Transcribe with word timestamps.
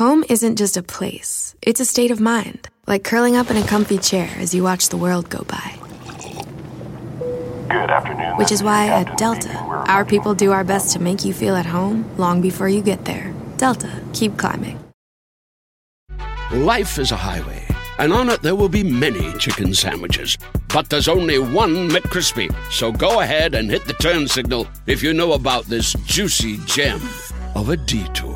Home 0.00 0.24
isn't 0.30 0.56
just 0.56 0.78
a 0.78 0.82
place, 0.82 1.54
it's 1.60 1.78
a 1.78 1.84
state 1.84 2.10
of 2.10 2.22
mind, 2.22 2.70
like 2.86 3.04
curling 3.04 3.36
up 3.36 3.50
in 3.50 3.58
a 3.58 3.66
comfy 3.66 3.98
chair 3.98 4.30
as 4.38 4.54
you 4.54 4.62
watch 4.62 4.88
the 4.88 4.96
world 4.96 5.28
go 5.28 5.44
by. 5.46 5.78
Good 7.68 7.90
afternoon. 7.90 8.38
Which 8.38 8.50
is 8.50 8.62
why 8.62 8.86
at 8.86 9.18
Delta, 9.18 9.54
our 9.58 10.06
people 10.06 10.34
do 10.34 10.52
our 10.52 10.64
best 10.64 10.94
to 10.94 11.02
make 11.02 11.22
you 11.22 11.34
feel 11.34 11.54
at 11.54 11.66
home 11.66 12.08
long 12.16 12.40
before 12.40 12.66
you 12.66 12.80
get 12.80 13.04
there. 13.04 13.34
Delta, 13.58 13.90
keep 14.14 14.38
climbing. 14.38 14.82
Life 16.50 16.98
is 16.98 17.12
a 17.12 17.16
highway, 17.16 17.62
and 17.98 18.10
on 18.10 18.30
it 18.30 18.40
there 18.40 18.56
will 18.56 18.70
be 18.70 18.82
many 18.82 19.34
chicken 19.34 19.74
sandwiches. 19.74 20.38
But 20.72 20.88
there's 20.88 21.08
only 21.08 21.38
one 21.38 21.90
McCrispy. 21.90 22.48
So 22.72 22.90
go 22.90 23.20
ahead 23.20 23.54
and 23.54 23.70
hit 23.70 23.84
the 23.84 23.92
turn 23.92 24.28
signal 24.28 24.66
if 24.86 25.02
you 25.02 25.12
know 25.12 25.34
about 25.34 25.66
this 25.66 25.92
juicy 26.06 26.56
gem 26.64 27.02
of 27.54 27.68
a 27.68 27.76
detour. 27.76 28.29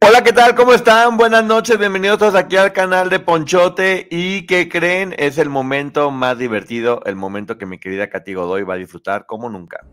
Hola, 0.00 0.22
¿qué 0.22 0.32
tal? 0.32 0.54
¿Cómo 0.54 0.74
están? 0.74 1.16
Buenas 1.16 1.42
noches, 1.42 1.78
bienvenidos 1.78 2.18
todos 2.18 2.34
aquí 2.34 2.56
al 2.56 2.72
canal 2.74 3.08
de 3.08 3.18
Ponchote. 3.18 4.06
¿Y 4.10 4.44
qué 4.46 4.68
creen? 4.68 5.14
Es 5.16 5.38
el 5.38 5.48
momento 5.48 6.10
más 6.10 6.38
divertido, 6.38 7.00
el 7.06 7.16
momento 7.16 7.56
que 7.56 7.64
mi 7.64 7.78
querida 7.78 8.10
Katy 8.10 8.34
Godoy 8.34 8.62
va 8.62 8.74
a 8.74 8.76
disfrutar 8.76 9.24
como 9.24 9.48
nunca. 9.48 9.86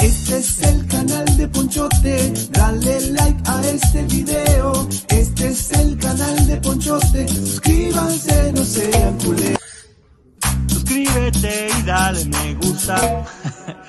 Este 0.00 0.38
es 0.38 0.62
el 0.62 0.86
canal 0.86 1.36
de 1.36 1.48
Ponchote, 1.48 2.32
dale 2.50 3.00
like 3.10 3.42
a 3.44 3.60
este 3.62 4.02
video. 4.04 4.88
Este 5.08 5.48
es 5.48 5.72
el 5.72 5.98
canal 5.98 6.46
de 6.46 6.56
Ponchote, 6.58 7.28
suscríbanse, 7.28 8.52
no 8.52 8.64
sean 8.64 9.18
culés. 9.18 9.58
Suscríbete 10.68 11.68
y 11.76 11.82
dale 11.82 12.24
me 12.26 12.54
gusta. 12.54 13.24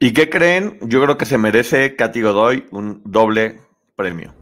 ¿Y 0.00 0.12
qué 0.12 0.30
creen? 0.30 0.78
Yo 0.82 1.02
creo 1.02 1.18
que 1.18 1.26
se 1.26 1.38
merece 1.38 1.96
Katy 1.96 2.22
Godoy 2.22 2.66
un 2.70 3.02
doble 3.04 3.60
premio. 3.96 4.32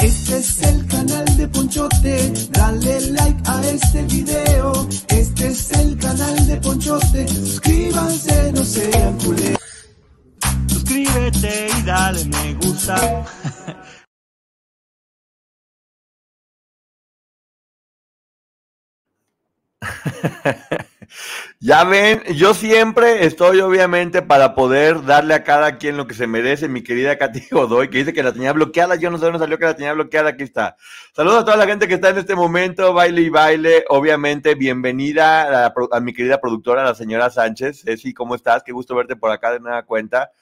Este 0.00 0.36
es 0.36 0.62
el 0.62 0.86
canal 0.86 1.36
de 1.36 1.48
Ponchote, 1.48 2.32
dale 2.50 3.00
like 3.10 3.42
a 3.44 3.60
este 3.68 4.02
video. 4.02 4.88
Este 5.08 5.48
es 5.48 5.72
el 5.72 5.98
canal 5.98 6.46
de 6.46 6.56
Ponchote, 6.58 7.28
suscríbanse, 7.28 8.52
no 8.52 8.64
sean 8.64 9.18
culés. 9.18 9.58
Suscríbete 10.68 11.68
y 11.78 11.82
dale 11.82 12.24
me 12.26 12.54
gusta. 12.54 13.24
Ya 21.60 21.84
ven, 21.84 22.22
yo 22.34 22.54
siempre 22.54 23.24
estoy 23.24 23.60
obviamente 23.60 24.20
para 24.22 24.54
poder 24.54 25.04
darle 25.04 25.34
a 25.34 25.44
cada 25.44 25.78
quien 25.78 25.96
lo 25.96 26.06
que 26.06 26.14
se 26.14 26.26
merece, 26.26 26.68
mi 26.68 26.82
querida 26.82 27.18
Katy 27.18 27.48
Godoy, 27.50 27.88
que 27.88 27.98
dice 27.98 28.12
que 28.12 28.22
la 28.22 28.32
tenía 28.32 28.52
bloqueada, 28.52 28.96
yo 28.96 29.10
no 29.10 29.18
sé 29.18 29.26
dónde 29.26 29.38
salió 29.38 29.58
que 29.58 29.66
la 29.66 29.76
tenía 29.76 29.92
bloqueada, 29.92 30.30
aquí 30.30 30.42
está. 30.42 30.76
Saludos 31.14 31.42
a 31.42 31.44
toda 31.44 31.56
la 31.56 31.66
gente 31.66 31.86
que 31.86 31.94
está 31.94 32.08
en 32.08 32.18
este 32.18 32.34
momento, 32.34 32.92
baile 32.92 33.22
y 33.22 33.28
baile, 33.28 33.84
obviamente, 33.88 34.54
bienvenida 34.54 35.66
a, 35.66 36.00
mi 36.00 36.12
querida 36.12 36.40
productora, 36.40 36.84
la 36.84 36.94
señora 36.94 37.30
Sánchez, 37.30 37.82
Ceci, 37.84 38.12
¿cómo 38.12 38.34
estás? 38.34 38.62
Qué 38.62 38.72
gusto 38.72 38.94
verte 38.94 39.14
por 39.16 39.30
acá 39.30 39.52
de 39.52 39.60
nueva 39.60 39.84
cuenta. 39.84 40.32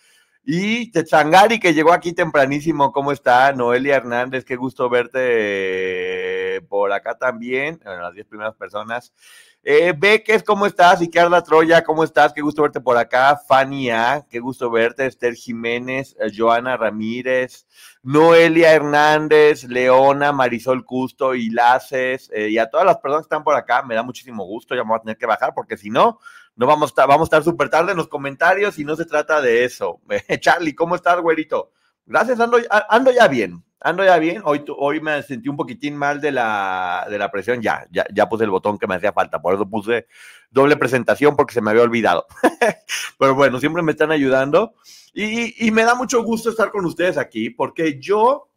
Y 0.42 0.90
Tetzangari, 0.90 1.60
que 1.60 1.74
llegó 1.74 1.92
aquí 1.92 2.14
tempranísimo, 2.14 2.92
¿cómo 2.92 3.12
está? 3.12 3.52
Noelia 3.52 3.96
Hernández, 3.96 4.44
qué 4.44 4.56
gusto 4.56 4.88
verte 4.88 6.62
por 6.68 6.92
acá 6.92 7.18
también, 7.18 7.78
bueno, 7.84 8.02
las 8.02 8.14
10 8.14 8.26
primeras 8.26 8.54
personas. 8.54 9.12
Eh, 9.62 9.92
Beques, 9.94 10.42
¿cómo 10.42 10.64
estás? 10.64 11.02
Icarda 11.02 11.42
Troya, 11.42 11.84
¿cómo 11.84 12.02
estás? 12.02 12.32
Qué 12.32 12.40
gusto 12.40 12.62
verte 12.62 12.80
por 12.80 12.96
acá. 12.96 13.36
Fanny 13.36 13.90
A, 13.90 14.26
qué 14.30 14.40
gusto 14.40 14.70
verte. 14.70 15.04
Esther 15.04 15.34
Jiménez, 15.34 16.16
eh, 16.18 16.32
Joana 16.34 16.78
Ramírez, 16.78 17.66
Noelia 18.02 18.72
Hernández, 18.72 19.64
Leona, 19.64 20.32
Marisol 20.32 20.86
Custo, 20.86 21.34
Ilaces, 21.34 22.30
eh, 22.32 22.48
y 22.48 22.56
a 22.56 22.70
todas 22.70 22.86
las 22.86 22.96
personas 22.96 23.26
que 23.26 23.34
están 23.34 23.44
por 23.44 23.54
acá, 23.54 23.82
me 23.82 23.94
da 23.94 24.02
muchísimo 24.02 24.44
gusto. 24.44 24.74
Ya 24.74 24.82
me 24.82 24.88
voy 24.88 24.96
a 24.96 25.02
tener 25.02 25.18
que 25.18 25.26
bajar 25.26 25.52
porque 25.54 25.76
si 25.76 25.90
no, 25.90 26.20
no 26.56 26.66
vamos 26.66 26.88
a 26.88 26.92
estar, 26.92 27.06
vamos 27.06 27.26
a 27.26 27.36
estar 27.36 27.44
súper 27.44 27.68
tarde 27.68 27.90
en 27.90 27.98
los 27.98 28.08
comentarios 28.08 28.78
y 28.78 28.84
no 28.84 28.96
se 28.96 29.04
trata 29.04 29.42
de 29.42 29.64
eso. 29.64 30.00
Charlie, 30.40 30.74
¿cómo 30.74 30.94
estás, 30.94 31.20
güerito? 31.20 31.70
Gracias, 32.10 32.40
ando, 32.40 32.58
ando 32.88 33.12
ya 33.12 33.28
bien. 33.28 33.62
Ando 33.80 34.04
ya 34.04 34.18
bien. 34.18 34.42
Hoy, 34.44 34.64
hoy 34.76 35.00
me 35.00 35.22
sentí 35.22 35.48
un 35.48 35.56
poquitín 35.56 35.96
mal 35.96 36.20
de 36.20 36.32
la, 36.32 37.06
de 37.08 37.16
la 37.16 37.30
presión. 37.30 37.62
Ya, 37.62 37.86
ya, 37.92 38.04
ya 38.12 38.28
puse 38.28 38.42
el 38.42 38.50
botón 38.50 38.80
que 38.80 38.88
me 38.88 38.96
hacía 38.96 39.12
falta. 39.12 39.40
Por 39.40 39.54
eso 39.54 39.70
puse 39.70 40.08
doble 40.50 40.76
presentación 40.76 41.36
porque 41.36 41.54
se 41.54 41.60
me 41.60 41.70
había 41.70 41.84
olvidado. 41.84 42.26
Pero 43.18 43.36
bueno, 43.36 43.60
siempre 43.60 43.84
me 43.84 43.92
están 43.92 44.10
ayudando. 44.10 44.74
Y, 45.14 45.64
y 45.64 45.70
me 45.70 45.84
da 45.84 45.94
mucho 45.94 46.24
gusto 46.24 46.50
estar 46.50 46.72
con 46.72 46.84
ustedes 46.84 47.16
aquí 47.16 47.48
porque 47.48 48.00
yo 48.00 48.48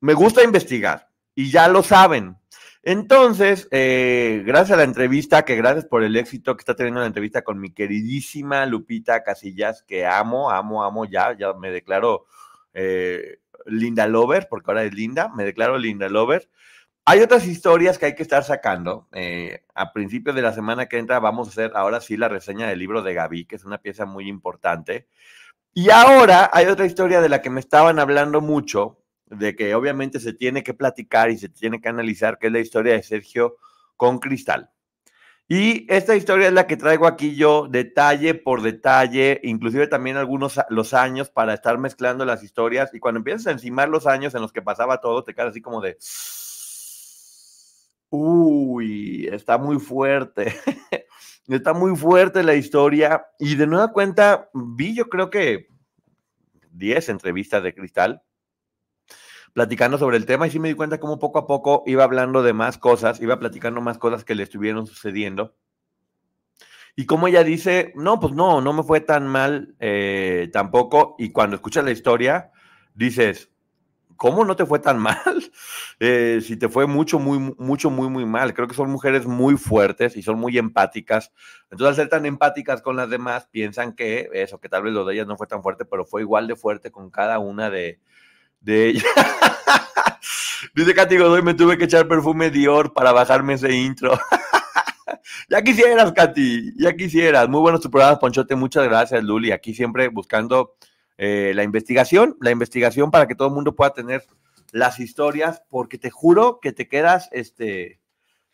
me 0.00 0.12
gusta 0.12 0.44
investigar 0.44 1.08
y 1.34 1.50
ya 1.50 1.68
lo 1.68 1.82
saben. 1.82 2.36
Entonces, 2.82 3.66
eh, 3.70 4.42
gracias 4.44 4.72
a 4.72 4.76
la 4.76 4.84
entrevista, 4.84 5.46
que 5.46 5.56
gracias 5.56 5.86
por 5.86 6.02
el 6.02 6.16
éxito 6.16 6.54
que 6.54 6.60
está 6.60 6.76
teniendo 6.76 7.00
la 7.00 7.06
entrevista 7.06 7.42
con 7.42 7.58
mi 7.58 7.70
queridísima 7.72 8.66
Lupita 8.66 9.22
Casillas, 9.22 9.82
que 9.82 10.04
amo, 10.04 10.50
amo, 10.50 10.84
amo 10.84 11.06
ya, 11.06 11.34
ya 11.34 11.54
me 11.54 11.70
declaro 11.70 12.26
eh, 12.74 13.38
Linda 13.66 14.06
Lover, 14.06 14.48
porque 14.50 14.70
ahora 14.70 14.84
es 14.84 14.94
Linda, 14.94 15.30
me 15.34 15.44
declaro 15.44 15.78
Linda 15.78 16.08
Lover. 16.08 16.48
Hay 17.06 17.20
otras 17.20 17.46
historias 17.46 17.98
que 17.98 18.06
hay 18.06 18.14
que 18.14 18.22
estar 18.22 18.44
sacando. 18.44 19.08
Eh, 19.12 19.64
a 19.74 19.92
principios 19.92 20.34
de 20.34 20.42
la 20.42 20.52
semana 20.52 20.86
que 20.86 20.98
entra 20.98 21.18
vamos 21.18 21.48
a 21.48 21.50
hacer 21.50 21.72
ahora 21.74 22.00
sí 22.00 22.16
la 22.16 22.28
reseña 22.28 22.66
del 22.66 22.78
libro 22.78 23.02
de 23.02 23.14
Gaby, 23.14 23.44
que 23.46 23.56
es 23.56 23.64
una 23.64 23.78
pieza 23.78 24.06
muy 24.06 24.28
importante. 24.28 25.06
Y 25.74 25.90
ahora 25.90 26.50
hay 26.52 26.66
otra 26.66 26.86
historia 26.86 27.20
de 27.20 27.28
la 27.28 27.42
que 27.42 27.50
me 27.50 27.60
estaban 27.60 27.98
hablando 27.98 28.40
mucho, 28.40 29.00
de 29.26 29.56
que 29.56 29.74
obviamente 29.74 30.20
se 30.20 30.32
tiene 30.32 30.62
que 30.62 30.72
platicar 30.72 31.30
y 31.30 31.38
se 31.38 31.48
tiene 31.48 31.80
que 31.80 31.88
analizar, 31.88 32.38
que 32.38 32.46
es 32.46 32.52
la 32.52 32.60
historia 32.60 32.94
de 32.94 33.02
Sergio 33.02 33.56
con 33.96 34.18
Cristal. 34.18 34.70
Y 35.46 35.86
esta 35.92 36.16
historia 36.16 36.48
es 36.48 36.54
la 36.54 36.66
que 36.66 36.78
traigo 36.78 37.06
aquí 37.06 37.36
yo, 37.36 37.68
detalle 37.68 38.34
por 38.34 38.62
detalle, 38.62 39.40
inclusive 39.42 39.86
también 39.86 40.16
algunos 40.16 40.58
los 40.70 40.94
años 40.94 41.28
para 41.28 41.52
estar 41.52 41.76
mezclando 41.76 42.24
las 42.24 42.42
historias. 42.42 42.94
Y 42.94 42.98
cuando 42.98 43.18
empiezas 43.18 43.48
a 43.48 43.50
encimar 43.50 43.90
los 43.90 44.06
años 44.06 44.34
en 44.34 44.40
los 44.40 44.52
que 44.52 44.62
pasaba 44.62 45.00
todo, 45.02 45.22
te 45.22 45.34
quedas 45.34 45.50
así 45.50 45.60
como 45.60 45.82
de, 45.82 45.98
uy, 48.08 49.28
está 49.30 49.58
muy 49.58 49.78
fuerte. 49.78 50.54
está 51.48 51.74
muy 51.74 51.94
fuerte 51.94 52.42
la 52.42 52.54
historia. 52.54 53.26
Y 53.38 53.56
de 53.56 53.66
nueva 53.66 53.92
cuenta, 53.92 54.48
vi 54.54 54.94
yo 54.94 55.10
creo 55.10 55.28
que 55.28 55.68
10 56.70 57.10
entrevistas 57.10 57.62
de 57.62 57.74
Cristal 57.74 58.22
platicando 59.54 59.98
sobre 59.98 60.18
el 60.18 60.26
tema 60.26 60.46
y 60.46 60.50
sí 60.50 60.58
me 60.58 60.68
di 60.68 60.74
cuenta 60.74 60.98
como 61.00 61.18
poco 61.18 61.38
a 61.38 61.46
poco 61.46 61.84
iba 61.86 62.04
hablando 62.04 62.42
de 62.42 62.52
más 62.52 62.76
cosas, 62.76 63.20
iba 63.20 63.38
platicando 63.38 63.80
más 63.80 63.98
cosas 63.98 64.24
que 64.24 64.34
le 64.34 64.42
estuvieron 64.42 64.86
sucediendo. 64.86 65.54
Y 66.96 67.06
como 67.06 67.28
ella 67.28 67.42
dice, 67.42 67.92
no, 67.96 68.20
pues 68.20 68.34
no, 68.34 68.60
no 68.60 68.72
me 68.72 68.82
fue 68.82 69.00
tan 69.00 69.26
mal 69.26 69.74
eh, 69.80 70.50
tampoco. 70.52 71.16
Y 71.18 71.30
cuando 71.30 71.56
escuchas 71.56 71.84
la 71.84 71.90
historia, 71.90 72.52
dices, 72.94 73.50
¿cómo 74.16 74.44
no 74.44 74.54
te 74.54 74.66
fue 74.66 74.78
tan 74.80 74.98
mal? 75.00 75.52
Eh, 76.00 76.40
si 76.42 76.56
te 76.56 76.68
fue 76.68 76.86
mucho, 76.86 77.18
muy, 77.18 77.54
mucho, 77.58 77.90
muy, 77.90 78.08
muy 78.08 78.26
mal. 78.26 78.54
Creo 78.54 78.68
que 78.68 78.74
son 78.74 78.90
mujeres 78.90 79.26
muy 79.26 79.56
fuertes 79.56 80.16
y 80.16 80.22
son 80.22 80.38
muy 80.38 80.58
empáticas. 80.58 81.32
Entonces, 81.70 81.88
al 81.88 81.96
ser 81.96 82.08
tan 82.08 82.26
empáticas 82.26 82.82
con 82.82 82.96
las 82.96 83.10
demás, 83.10 83.48
piensan 83.50 83.94
que 83.94 84.28
eso, 84.32 84.60
que 84.60 84.68
tal 84.68 84.82
vez 84.82 84.92
lo 84.92 85.04
de 85.04 85.14
ellas 85.14 85.26
no 85.26 85.36
fue 85.36 85.46
tan 85.46 85.62
fuerte, 85.62 85.84
pero 85.84 86.04
fue 86.04 86.22
igual 86.22 86.46
de 86.46 86.56
fuerte 86.56 86.92
con 86.92 87.10
cada 87.10 87.40
una 87.40 87.70
de, 87.70 88.00
de 88.64 88.88
ellas. 88.88 89.04
Dice 90.74 90.94
Katy 90.94 91.18
Godoy, 91.18 91.42
me 91.42 91.54
tuve 91.54 91.78
que 91.78 91.84
echar 91.84 92.08
perfume 92.08 92.50
Dior 92.50 92.92
para 92.92 93.12
bajarme 93.12 93.54
ese 93.54 93.72
intro. 93.72 94.18
ya 95.48 95.62
quisieras, 95.62 96.12
Katy, 96.12 96.72
ya 96.76 96.96
quisieras. 96.96 97.48
Muy 97.48 97.60
buenos 97.60 97.80
tu 97.80 97.90
programa, 97.90 98.18
Ponchote. 98.18 98.56
Muchas 98.56 98.84
gracias, 98.84 99.22
Luli. 99.22 99.52
Aquí 99.52 99.74
siempre 99.74 100.08
buscando 100.08 100.74
eh, 101.18 101.52
la 101.54 101.62
investigación, 101.62 102.36
la 102.40 102.50
investigación 102.50 103.10
para 103.10 103.28
que 103.28 103.34
todo 103.34 103.48
el 103.48 103.54
mundo 103.54 103.76
pueda 103.76 103.92
tener 103.92 104.24
las 104.72 104.98
historias, 104.98 105.62
porque 105.68 105.98
te 105.98 106.10
juro 106.10 106.58
que 106.60 106.72
te 106.72 106.88
quedas, 106.88 107.28
este, 107.30 108.00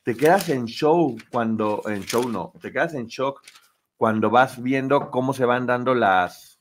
te 0.03 0.15
quedas 0.15 0.51
en 0.51 0.67
show 0.67 1.17
cuando, 1.31 1.83
en 1.87 2.05
show 2.05 2.29
no, 2.29 2.53
te 2.61 2.71
quedas 2.71 2.93
en 2.95 3.07
shock 3.07 3.41
cuando 3.97 4.29
vas 4.29 4.63
viendo 4.63 5.11
cómo 5.11 5.33
se 5.33 5.47
van 5.47 5.67
dando 5.67 5.95
las, 5.95 6.61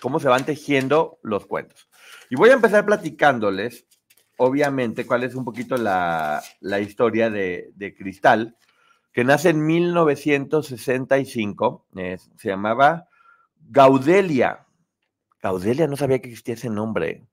cómo 0.00 0.20
se 0.20 0.28
van 0.28 0.44
tejiendo 0.44 1.18
los 1.22 1.46
cuentos. 1.46 1.88
Y 2.34 2.36
voy 2.36 2.50
a 2.50 2.54
empezar 2.54 2.84
platicándoles, 2.84 3.86
obviamente, 4.38 5.06
cuál 5.06 5.22
es 5.22 5.36
un 5.36 5.44
poquito 5.44 5.76
la, 5.76 6.42
la 6.58 6.80
historia 6.80 7.30
de, 7.30 7.72
Cristal, 7.96 8.56
que 9.12 9.22
nace 9.22 9.50
en 9.50 9.64
1965, 9.64 11.86
es- 11.94 12.28
se 12.36 12.48
llamaba 12.48 13.06
Gaudelia. 13.70 14.66
Gaudelia, 15.40 15.86
no 15.86 15.96
sabía 15.96 16.18
que 16.18 16.30
existía 16.30 16.54
ese 16.54 16.70
nombre. 16.70 17.24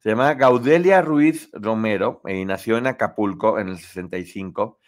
Se 0.00 0.08
llama 0.08 0.34
Gaudelia 0.34 1.02
Ruiz 1.02 1.48
Romero 1.52 2.20
y 2.26 2.44
nació 2.44 2.78
en 2.78 2.88
Acapulco 2.88 3.60
en 3.60 3.68
el 3.68 3.78
65. 3.78 4.80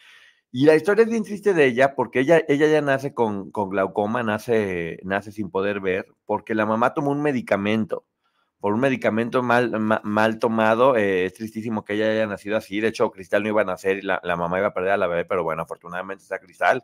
Y 0.51 0.67
la 0.67 0.75
historia 0.75 1.05
es 1.05 1.11
bien 1.11 1.23
triste 1.23 1.55
de 1.55 1.67
ella 1.67 1.95
porque 1.95 2.19
ella, 2.19 2.43
ella 2.49 2.67
ya 2.67 2.81
nace 2.81 3.15
con, 3.15 3.53
con 3.53 3.71
glaucoma, 3.71 4.25
nace, 4.25 4.99
nace 5.05 5.31
sin 5.31 5.53
poder 5.53 5.79
ver, 5.79 6.07
porque 6.27 6.57
la 6.57 6.67
mamá 6.67 6.93
tomó 6.93 7.13
un 7.13 7.23
medicamento 7.23 8.05
por 8.65 8.73
un 8.73 8.81
medicamento 8.81 9.43
mal, 9.43 9.79
mal, 9.79 10.39
tomado. 10.39 10.97
Eh, 10.97 11.27
es 11.27 11.35
tristísimo 11.35 11.85
que 11.85 11.93
ella 11.93 12.11
haya 12.11 12.27
nacido 12.27 12.57
así. 12.57 12.81
De 12.81 12.89
hecho, 12.89 13.11
Cristal 13.11 13.43
no 13.43 13.51
iba 13.51 13.61
a 13.61 13.67
nacer 13.67 13.99
y 13.99 14.01
la, 14.01 14.21
mamá 14.39 14.57
iba 14.57 14.69
a 14.69 14.73
perder 14.73 14.93
a 14.93 14.97
la 14.97 15.07
bebé, 15.07 15.27
pero 15.27 15.45
bueno, 15.45 15.61
afortunadamente 15.61 16.23
está 16.23 16.39
Cristal, 16.39 16.83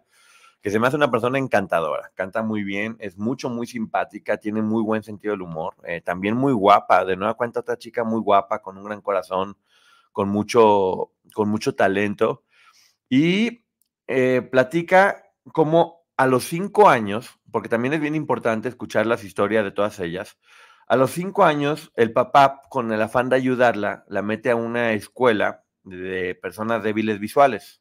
que 0.61 0.71
se 0.71 0.79
me 0.79 0.87
hace 0.87 0.97
una 0.97 1.11
persona 1.11 1.39
encantadora. 1.39 2.13
Canta 2.15 2.43
muy 2.43 2.65
bien, 2.65 2.99
es 3.01 3.17
mucho, 3.17 3.49
muy 3.49 3.67
simpática, 3.67 4.37
tiene 4.37 4.61
muy 4.61 4.83
buen 4.83 5.03
sentido 5.03 5.33
del 5.33 5.41
humor. 5.41 5.75
Eh, 5.85 6.03
también 6.03 6.37
muy 6.37 6.53
guapa. 6.53 7.07
De 7.07 7.17
nueva 7.17 7.33
cuenta, 7.33 7.61
otra 7.61 7.79
chica 7.79 8.05
muy 8.05 8.21
guapa, 8.21 8.61
con 8.61 8.77
un 8.77 8.85
gran 8.85 9.01
corazón, 9.01 9.57
con 10.13 10.29
mucho, 10.29 11.13
con 11.33 11.49
mucho 11.49 11.75
talento. 11.75 12.45
Y 13.09 13.65
eh, 14.07 14.43
platica 14.43 15.25
como 15.51 16.05
a 16.19 16.27
los 16.27 16.45
cinco 16.45 16.91
años, 16.91 17.39
porque 17.51 17.71
también 17.71 17.95
es 17.95 18.03
bien 18.03 18.15
importante 18.15 18.69
escuchar 18.69 19.07
las 19.07 19.25
historias 19.25 19.65
de 19.65 19.71
todas 19.71 19.99
ellas 20.01 20.37
a 20.91 20.97
los 20.97 21.13
cinco 21.13 21.45
años, 21.45 21.93
el 21.95 22.13
papá, 22.13 22.63
con 22.69 22.91
el 22.91 23.01
afán 23.01 23.29
de 23.29 23.37
ayudarla, 23.37 24.05
la 24.09 24.23
mete 24.23 24.51
a 24.51 24.57
una 24.57 24.93
escuela 24.93 25.63
de 25.85 26.35
personas 26.35 26.83
débiles 26.83 27.21
visuales. 27.21 27.81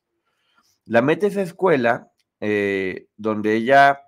La 0.86 1.02
mete 1.02 1.26
a 1.26 1.30
esa 1.30 1.42
escuela 1.42 2.12
eh, 2.40 3.08
donde 3.18 3.56
ella 3.56 4.02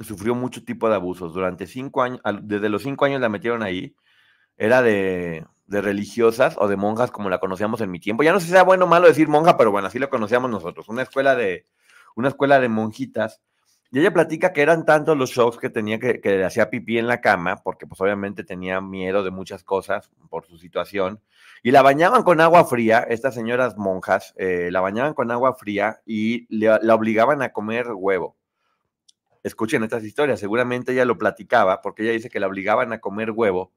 sufrió 0.00 0.34
mucho 0.34 0.64
tipo 0.64 0.88
de 0.88 0.94
abusos. 0.94 1.34
Durante 1.34 1.66
cinco 1.66 2.00
años, 2.00 2.22
desde 2.40 2.70
los 2.70 2.84
cinco 2.84 3.04
años 3.04 3.20
la 3.20 3.28
metieron 3.28 3.62
ahí. 3.62 3.94
Era 4.56 4.80
de, 4.80 5.44
religiosas 5.66 6.56
o 6.56 6.68
de 6.68 6.76
monjas 6.76 7.10
como 7.10 7.28
la 7.28 7.40
conocíamos 7.40 7.82
en 7.82 7.90
mi 7.90 8.00
tiempo. 8.00 8.22
Ya 8.22 8.32
no 8.32 8.40
sé 8.40 8.46
si 8.46 8.52
sea 8.52 8.62
bueno 8.62 8.86
o 8.86 8.88
malo 8.88 9.08
decir 9.08 9.28
monja, 9.28 9.58
pero 9.58 9.72
bueno, 9.72 9.88
así 9.88 9.98
lo 9.98 10.08
conocíamos 10.08 10.50
nosotros. 10.50 10.88
Una 10.88 11.02
escuela 11.02 11.36
de, 11.36 11.66
una 12.16 12.28
escuela 12.28 12.58
de 12.60 12.70
monjitas 12.70 13.42
y 13.90 14.00
ella 14.00 14.12
platica 14.12 14.52
que 14.52 14.60
eran 14.60 14.84
tantos 14.84 15.16
los 15.16 15.30
shocks 15.30 15.56
que 15.56 15.70
tenía 15.70 15.98
que, 15.98 16.20
que 16.20 16.44
hacía 16.44 16.68
pipí 16.68 16.98
en 16.98 17.06
la 17.06 17.22
cama, 17.22 17.56
porque 17.62 17.86
pues 17.86 17.98
obviamente 18.02 18.44
tenía 18.44 18.82
miedo 18.82 19.24
de 19.24 19.30
muchas 19.30 19.64
cosas 19.64 20.10
por 20.28 20.44
su 20.44 20.58
situación. 20.58 21.22
Y 21.62 21.70
la 21.70 21.80
bañaban 21.80 22.22
con 22.22 22.40
agua 22.42 22.66
fría, 22.66 22.98
estas 23.08 23.34
señoras 23.34 23.78
monjas, 23.78 24.34
eh, 24.36 24.68
la 24.70 24.82
bañaban 24.82 25.14
con 25.14 25.30
agua 25.30 25.54
fría 25.54 26.02
y 26.04 26.46
la 26.50 26.94
obligaban 26.94 27.40
a 27.40 27.52
comer 27.52 27.86
huevo. 27.94 28.36
Escuchen 29.42 29.82
estas 29.82 30.04
historias, 30.04 30.38
seguramente 30.38 30.92
ella 30.92 31.06
lo 31.06 31.16
platicaba, 31.16 31.80
porque 31.80 32.02
ella 32.02 32.12
dice 32.12 32.28
que 32.28 32.40
la 32.40 32.46
obligaban 32.46 32.92
a 32.92 33.00
comer 33.00 33.30
huevo 33.30 33.72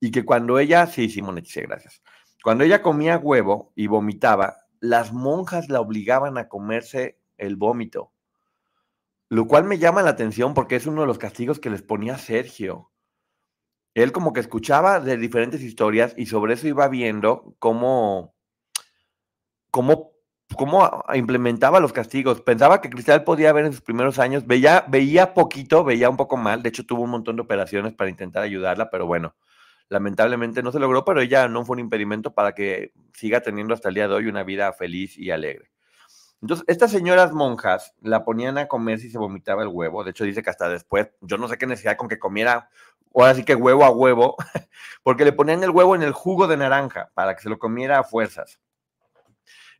y 0.00 0.10
que 0.12 0.24
cuando 0.24 0.58
ella, 0.58 0.86
sí, 0.86 1.10
sí, 1.10 1.20
moneticé, 1.20 1.62
gracias. 1.62 2.02
Cuando 2.42 2.64
ella 2.64 2.80
comía 2.80 3.18
huevo 3.18 3.72
y 3.74 3.86
vomitaba, 3.86 4.64
las 4.80 5.12
monjas 5.12 5.68
la 5.68 5.80
obligaban 5.80 6.38
a 6.38 6.48
comerse 6.48 7.18
el 7.36 7.56
vómito 7.56 8.11
lo 9.32 9.46
cual 9.46 9.64
me 9.64 9.78
llama 9.78 10.02
la 10.02 10.10
atención 10.10 10.52
porque 10.52 10.76
es 10.76 10.86
uno 10.86 11.00
de 11.00 11.06
los 11.06 11.16
castigos 11.16 11.58
que 11.58 11.70
les 11.70 11.80
ponía 11.80 12.18
Sergio. 12.18 12.92
Él 13.94 14.12
como 14.12 14.34
que 14.34 14.40
escuchaba 14.40 15.00
de 15.00 15.16
diferentes 15.16 15.62
historias 15.62 16.12
y 16.18 16.26
sobre 16.26 16.52
eso 16.52 16.68
iba 16.68 16.86
viendo 16.88 17.56
cómo, 17.58 18.34
cómo, 19.70 20.12
cómo 20.54 21.02
implementaba 21.14 21.80
los 21.80 21.94
castigos. 21.94 22.42
Pensaba 22.42 22.82
que 22.82 22.90
Cristal 22.90 23.24
podía 23.24 23.54
ver 23.54 23.64
en 23.64 23.72
sus 23.72 23.80
primeros 23.80 24.18
años, 24.18 24.46
veía, 24.46 24.84
veía 24.86 25.32
poquito, 25.32 25.82
veía 25.82 26.10
un 26.10 26.18
poco 26.18 26.36
mal, 26.36 26.62
de 26.62 26.68
hecho 26.68 26.84
tuvo 26.84 27.04
un 27.04 27.12
montón 27.12 27.36
de 27.36 27.42
operaciones 27.42 27.94
para 27.94 28.10
intentar 28.10 28.42
ayudarla, 28.42 28.90
pero 28.90 29.06
bueno, 29.06 29.34
lamentablemente 29.88 30.62
no 30.62 30.72
se 30.72 30.78
logró, 30.78 31.06
pero 31.06 31.22
ella 31.22 31.48
no 31.48 31.64
fue 31.64 31.76
un 31.76 31.80
impedimento 31.80 32.34
para 32.34 32.52
que 32.52 32.92
siga 33.14 33.40
teniendo 33.40 33.72
hasta 33.72 33.88
el 33.88 33.94
día 33.94 34.08
de 34.08 34.14
hoy 34.14 34.26
una 34.26 34.42
vida 34.42 34.70
feliz 34.74 35.16
y 35.16 35.30
alegre. 35.30 35.71
Entonces, 36.42 36.64
estas 36.66 36.90
señoras 36.90 37.32
monjas 37.32 37.94
la 38.02 38.24
ponían 38.24 38.58
a 38.58 38.66
comer 38.66 38.98
si 38.98 39.10
se 39.10 39.18
vomitaba 39.18 39.62
el 39.62 39.68
huevo. 39.68 40.02
De 40.02 40.10
hecho, 40.10 40.24
dice 40.24 40.42
que 40.42 40.50
hasta 40.50 40.68
después, 40.68 41.08
yo 41.20 41.38
no 41.38 41.46
sé 41.46 41.56
qué 41.56 41.68
necesidad 41.68 41.96
con 41.96 42.08
que 42.08 42.18
comiera, 42.18 42.68
ahora 43.14 43.36
sí 43.36 43.44
que 43.44 43.54
huevo 43.54 43.84
a 43.84 43.90
huevo, 43.90 44.34
porque 45.04 45.24
le 45.24 45.32
ponían 45.32 45.62
el 45.62 45.70
huevo 45.70 45.94
en 45.94 46.02
el 46.02 46.12
jugo 46.12 46.48
de 46.48 46.56
naranja 46.56 47.12
para 47.14 47.36
que 47.36 47.42
se 47.42 47.48
lo 47.48 47.60
comiera 47.60 48.00
a 48.00 48.04
fuerzas. 48.04 48.58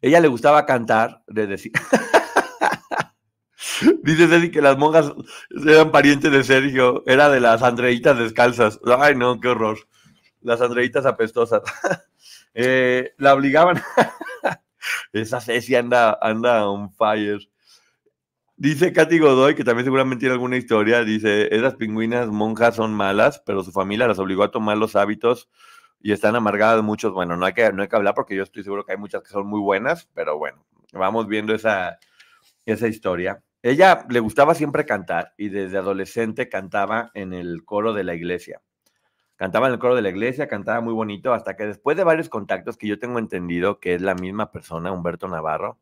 Ella 0.01 0.21
le 0.21 0.29
gustaba 0.29 0.65
cantar, 0.65 1.25
de 1.27 1.49
decir. 1.49 1.73
Dice 4.05 4.29
Ceci 4.29 4.53
que 4.53 4.63
las 4.63 4.79
monjas 4.79 5.13
eran 5.67 5.91
parientes 5.91 6.31
de 6.31 6.45
Sergio, 6.45 7.03
era 7.07 7.29
de 7.29 7.41
las 7.41 7.65
Andreitas 7.65 8.17
descalzas. 8.17 8.79
Ay, 8.99 9.17
no, 9.17 9.41
qué 9.41 9.49
horror. 9.49 9.79
Las 10.41 10.61
Andreitas 10.61 11.07
apestosas. 11.07 11.63
Eh, 12.55 13.15
la 13.17 13.33
obligaban. 13.33 13.83
Esa 15.13 15.41
Ceci 15.41 15.75
anda, 15.75 16.19
anda 16.21 16.69
on 16.69 16.93
fire. 16.93 17.41
Dice 18.57 18.93
Katy 18.93 19.19
Godoy, 19.19 19.55
que 19.55 19.65
también 19.65 19.85
seguramente 19.85 20.21
tiene 20.21 20.35
alguna 20.35 20.57
historia, 20.57 21.03
dice, 21.05 21.55
esas 21.55 21.75
pingüinas 21.75 22.29
monjas 22.29 22.77
son 22.77 22.95
malas, 22.95 23.43
pero 23.45 23.65
su 23.65 23.73
familia 23.73 24.07
las 24.07 24.19
obligó 24.19 24.45
a 24.45 24.51
tomar 24.51 24.77
los 24.77 24.95
hábitos 24.95 25.49
y 26.01 26.13
están 26.13 26.37
amargadas 26.37 26.83
muchos. 26.83 27.13
Bueno, 27.13 27.37
no 27.37 27.47
hay 27.47 27.55
que, 27.55 27.73
no 27.73 27.83
hay 27.83 27.89
que 27.89 27.97
hablar 27.97 28.15
porque 28.15 28.37
yo 28.37 28.43
estoy 28.43 28.63
seguro 28.63 28.85
que 28.85 28.93
hay 28.93 28.99
muchas 28.99 29.23
que 29.23 29.31
son 29.31 29.47
muy 29.47 29.61
buenas, 29.61 30.09
pero 30.15 30.39
bueno, 30.39 30.65
vamos 30.93 31.27
viendo 31.27 31.55
esa, 31.55 31.99
esa 32.67 32.89
historia. 32.89 33.43
Ella 33.63 34.07
le 34.09 34.21
gustaba 34.21 34.55
siempre 34.55 34.85
cantar 34.85 35.35
y 35.37 35.49
desde 35.49 35.79
adolescente 35.79 36.49
cantaba 36.49 37.11
en 37.15 37.33
el 37.33 37.65
coro 37.65 37.93
de 37.93 38.05
la 38.05 38.15
iglesia. 38.15 38.61
Cantaba 39.43 39.67
en 39.67 39.73
el 39.73 39.81
coro 39.81 39.97
de 39.97 40.03
la 40.03 40.11
iglesia, 40.11 40.47
cantaba 40.47 40.81
muy 40.81 40.95
bonito, 40.95 41.35
hasta 41.35 41.57
que 41.57 41.67
después 41.67 41.97
de 41.97 42.05
varios 42.05 42.29
contactos 42.29 42.77
que 42.77 42.87
yo 42.87 43.01
tengo 43.01 43.19
entendido 43.19 43.81
que 43.81 43.97
es 43.97 44.01
la 44.01 44.15
misma 44.15 44.53
persona, 44.53 44.93
Humberto 44.93 45.27
Navarro, 45.27 45.81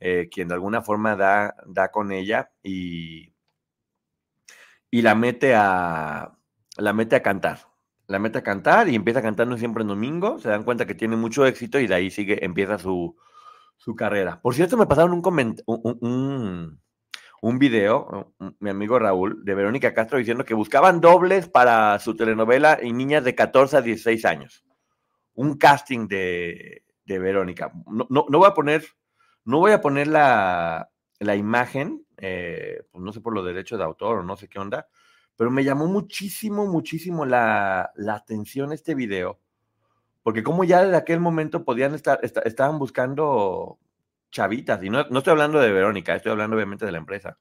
eh, 0.00 0.28
quien 0.32 0.48
de 0.48 0.54
alguna 0.54 0.82
forma 0.82 1.14
da, 1.14 1.54
da 1.64 1.92
con 1.92 2.10
ella 2.10 2.50
y, 2.60 3.34
y 4.90 5.02
la 5.02 5.14
mete 5.14 5.54
a 5.54 6.32
la 6.76 6.92
mete 6.92 7.14
a 7.14 7.22
cantar. 7.22 7.60
La 8.08 8.18
mete 8.18 8.38
a 8.38 8.42
cantar 8.42 8.88
y 8.88 8.96
empieza 8.96 9.22
cantando 9.22 9.56
siempre 9.56 9.82
en 9.82 9.88
domingo. 9.90 10.40
Se 10.40 10.48
dan 10.48 10.64
cuenta 10.64 10.84
que 10.84 10.96
tiene 10.96 11.14
mucho 11.14 11.46
éxito 11.46 11.78
y 11.78 11.86
de 11.86 11.94
ahí 11.94 12.10
sigue, 12.10 12.44
empieza 12.44 12.78
su, 12.78 13.16
su 13.76 13.94
carrera. 13.94 14.40
Por 14.42 14.56
cierto, 14.56 14.76
me 14.76 14.86
pasaron 14.86 15.12
un, 15.12 15.22
un, 15.66 15.98
un 16.00 16.80
video, 17.42 18.34
mi 18.58 18.70
amigo 18.70 18.98
Raúl, 18.98 19.44
de 19.44 19.54
Verónica 19.54 19.94
Castro 19.94 20.18
diciendo 20.18 20.44
que 20.44 20.54
buscaban 20.54 21.00
dobles 21.00 21.48
para 21.48 21.98
su 21.98 22.16
telenovela 22.16 22.78
y 22.82 22.92
niñas 22.92 23.24
de 23.24 23.34
14 23.34 23.76
a 23.76 23.82
16 23.82 24.24
años. 24.24 24.64
Un 25.34 25.56
casting 25.56 26.08
de, 26.08 26.82
Verónica. 27.06 27.72
No, 27.86 28.06
no, 28.08 28.38
voy 28.38 28.48
a 28.48 28.54
poner, 28.54 28.84
no 29.44 29.58
voy 29.58 29.72
a 29.72 29.80
poner 29.80 30.08
la, 30.08 30.90
imagen, 31.20 32.04
eh, 32.16 32.82
pues 32.90 33.04
no 33.04 33.12
sé 33.12 33.20
por 33.20 33.34
los 33.34 33.44
derechos 33.44 33.78
de 33.78 33.84
autor 33.84 34.18
o 34.18 34.22
no 34.22 34.36
sé 34.36 34.48
qué 34.48 34.58
onda, 34.58 34.88
pero 35.36 35.52
me 35.52 35.62
llamó 35.62 35.86
muchísimo, 35.86 36.66
muchísimo 36.66 37.24
la, 37.24 37.92
atención 38.08 38.72
este 38.72 38.96
video, 38.96 39.38
porque 40.24 40.42
como 40.42 40.64
ya 40.64 40.82
desde 40.82 40.96
aquel 40.96 41.20
momento 41.20 41.64
podían 41.64 41.94
estar, 41.94 42.18
estaban 42.22 42.78
buscando 42.80 43.78
chavitas, 44.30 44.82
y 44.82 44.90
no, 44.90 45.04
no 45.10 45.18
estoy 45.18 45.32
hablando 45.32 45.58
de 45.60 45.72
Verónica, 45.72 46.14
estoy 46.14 46.32
hablando 46.32 46.56
obviamente 46.56 46.84
de 46.86 46.92
la 46.92 46.98
empresa. 46.98 47.38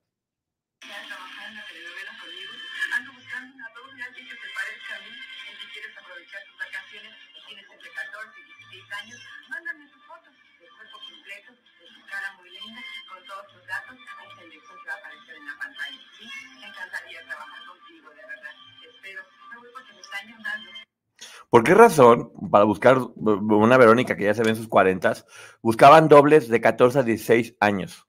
¿Por 21.49 21.63
qué 21.63 21.73
razón, 21.73 22.31
para 22.51 22.65
buscar 22.65 22.97
una 23.15 23.77
Verónica 23.77 24.17
que 24.17 24.25
ya 24.25 24.33
se 24.33 24.43
ve 24.43 24.49
en 24.49 24.57
sus 24.57 24.67
cuarentas, 24.67 25.25
buscaban 25.61 26.09
dobles 26.09 26.49
de 26.49 26.59
14 26.59 26.99
a 26.99 27.03
16 27.03 27.55
años? 27.61 28.05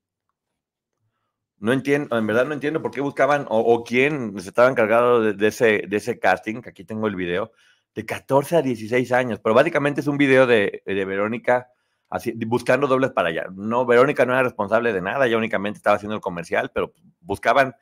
No 1.58 1.72
entiendo, 1.72 2.16
en 2.16 2.26
verdad 2.26 2.46
no 2.46 2.54
entiendo 2.54 2.82
por 2.82 2.90
qué 2.90 3.00
buscaban 3.00 3.46
o, 3.48 3.84
quién 3.84 4.38
se 4.40 4.48
estaba 4.48 4.68
encargado 4.68 5.20
de, 5.32 5.46
ese, 5.46 5.84
de 5.88 5.96
ese 5.96 6.18
casting, 6.18 6.62
que 6.62 6.70
aquí 6.70 6.84
tengo 6.84 7.06
el 7.06 7.16
video, 7.16 7.52
de 7.94 8.04
14 8.04 8.56
a 8.56 8.62
16 8.62 9.12
años, 9.12 9.40
pero 9.40 9.54
básicamente 9.54 10.00
es 10.00 10.06
un 10.08 10.18
video 10.18 10.46
de, 10.46 10.82
Verónica 10.84 11.68
así, 12.10 12.32
buscando 12.46 12.86
dobles 12.86 13.12
para 13.12 13.28
allá. 13.28 13.46
No, 13.52 13.86
Verónica 13.86 14.24
no 14.24 14.32
era 14.32 14.42
responsable 14.42 14.92
de 14.92 15.00
nada, 15.00 15.26
ella 15.26 15.36
únicamente 15.36 15.78
estaba 15.78 15.96
haciendo 15.96 16.16
el 16.16 16.20
comercial, 16.20 16.70
pero 16.74 16.92
buscaban 17.20 17.74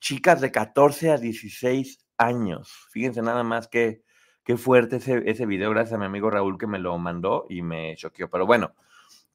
chicas 0.00 0.40
de 0.40 0.50
14 0.52 1.10
a 1.10 1.18
16 1.18 2.04
años. 2.16 2.86
Fíjense 2.90 3.22
nada 3.22 3.42
más 3.42 3.68
que 3.68 4.02
Qué 4.44 4.56
fuerte 4.56 4.96
ese, 4.96 5.22
ese 5.26 5.46
video, 5.46 5.70
gracias 5.70 5.94
a 5.94 5.98
mi 5.98 6.06
amigo 6.06 6.30
Raúl 6.30 6.58
que 6.58 6.66
me 6.66 6.78
lo 6.78 6.96
mandó 6.98 7.46
y 7.48 7.62
me 7.62 7.94
choqueó. 7.96 8.28
Pero 8.30 8.46
bueno, 8.46 8.74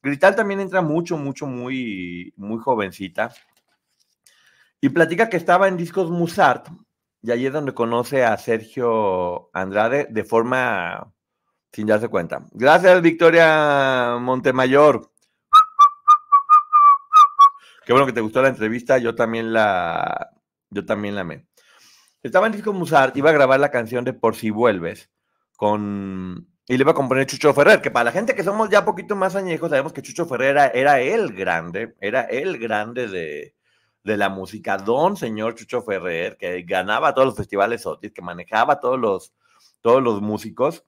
Cristal 0.00 0.36
también 0.36 0.60
entra 0.60 0.82
mucho, 0.82 1.16
mucho, 1.16 1.46
muy, 1.46 2.32
muy 2.36 2.58
jovencita. 2.58 3.32
Y 4.80 4.90
platica 4.90 5.28
que 5.28 5.36
estaba 5.36 5.68
en 5.68 5.76
Discos 5.76 6.10
Musart, 6.10 6.68
y 7.22 7.30
ahí 7.32 7.46
es 7.46 7.52
donde 7.52 7.74
conoce 7.74 8.24
a 8.24 8.36
Sergio 8.36 9.50
Andrade 9.52 10.06
de 10.10 10.24
forma 10.24 11.12
sin 11.72 11.86
darse 11.86 12.08
cuenta. 12.08 12.46
Gracias, 12.52 13.02
Victoria 13.02 14.16
Montemayor. 14.20 15.10
Qué 17.84 17.92
bueno 17.92 18.06
que 18.06 18.12
te 18.12 18.20
gustó 18.20 18.42
la 18.42 18.48
entrevista. 18.48 18.98
Yo 18.98 19.14
también 19.14 19.52
la, 19.52 20.30
yo 20.70 20.86
también 20.86 21.14
la 21.16 21.22
amé. 21.22 21.46
Estaba 22.26 22.46
en 22.46 22.52
Disco 22.52 22.72
Musart, 22.72 23.16
iba 23.16 23.30
a 23.30 23.32
grabar 23.32 23.60
la 23.60 23.70
canción 23.70 24.04
de 24.04 24.12
Por 24.12 24.34
si 24.34 24.50
vuelves 24.50 25.10
con 25.56 26.48
y 26.68 26.76
le 26.76 26.82
iba 26.82 26.90
a 26.90 26.94
componer 26.94 27.26
Chucho 27.26 27.54
Ferrer, 27.54 27.80
que 27.80 27.92
para 27.92 28.06
la 28.06 28.12
gente 28.12 28.34
que 28.34 28.42
somos 28.42 28.68
ya 28.68 28.84
poquito 28.84 29.14
más 29.14 29.36
añejos, 29.36 29.70
sabemos 29.70 29.92
que 29.92 30.02
Chucho 30.02 30.26
Ferrer 30.26 30.72
era, 30.74 31.00
el 31.00 31.32
grande, 31.32 31.94
era 32.00 32.22
el 32.22 32.58
grande 32.58 33.06
de, 33.06 33.54
de, 34.02 34.16
la 34.16 34.28
música, 34.30 34.76
don 34.76 35.16
señor 35.16 35.54
Chucho 35.54 35.82
Ferrer, 35.82 36.36
que 36.36 36.62
ganaba 36.62 37.14
todos 37.14 37.26
los 37.26 37.36
festivales 37.36 37.86
Otis, 37.86 38.12
que 38.12 38.20
manejaba 38.20 38.80
todos 38.80 38.98
los, 38.98 39.32
todos 39.80 40.02
los 40.02 40.20
músicos, 40.20 40.84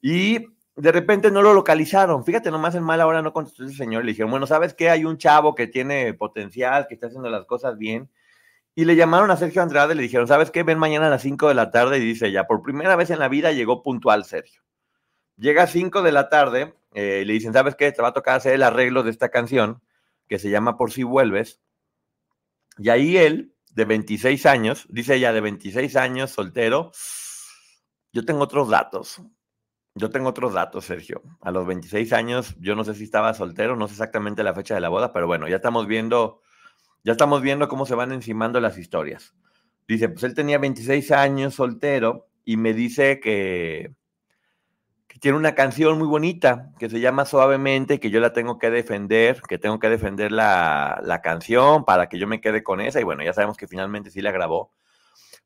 y 0.00 0.46
de 0.76 0.92
repente 0.92 1.32
no 1.32 1.42
lo 1.42 1.54
localizaron. 1.54 2.24
Fíjate, 2.24 2.52
nomás 2.52 2.76
en 2.76 2.84
mala 2.84 3.08
hora 3.08 3.20
no 3.20 3.32
contestó 3.32 3.64
ese 3.64 3.74
señor. 3.74 4.04
Le 4.04 4.12
dijeron, 4.12 4.30
bueno, 4.30 4.46
¿sabes 4.46 4.74
qué? 4.74 4.90
Hay 4.90 5.04
un 5.04 5.18
chavo 5.18 5.56
que 5.56 5.66
tiene 5.66 6.14
potencial, 6.14 6.86
que 6.86 6.94
está 6.94 7.08
haciendo 7.08 7.30
las 7.30 7.46
cosas 7.46 7.76
bien. 7.78 8.10
Y 8.78 8.84
le 8.84 8.94
llamaron 8.94 9.30
a 9.30 9.38
Sergio 9.38 9.62
Andrade 9.62 9.94
y 9.94 9.96
le 9.96 10.02
dijeron, 10.02 10.28
¿sabes 10.28 10.50
qué? 10.50 10.62
Ven 10.62 10.78
mañana 10.78 11.06
a 11.06 11.10
las 11.10 11.22
5 11.22 11.48
de 11.48 11.54
la 11.54 11.70
tarde 11.70 11.96
y 11.96 12.00
dice 12.00 12.30
ya, 12.30 12.46
por 12.46 12.62
primera 12.62 12.94
vez 12.94 13.08
en 13.08 13.18
la 13.18 13.28
vida 13.28 13.50
llegó 13.50 13.82
puntual 13.82 14.26
Sergio. 14.26 14.60
Llega 15.38 15.62
a 15.62 15.66
5 15.66 16.02
de 16.02 16.12
la 16.12 16.28
tarde, 16.28 16.74
eh, 16.92 17.24
le 17.24 17.32
dicen, 17.32 17.54
¿sabes 17.54 17.74
qué? 17.74 17.90
Te 17.90 18.02
va 18.02 18.08
a 18.08 18.12
tocar 18.12 18.36
hacer 18.36 18.52
el 18.52 18.62
arreglo 18.62 19.02
de 19.02 19.10
esta 19.10 19.30
canción, 19.30 19.82
que 20.28 20.38
se 20.38 20.50
llama 20.50 20.76
Por 20.76 20.92
si 20.92 21.04
vuelves. 21.04 21.62
Y 22.76 22.90
ahí 22.90 23.16
él, 23.16 23.54
de 23.72 23.86
26 23.86 24.44
años, 24.44 24.86
dice 24.90 25.14
ella, 25.14 25.32
de 25.32 25.40
26 25.40 25.96
años, 25.96 26.32
soltero, 26.32 26.92
yo 28.12 28.26
tengo 28.26 28.42
otros 28.42 28.68
datos. 28.68 29.22
Yo 29.94 30.10
tengo 30.10 30.28
otros 30.28 30.52
datos, 30.52 30.84
Sergio. 30.84 31.22
A 31.40 31.50
los 31.50 31.66
26 31.66 32.12
años, 32.12 32.54
yo 32.60 32.74
no 32.74 32.84
sé 32.84 32.94
si 32.94 33.04
estaba 33.04 33.32
soltero, 33.32 33.74
no 33.74 33.88
sé 33.88 33.94
exactamente 33.94 34.42
la 34.42 34.52
fecha 34.52 34.74
de 34.74 34.82
la 34.82 34.90
boda, 34.90 35.14
pero 35.14 35.26
bueno, 35.26 35.48
ya 35.48 35.56
estamos 35.56 35.86
viendo, 35.86 36.42
ya 37.06 37.12
estamos 37.12 37.40
viendo 37.40 37.68
cómo 37.68 37.86
se 37.86 37.94
van 37.94 38.10
encimando 38.10 38.60
las 38.60 38.76
historias. 38.78 39.32
Dice, 39.86 40.08
pues 40.08 40.24
él 40.24 40.34
tenía 40.34 40.58
26 40.58 41.12
años 41.12 41.54
soltero 41.54 42.26
y 42.44 42.56
me 42.56 42.74
dice 42.74 43.20
que, 43.20 43.92
tiene 45.20 45.38
una 45.38 45.54
canción 45.54 45.98
muy 45.98 46.08
bonita 46.08 46.72
que 46.80 46.90
se 46.90 46.98
llama 46.98 47.24
Suavemente, 47.24 48.00
que 48.00 48.10
yo 48.10 48.18
la 48.18 48.32
tengo 48.32 48.58
que 48.58 48.70
defender, 48.70 49.40
que 49.48 49.56
tengo 49.56 49.78
que 49.78 49.88
defender 49.88 50.32
la, 50.32 51.00
la, 51.04 51.22
canción 51.22 51.84
para 51.84 52.08
que 52.08 52.18
yo 52.18 52.26
me 52.26 52.40
quede 52.40 52.64
con 52.64 52.80
esa. 52.80 53.00
Y 53.00 53.04
bueno, 53.04 53.22
ya 53.22 53.32
sabemos 53.32 53.56
que 53.56 53.68
finalmente 53.68 54.10
sí 54.10 54.20
la 54.20 54.32
grabó. 54.32 54.72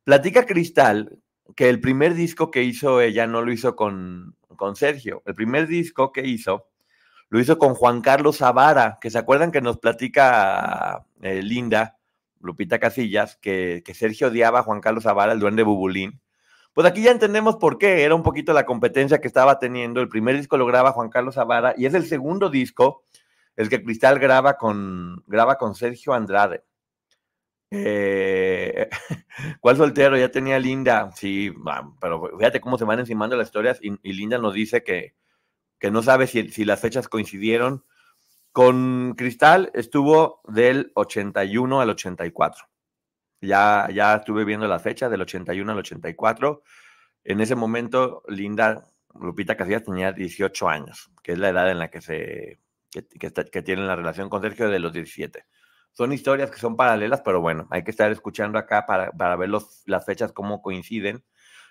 Platica 0.03 0.47
Cristal 0.47 1.19
que 1.55 1.69
el 1.69 1.81
primer 1.81 2.15
disco 2.15 2.51
que 2.51 2.63
hizo 2.63 3.03
ella 3.03 3.27
no 3.27 3.43
lo 3.43 3.53
hizo 3.53 3.77
con, 3.77 4.35
con 4.57 4.77
Sergio. 4.77 5.23
El 5.27 5.35
primer 5.35 5.67
disco 5.67 6.11
que 6.11 6.27
hizo 6.27 6.69
lo 7.29 7.39
hizo 7.39 7.59
con 7.59 7.75
Juan 7.75 8.01
Carlos 8.01 8.39
Zavara, 8.39 8.99
que 9.01 9.11
se 9.11 9.19
acuerdan 9.19 9.53
que 9.53 9.61
nos 9.61 9.79
platica 9.79 11.05
eh, 11.23 11.43
Linda, 11.43 11.99
Lupita 12.41 12.79
Casillas, 12.79 13.37
que, 13.37 13.83
Sergio 13.95 14.29
odiaba 14.29 14.61
a 14.61 14.63
Juan 14.63 14.81
Carlos 14.81 15.05
Zavara, 15.05 15.33
el 15.33 15.41
duende 15.41 15.63
Bubulín 15.63 16.21
pues 16.73 16.87
aquí 16.87 17.03
ya 17.03 17.11
entendemos 17.11 17.57
por 17.57 17.79
qué. 17.79 18.05
Era 18.05 18.15
un 18.15 18.23
poquito 18.23 18.53
la 18.53 18.65
competencia 18.65 19.21
que 19.21 19.27
estaba 19.27 19.59
teniendo. 19.59 20.01
El 20.01 20.09
primer 20.09 20.37
disco 20.37 20.57
lo 20.57 20.67
graba 20.67 20.93
Juan 20.93 21.11
Carlos 21.11 21.35
Zavara 21.35 21.75
y 21.77 21.87
es 21.87 21.95
el 21.95 22.07
segundo 22.07 22.49
disco 22.49 23.03
el 23.57 23.69
que 23.69 23.83
Cristal 23.83 24.19
graba 24.19 24.57
con, 24.57 25.23
graba 25.27 25.57
con 25.57 25.75
Sergio 25.75 26.15
Andrade. 26.15 26.65
Eh, 27.71 28.89
¿Cuál 29.61 29.77
soltero? 29.77 30.17
Ya 30.17 30.31
tenía 30.31 30.59
Linda. 30.59 31.11
Sí, 31.15 31.53
pero 32.01 32.31
fíjate 32.39 32.61
cómo 32.61 32.79
se 32.79 32.85
van 32.85 33.01
encimando 33.01 33.37
las 33.37 33.49
historias 33.49 33.79
y, 33.83 34.13
Linda 34.13 34.39
nos 34.39 34.55
dice 34.55 34.83
que, 34.83 35.15
que 35.79 35.91
no 35.91 36.03
sabe 36.03 36.27
si, 36.27 36.49
si, 36.51 36.65
las 36.65 36.81
fechas 36.81 37.09
coincidieron. 37.09 37.85
Con 38.53 39.15
Cristal 39.17 39.71
estuvo 39.75 40.41
del 40.49 40.91
81 40.95 41.81
al 41.81 41.91
84. 41.91 42.65
Ya, 43.43 43.89
ya 43.93 44.17
estuve 44.17 44.45
viendo 44.45 44.67
la 44.67 44.79
fecha 44.79 45.09
del 45.09 45.23
81 45.23 45.71
al 45.71 45.79
84. 45.79 46.63
En 47.25 47.41
ese 47.41 47.55
momento, 47.55 48.23
Linda 48.29 48.87
Lupita 49.15 49.57
Casillas 49.57 49.85
tenía 49.85 50.13
18 50.13 50.69
años, 50.69 51.11
que 51.23 51.33
es 51.33 51.39
la 51.39 51.51
edad 51.51 51.71
en 51.71 51.79
la 51.79 51.91
que 51.91 52.01
se 52.01 52.59
que, 52.91 53.07
que, 53.07 53.77
la 53.77 53.97
relación 53.97 54.29
con 54.29 54.43
Sergio 54.43 54.69
de 54.69 54.81
los 54.81 54.93
17. 54.93 55.47
Son 55.93 56.13
historias 56.13 56.51
que 56.51 56.59
son 56.59 56.77
paralelas, 56.77 57.21
pero 57.23 57.41
bueno, 57.41 57.67
hay 57.71 57.85
que 57.85 57.91
estar 57.91 58.11
escuchando 58.11 58.59
acá 58.59 58.87
para, 58.87 59.13
para 59.13 59.37
ver 59.37 59.49
los, 59.49 59.83
las 59.87 60.05
fechas, 60.05 60.33
cómo 60.33 60.61
coinciden. 60.61 61.25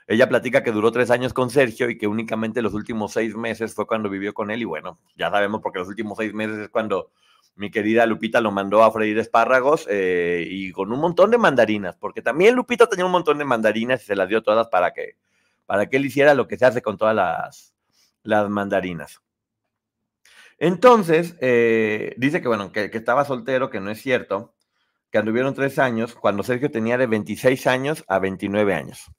Ella 0.10 0.28
platica 0.28 0.64
que 0.64 0.72
duró 0.72 0.92
tres 0.92 1.12
años 1.12 1.36
con 1.36 1.52
Sergio 1.52 1.88
y 1.88 1.96
que 1.96 2.08
únicamente 2.08 2.64
los 2.64 2.74
últimos 2.74 3.14
seis 3.14 3.36
meses 3.36 3.76
fue 3.76 3.86
cuando 3.86 4.10
vivió 4.10 4.34
con 4.34 4.50
él. 4.50 4.64
Y 4.64 4.66
bueno, 4.66 5.00
ya 5.16 5.30
sabemos 5.30 5.62
porque 5.62 5.78
los 5.78 5.88
últimos 5.88 6.18
seis 6.18 6.34
meses 6.34 6.58
es 6.58 6.70
cuando 6.70 7.12
mi 7.54 7.70
querida 7.70 8.08
Lupita 8.08 8.42
lo 8.42 8.50
mandó 8.50 8.82
a 8.82 8.92
freír 8.92 9.20
espárragos 9.20 9.86
eh, 9.88 10.48
y 10.50 10.72
con 10.72 10.92
un 10.92 11.00
montón 11.00 11.30
de 11.30 11.38
mandarinas, 11.38 11.96
porque 11.96 12.24
también 12.24 12.56
Lupita 12.56 12.88
tenía 12.88 13.06
un 13.06 13.12
montón 13.12 13.38
de 13.38 13.46
mandarinas 13.46 14.02
y 14.02 14.06
se 14.08 14.16
las 14.16 14.28
dio 14.28 14.42
todas 14.42 14.68
para 14.70 14.94
que, 14.94 15.16
para 15.68 15.86
que 15.86 15.98
él 15.98 16.08
hiciera 16.08 16.34
lo 16.34 16.48
que 16.48 16.58
se 16.58 16.66
hace 16.66 16.82
con 16.82 16.98
todas 16.98 17.16
las, 17.16 17.76
las 18.24 18.50
mandarinas. 18.50 19.22
Entonces, 20.58 21.36
eh, 21.40 22.16
dice 22.18 22.42
que 22.42 22.48
bueno, 22.48 22.72
que, 22.72 22.90
que, 22.90 22.98
estaba 22.98 23.26
soltero, 23.26 23.70
que 23.70 23.80
no 23.80 23.92
es 23.92 24.02
cierto, 24.02 24.56
que 25.12 25.20
anduvieron 25.20 25.54
tres 25.54 25.78
años, 25.78 26.16
cuando 26.16 26.42
Sergio 26.42 26.72
tenía 26.72 26.98
de 26.98 27.06
26 27.06 27.68
años 27.68 28.04
a 28.08 28.18
29 28.18 28.74
años. 28.74 29.12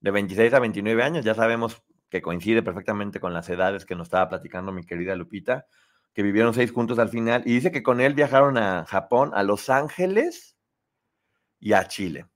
De 0.00 0.10
26 0.10 0.52
a 0.54 0.58
29 0.58 1.02
años, 1.02 1.24
ya 1.24 1.34
sabemos 1.34 1.82
que 2.08 2.22
coincide 2.22 2.62
perfectamente 2.62 3.20
con 3.20 3.32
las 3.32 3.48
edades 3.48 3.84
que 3.84 3.94
nos 3.94 4.08
estaba 4.08 4.28
platicando 4.28 4.72
mi 4.72 4.84
querida 4.84 5.14
Lupita 5.14 5.66
que 6.12 6.22
vivieron 6.22 6.54
seis 6.54 6.72
juntos 6.72 6.98
al 6.98 7.08
final, 7.08 7.42
y 7.46 7.54
dice 7.54 7.70
que 7.70 7.82
con 7.82 8.00
él 8.00 8.14
viajaron 8.14 8.58
a 8.58 8.84
Japón, 8.86 9.30
a 9.34 9.42
Los 9.42 9.70
Ángeles 9.70 10.56
y 11.58 11.72
a 11.72 11.86
Chile. 11.86 12.26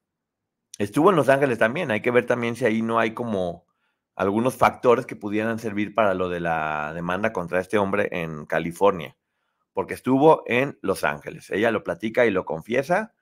Estuvo 0.79 1.11
en 1.11 1.17
Los 1.17 1.29
Ángeles 1.29 1.59
también, 1.59 1.91
hay 1.91 2.01
que 2.01 2.11
ver 2.11 2.27
también 2.27 2.57
si 2.57 2.65
ahí 2.65 2.83
no 2.83 2.99
hay 2.99 3.15
como 3.15 3.67
algunos 4.17 4.57
factores 4.57 5.07
que 5.07 5.17
pudieran 5.17 5.59
servir 5.59 5.95
para 5.95 6.15
lo 6.15 6.29
de 6.29 6.41
la 6.41 6.93
demanda 6.95 7.33
contra 7.33 7.61
este 7.61 7.79
hombre 7.79 8.09
en 8.13 8.47
California, 8.47 9.17
porque 9.73 9.95
estuvo 9.95 10.45
en 10.47 10.79
Los 10.83 11.03
Ángeles. 11.03 11.51
Ella 11.51 11.71
lo 11.73 11.83
platica 11.83 12.27
y 12.27 12.31
lo 12.31 12.45
confiesa, 12.45 13.14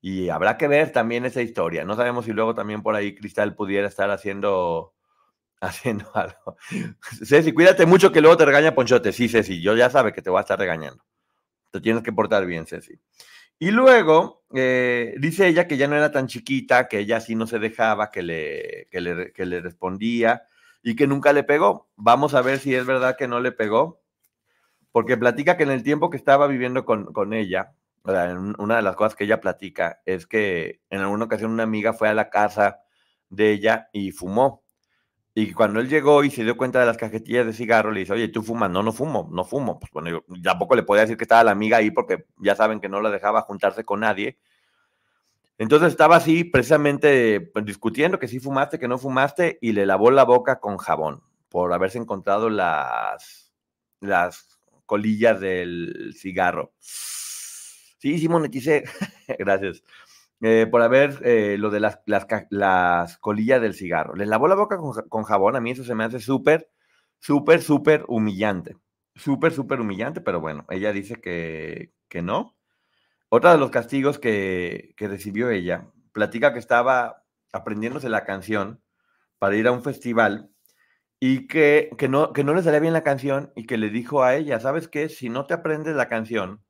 y 0.00 0.28
habrá 0.28 0.56
que 0.56 0.68
ver 0.68 0.92
también 0.92 1.24
esa 1.24 1.42
historia. 1.42 1.84
No 1.84 1.96
sabemos 1.96 2.24
si 2.24 2.32
luego 2.32 2.54
también 2.54 2.82
por 2.82 2.94
ahí 2.94 3.14
Cristal 3.14 3.54
pudiera 3.54 3.88
estar 3.88 4.10
haciendo 4.10 4.94
haciendo 5.60 6.10
algo. 6.14 6.56
Ceci, 7.24 7.52
cuídate 7.52 7.86
mucho 7.86 8.12
que 8.12 8.20
luego 8.20 8.36
te 8.36 8.44
regaña 8.44 8.74
Ponchote. 8.74 9.12
Sí, 9.12 9.28
Ceci, 9.28 9.60
yo 9.60 9.76
ya 9.76 9.90
sabe 9.90 10.12
que 10.12 10.22
te 10.22 10.30
voy 10.30 10.38
a 10.38 10.42
estar 10.42 10.58
regañando. 10.58 11.04
Te 11.70 11.80
tienes 11.80 12.02
que 12.02 12.12
portar 12.12 12.46
bien, 12.46 12.66
Ceci. 12.66 12.98
Y 13.58 13.72
luego 13.72 14.44
eh, 14.54 15.14
dice 15.18 15.48
ella 15.48 15.66
que 15.66 15.76
ya 15.76 15.88
no 15.88 15.96
era 15.96 16.12
tan 16.12 16.28
chiquita, 16.28 16.86
que 16.86 17.00
ella 17.00 17.20
sí 17.20 17.34
no 17.34 17.46
se 17.46 17.58
dejaba, 17.58 18.10
que 18.10 18.22
le, 18.22 18.88
que 18.90 19.00
le, 19.00 19.32
que 19.32 19.46
le 19.46 19.60
respondía 19.60 20.44
y 20.82 20.94
que 20.94 21.08
nunca 21.08 21.32
le 21.32 21.42
pegó. 21.42 21.88
Vamos 21.96 22.34
a 22.34 22.42
ver 22.42 22.60
si 22.60 22.74
es 22.74 22.86
verdad 22.86 23.16
que 23.16 23.26
no 23.26 23.40
le 23.40 23.50
pegó, 23.50 24.00
porque 24.92 25.16
platica 25.16 25.56
que 25.56 25.64
en 25.64 25.72
el 25.72 25.82
tiempo 25.82 26.08
que 26.08 26.16
estaba 26.16 26.46
viviendo 26.46 26.84
con, 26.84 27.12
con 27.12 27.34
ella, 27.34 27.74
una 28.58 28.76
de 28.76 28.82
las 28.82 28.96
cosas 28.96 29.14
que 29.14 29.24
ella 29.24 29.40
platica 29.40 30.00
es 30.06 30.26
que 30.26 30.80
en 30.90 31.00
alguna 31.00 31.26
ocasión 31.26 31.50
una 31.50 31.62
amiga 31.62 31.92
fue 31.92 32.08
a 32.08 32.14
la 32.14 32.30
casa 32.30 32.80
de 33.28 33.52
ella 33.52 33.88
y 33.92 34.12
fumó 34.12 34.64
y 35.40 35.52
cuando 35.52 35.78
él 35.78 35.88
llegó 35.88 36.24
y 36.24 36.30
se 36.30 36.42
dio 36.42 36.56
cuenta 36.56 36.80
de 36.80 36.86
las 36.86 36.96
cajetillas 36.96 37.46
de 37.46 37.52
cigarro, 37.52 37.92
le 37.92 38.00
dice, 38.00 38.12
oye, 38.12 38.26
¿tú 38.26 38.42
fumas? 38.42 38.68
No, 38.72 38.82
no 38.82 38.92
fumo, 38.92 39.28
no 39.30 39.44
fumo. 39.44 39.78
Pues 39.78 39.92
bueno, 39.92 40.10
yo 40.10 40.24
tampoco 40.42 40.74
le 40.74 40.82
podía 40.82 41.02
decir 41.02 41.16
que 41.16 41.22
estaba 41.22 41.44
la 41.44 41.52
amiga 41.52 41.76
ahí 41.76 41.92
porque 41.92 42.26
ya 42.38 42.56
saben 42.56 42.80
que 42.80 42.88
no 42.88 43.00
la 43.00 43.08
dejaba 43.08 43.42
juntarse 43.42 43.84
con 43.84 44.00
nadie. 44.00 44.36
Entonces 45.56 45.90
estaba 45.90 46.16
así 46.16 46.42
precisamente 46.42 47.40
pues, 47.40 47.64
discutiendo 47.64 48.18
que 48.18 48.26
sí 48.26 48.40
fumaste, 48.40 48.80
que 48.80 48.88
no 48.88 48.98
fumaste 48.98 49.58
y 49.60 49.70
le 49.74 49.86
lavó 49.86 50.10
la 50.10 50.24
boca 50.24 50.58
con 50.58 50.76
jabón 50.76 51.22
por 51.48 51.72
haberse 51.72 51.98
encontrado 51.98 52.50
las, 52.50 53.52
las 54.00 54.58
colillas 54.86 55.38
del 55.38 56.14
cigarro. 56.18 56.72
Sí, 57.98 58.18
sí 58.18 58.28
moneticé. 58.28 58.84
Gracias. 59.38 59.82
Eh, 60.40 60.68
por 60.70 60.82
haber 60.82 61.20
eh, 61.24 61.56
lo 61.58 61.70
de 61.70 61.80
las, 61.80 62.00
las, 62.06 63.18
colillas 63.18 63.60
del 63.60 63.74
cigarro. 63.74 64.14
Le 64.14 64.26
lavó 64.26 64.48
la 64.48 64.54
boca 64.54 64.78
con, 65.08 65.24
jabón, 65.24 65.56
a 65.56 65.60
mí 65.60 65.72
eso 65.72 65.84
se 65.84 65.94
me 65.94 66.04
hace 66.04 66.20
súper, 66.20 66.70
súper, 67.18 67.62
súper 67.62 68.04
humillante. 68.08 68.76
Súper, 69.16 69.52
súper 69.52 69.80
humillante, 69.80 70.20
pero 70.20 70.40
bueno, 70.40 70.64
ella 70.70 70.92
dice 70.92 71.20
que, 71.20 71.92
que 72.08 72.22
no. 72.22 72.56
Otro 73.30 73.50
de 73.50 73.58
los 73.58 73.70
castigos 73.70 74.18
que, 74.18 74.94
que, 74.96 75.08
recibió 75.08 75.50
ella, 75.50 75.90
platica 76.12 76.52
que 76.52 76.60
estaba 76.60 77.24
aprendiéndose 77.52 78.08
la 78.08 78.24
canción 78.24 78.82
para 79.38 79.56
ir 79.56 79.66
a 79.68 79.72
un 79.72 79.82
festival 79.82 80.50
y 81.20 81.48
que, 81.48 81.90
que, 81.98 82.08
no, 82.08 82.32
que 82.32 82.44
no 82.44 82.54
le 82.54 82.62
salía 82.62 82.80
bien 82.80 82.92
la 82.92 83.02
canción 83.04 83.52
y 83.56 83.66
que 83.66 83.76
le 83.78 83.90
dijo 83.90 84.22
a 84.22 84.36
ella, 84.36 84.60
¿sabes 84.60 84.88
qué? 84.88 85.08
Si 85.08 85.30
no 85.30 85.46
te 85.46 85.54
aprendes 85.54 85.96
la 85.96 86.08
canción, 86.08 86.62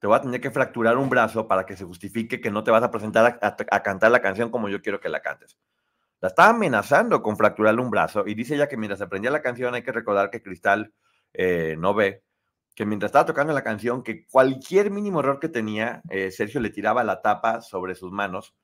te 0.00 0.06
voy 0.06 0.16
a 0.16 0.22
tener 0.22 0.40
que 0.40 0.50
fracturar 0.50 0.96
un 0.96 1.10
brazo 1.10 1.46
para 1.46 1.66
que 1.66 1.76
se 1.76 1.84
justifique 1.84 2.40
que 2.40 2.50
no 2.50 2.64
te 2.64 2.70
vas 2.70 2.82
a 2.82 2.90
presentar 2.90 3.38
a, 3.40 3.82
cantar 3.82 4.10
la 4.10 4.22
canción 4.22 4.50
como 4.50 4.68
yo 4.68 4.80
quiero 4.80 4.98
que 4.98 5.10
la 5.10 5.20
cantes. 5.20 5.58
la 6.20 6.28
estaba 6.28 6.50
amenazando 6.50 7.22
con 7.22 7.36
fracturarle 7.36 7.82
un 7.82 7.90
brazo 7.90 8.26
y 8.26 8.34
dice 8.34 8.54
ella 8.54 8.68
que 8.68 8.78
mientras 8.78 9.02
aprendía 9.02 9.30
la 9.30 9.42
canción 9.42 9.74
hay 9.74 9.82
que 9.82 9.92
recordar 9.92 10.30
que 10.30 10.42
Cristal 10.42 10.94
eh, 11.34 11.76
no 11.78 11.94
ve, 11.94 12.24
que 12.74 12.86
mientras 12.86 13.10
estaba 13.10 13.26
tocando 13.26 13.52
la 13.52 13.62
canción, 13.62 14.02
que 14.02 14.26
cualquier 14.26 14.90
mínimo 14.90 15.20
error 15.20 15.38
que 15.38 15.50
tenía, 15.50 16.00
eh, 16.08 16.30
Sergio 16.30 16.60
le 16.60 16.70
tiraba 16.70 17.04
la 17.04 17.20
tapa 17.20 17.60
sobre 17.60 17.94
sus 17.94 18.10
manos. 18.10 18.54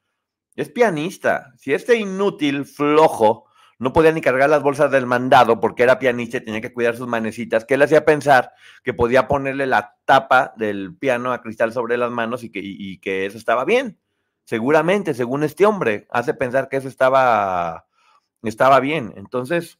Es 0.54 0.70
pianista. 0.70 1.52
Si 1.58 1.74
este 1.74 1.96
inútil, 1.96 2.64
flojo, 2.64 3.45
no 3.78 3.92
podía 3.92 4.12
ni 4.12 4.20
cargar 4.20 4.48
las 4.48 4.62
bolsas 4.62 4.90
del 4.90 5.06
mandado 5.06 5.60
porque 5.60 5.82
era 5.82 5.98
pianista 5.98 6.38
y 6.38 6.44
tenía 6.44 6.60
que 6.60 6.72
cuidar 6.72 6.96
sus 6.96 7.08
manecitas, 7.08 7.64
que 7.64 7.76
le 7.76 7.84
hacía 7.84 8.04
pensar 8.04 8.52
que 8.82 8.94
podía 8.94 9.28
ponerle 9.28 9.66
la 9.66 9.96
tapa 10.04 10.54
del 10.56 10.96
piano 10.96 11.32
a 11.32 11.42
cristal 11.42 11.72
sobre 11.72 11.98
las 11.98 12.10
manos 12.10 12.42
y 12.42 12.50
que, 12.98 13.26
eso 13.26 13.36
estaba 13.38 13.64
bien. 13.64 13.98
Seguramente, 14.44 15.12
según 15.12 15.42
este 15.42 15.66
hombre, 15.66 16.06
hace 16.10 16.32
pensar 16.32 16.68
que 16.68 16.78
eso 16.78 16.88
estaba, 16.88 17.86
estaba 18.42 18.80
bien. 18.80 19.12
Entonces, 19.16 19.78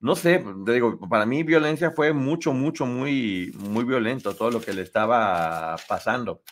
no 0.00 0.16
sé, 0.16 0.44
te 0.66 0.72
digo, 0.72 0.98
para 1.08 1.24
mí 1.24 1.44
violencia 1.44 1.92
fue 1.92 2.12
mucho, 2.12 2.52
mucho, 2.52 2.84
muy, 2.84 3.54
muy 3.56 3.84
violento 3.84 4.34
todo 4.34 4.50
lo 4.50 4.60
que 4.60 4.74
le 4.74 4.82
estaba 4.82 5.76
pasando. 5.88 6.42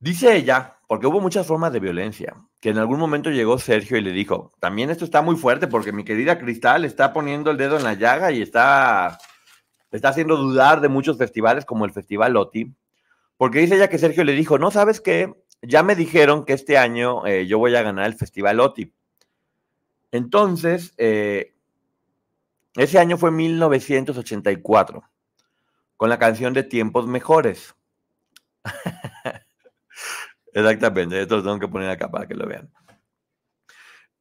Dice 0.00 0.36
ella, 0.36 0.73
porque 0.86 1.06
hubo 1.06 1.20
muchas 1.20 1.46
formas 1.46 1.72
de 1.72 1.80
violencia, 1.80 2.36
que 2.60 2.70
en 2.70 2.78
algún 2.78 2.98
momento 2.98 3.30
llegó 3.30 3.58
Sergio 3.58 3.96
y 3.96 4.02
le 4.02 4.12
dijo, 4.12 4.52
también 4.60 4.90
esto 4.90 5.04
está 5.04 5.22
muy 5.22 5.36
fuerte 5.36 5.66
porque 5.66 5.92
mi 5.92 6.04
querida 6.04 6.38
Cristal 6.38 6.84
está 6.84 7.12
poniendo 7.12 7.50
el 7.50 7.56
dedo 7.56 7.76
en 7.76 7.84
la 7.84 7.94
llaga 7.94 8.32
y 8.32 8.42
está, 8.42 9.18
está 9.90 10.10
haciendo 10.10 10.36
dudar 10.36 10.80
de 10.80 10.88
muchos 10.88 11.16
festivales 11.16 11.64
como 11.64 11.84
el 11.84 11.92
Festival 11.92 12.34
Loti, 12.34 12.74
porque 13.36 13.60
dice 13.60 13.76
ella 13.76 13.88
que 13.88 13.98
Sergio 13.98 14.24
le 14.24 14.32
dijo, 14.32 14.58
no, 14.58 14.70
¿sabes 14.70 15.00
qué? 15.00 15.32
Ya 15.62 15.82
me 15.82 15.94
dijeron 15.94 16.44
que 16.44 16.52
este 16.52 16.76
año 16.76 17.26
eh, 17.26 17.46
yo 17.46 17.58
voy 17.58 17.74
a 17.74 17.82
ganar 17.82 18.06
el 18.06 18.14
Festival 18.14 18.58
Loti. 18.58 18.92
Entonces, 20.12 20.94
eh, 20.98 21.54
ese 22.76 22.98
año 22.98 23.16
fue 23.16 23.30
1984, 23.30 25.02
con 25.96 26.10
la 26.10 26.18
canción 26.18 26.52
de 26.52 26.62
Tiempos 26.62 27.06
Mejores. 27.06 27.74
Exactamente, 30.54 31.20
esto 31.20 31.36
lo 31.36 31.42
tengo 31.42 31.58
que 31.58 31.68
poner 31.68 31.90
acá 31.90 32.08
para 32.08 32.28
que 32.28 32.34
lo 32.34 32.46
vean. 32.46 32.72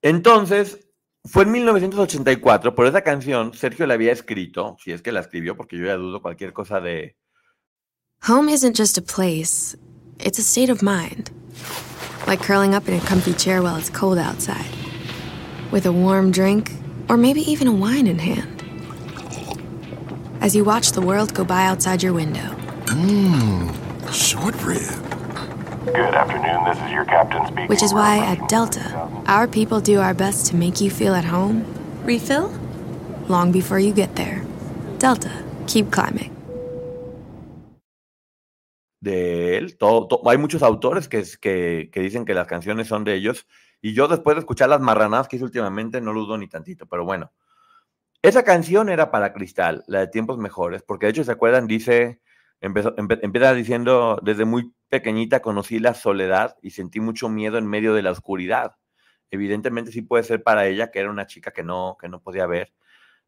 Entonces, 0.02 0.90
fue 1.24 1.44
en 1.44 1.52
1984, 1.52 2.74
por 2.76 2.88
esa 2.88 3.02
canción 3.02 3.54
Sergio 3.54 3.86
la 3.86 3.94
había 3.94 4.12
escrito, 4.12 4.76
si 4.84 4.92
es 4.92 5.02
que 5.02 5.12
la 5.12 5.20
escribió, 5.22 5.56
porque 5.56 5.78
yo 5.78 5.86
ya 5.86 5.96
dudo 5.96 6.22
cualquier 6.22 6.52
cosa 6.52 6.82
de... 6.82 7.16
Home 8.28 8.50
isn't 8.52 8.76
just 8.76 8.98
a 8.98 9.02
place, 9.02 9.78
it's 10.20 10.40
a 10.40 10.42
state 10.42 10.72
of 10.72 10.82
mind. 10.82 11.30
Like 12.26 12.42
curling 12.42 12.74
up 12.74 12.88
in 12.88 12.96
a 12.96 13.00
comfy 13.02 13.34
chair 13.34 13.62
while 13.62 13.78
it's 13.78 13.92
cold 13.92 14.18
outside, 14.18 14.72
with 15.72 15.86
a 15.86 15.92
warm 15.92 16.32
drink, 16.32 16.72
or 17.10 17.16
maybe 17.16 17.42
even 17.42 17.68
a 17.68 17.74
wine 17.74 18.08
in 18.08 18.18
hand. 18.18 18.64
As 20.42 20.56
you 20.56 20.64
watch 20.66 20.94
the 20.94 21.02
world 21.02 21.34
go 21.34 21.44
by 21.44 21.66
outside 21.66 22.02
your 22.02 22.14
window. 22.14 22.56
Mmm, 22.88 23.72
short 24.12 24.56
rib. 24.64 25.13
Good 25.86 26.16
afternoon, 26.16 26.64
this 26.66 26.78
is 26.86 26.92
your 26.92 27.04
captain 27.06 27.46
speaking. 27.46 27.68
Which 27.68 27.84
is 27.84 27.94
why 27.94 28.20
at 28.20 28.48
Delta, 28.48 28.82
our 29.28 29.48
people 29.48 29.82
do 29.82 30.00
our 30.00 30.14
best 30.14 30.50
to 30.52 30.56
make 30.56 30.80
you 30.80 30.90
feel 30.90 31.14
at 31.14 31.26
home. 31.26 31.66
Refill? 32.06 32.50
Long 33.28 33.52
before 33.52 33.80
you 33.80 33.94
get 33.94 34.16
there. 34.16 34.42
Delta, 34.98 35.30
keep 35.68 35.92
climbing. 35.92 36.32
De 39.02 39.58
él, 39.58 39.78
todo, 39.78 40.08
todo- 40.08 40.30
hay 40.30 40.38
muchos 40.38 40.64
autores 40.64 41.10
que, 41.10 41.24
que, 41.42 41.90
que 41.92 42.00
dicen 42.00 42.24
que 42.24 42.34
las 42.34 42.48
canciones 42.48 42.88
son 42.88 43.04
de 43.04 43.16
ellos, 43.16 43.46
y 43.82 43.94
yo 43.94 44.08
después 44.08 44.36
de 44.38 44.40
escuchar 44.40 44.70
las 44.70 44.80
marranadas 44.80 45.28
que 45.28 45.36
hice 45.36 45.44
últimamente, 45.46 46.00
no 46.00 46.14
lo 46.14 46.22
dudo 46.22 46.38
ni 46.38 46.48
tantito, 46.48 46.86
pero 46.86 47.04
bueno. 47.04 47.34
Esa 48.22 48.44
canción 48.44 48.88
era 48.88 49.12
para 49.12 49.34
Cristal, 49.34 49.84
la 49.88 50.00
de 50.00 50.08
Tiempos 50.08 50.38
Mejores, 50.38 50.82
porque 50.82 51.08
de 51.08 51.10
hecho, 51.10 51.24
¿se 51.26 51.32
acuerdan? 51.34 51.68
Dice, 51.68 52.22
empezó, 52.62 52.96
empe- 52.96 53.20
empieza 53.22 53.54
diciendo, 53.54 54.18
desde 54.24 54.46
muy 54.46 54.72
pequeñita 54.94 55.42
conocí 55.42 55.80
la 55.80 55.96
soledad 55.96 56.56
y 56.62 56.70
sentí 56.70 57.00
mucho 57.00 57.28
miedo 57.28 57.58
en 57.58 57.66
medio 57.66 57.96
de 57.96 58.04
la 58.04 58.12
oscuridad. 58.12 58.76
Evidentemente 59.32 59.92
sí 59.92 60.04
puede 60.04 60.24
ser 60.24 60.44
para 60.44 60.68
ella, 60.68 60.92
que 60.92 61.00
era 61.00 61.10
una 61.10 61.26
chica 61.26 61.50
que 61.50 61.64
no, 61.64 61.98
que 62.00 62.10
no 62.10 62.22
podía 62.22 62.46
ver. 62.46 62.76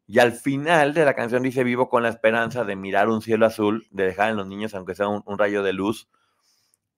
Y 0.06 0.20
al 0.20 0.30
final 0.30 0.94
de 0.94 1.04
la 1.04 1.14
canción 1.14 1.42
dice, 1.42 1.64
vivo 1.64 1.88
con 1.88 2.04
la 2.04 2.08
esperanza 2.08 2.62
de 2.64 2.76
mirar 2.76 3.08
un 3.08 3.20
cielo 3.20 3.46
azul, 3.46 3.88
de 3.90 4.04
dejar 4.04 4.30
en 4.30 4.36
los 4.36 4.46
niños, 4.46 4.76
aunque 4.76 4.94
sea 4.94 5.08
un, 5.08 5.24
un 5.26 5.38
rayo 5.38 5.64
de 5.64 5.72
luz. 5.72 6.08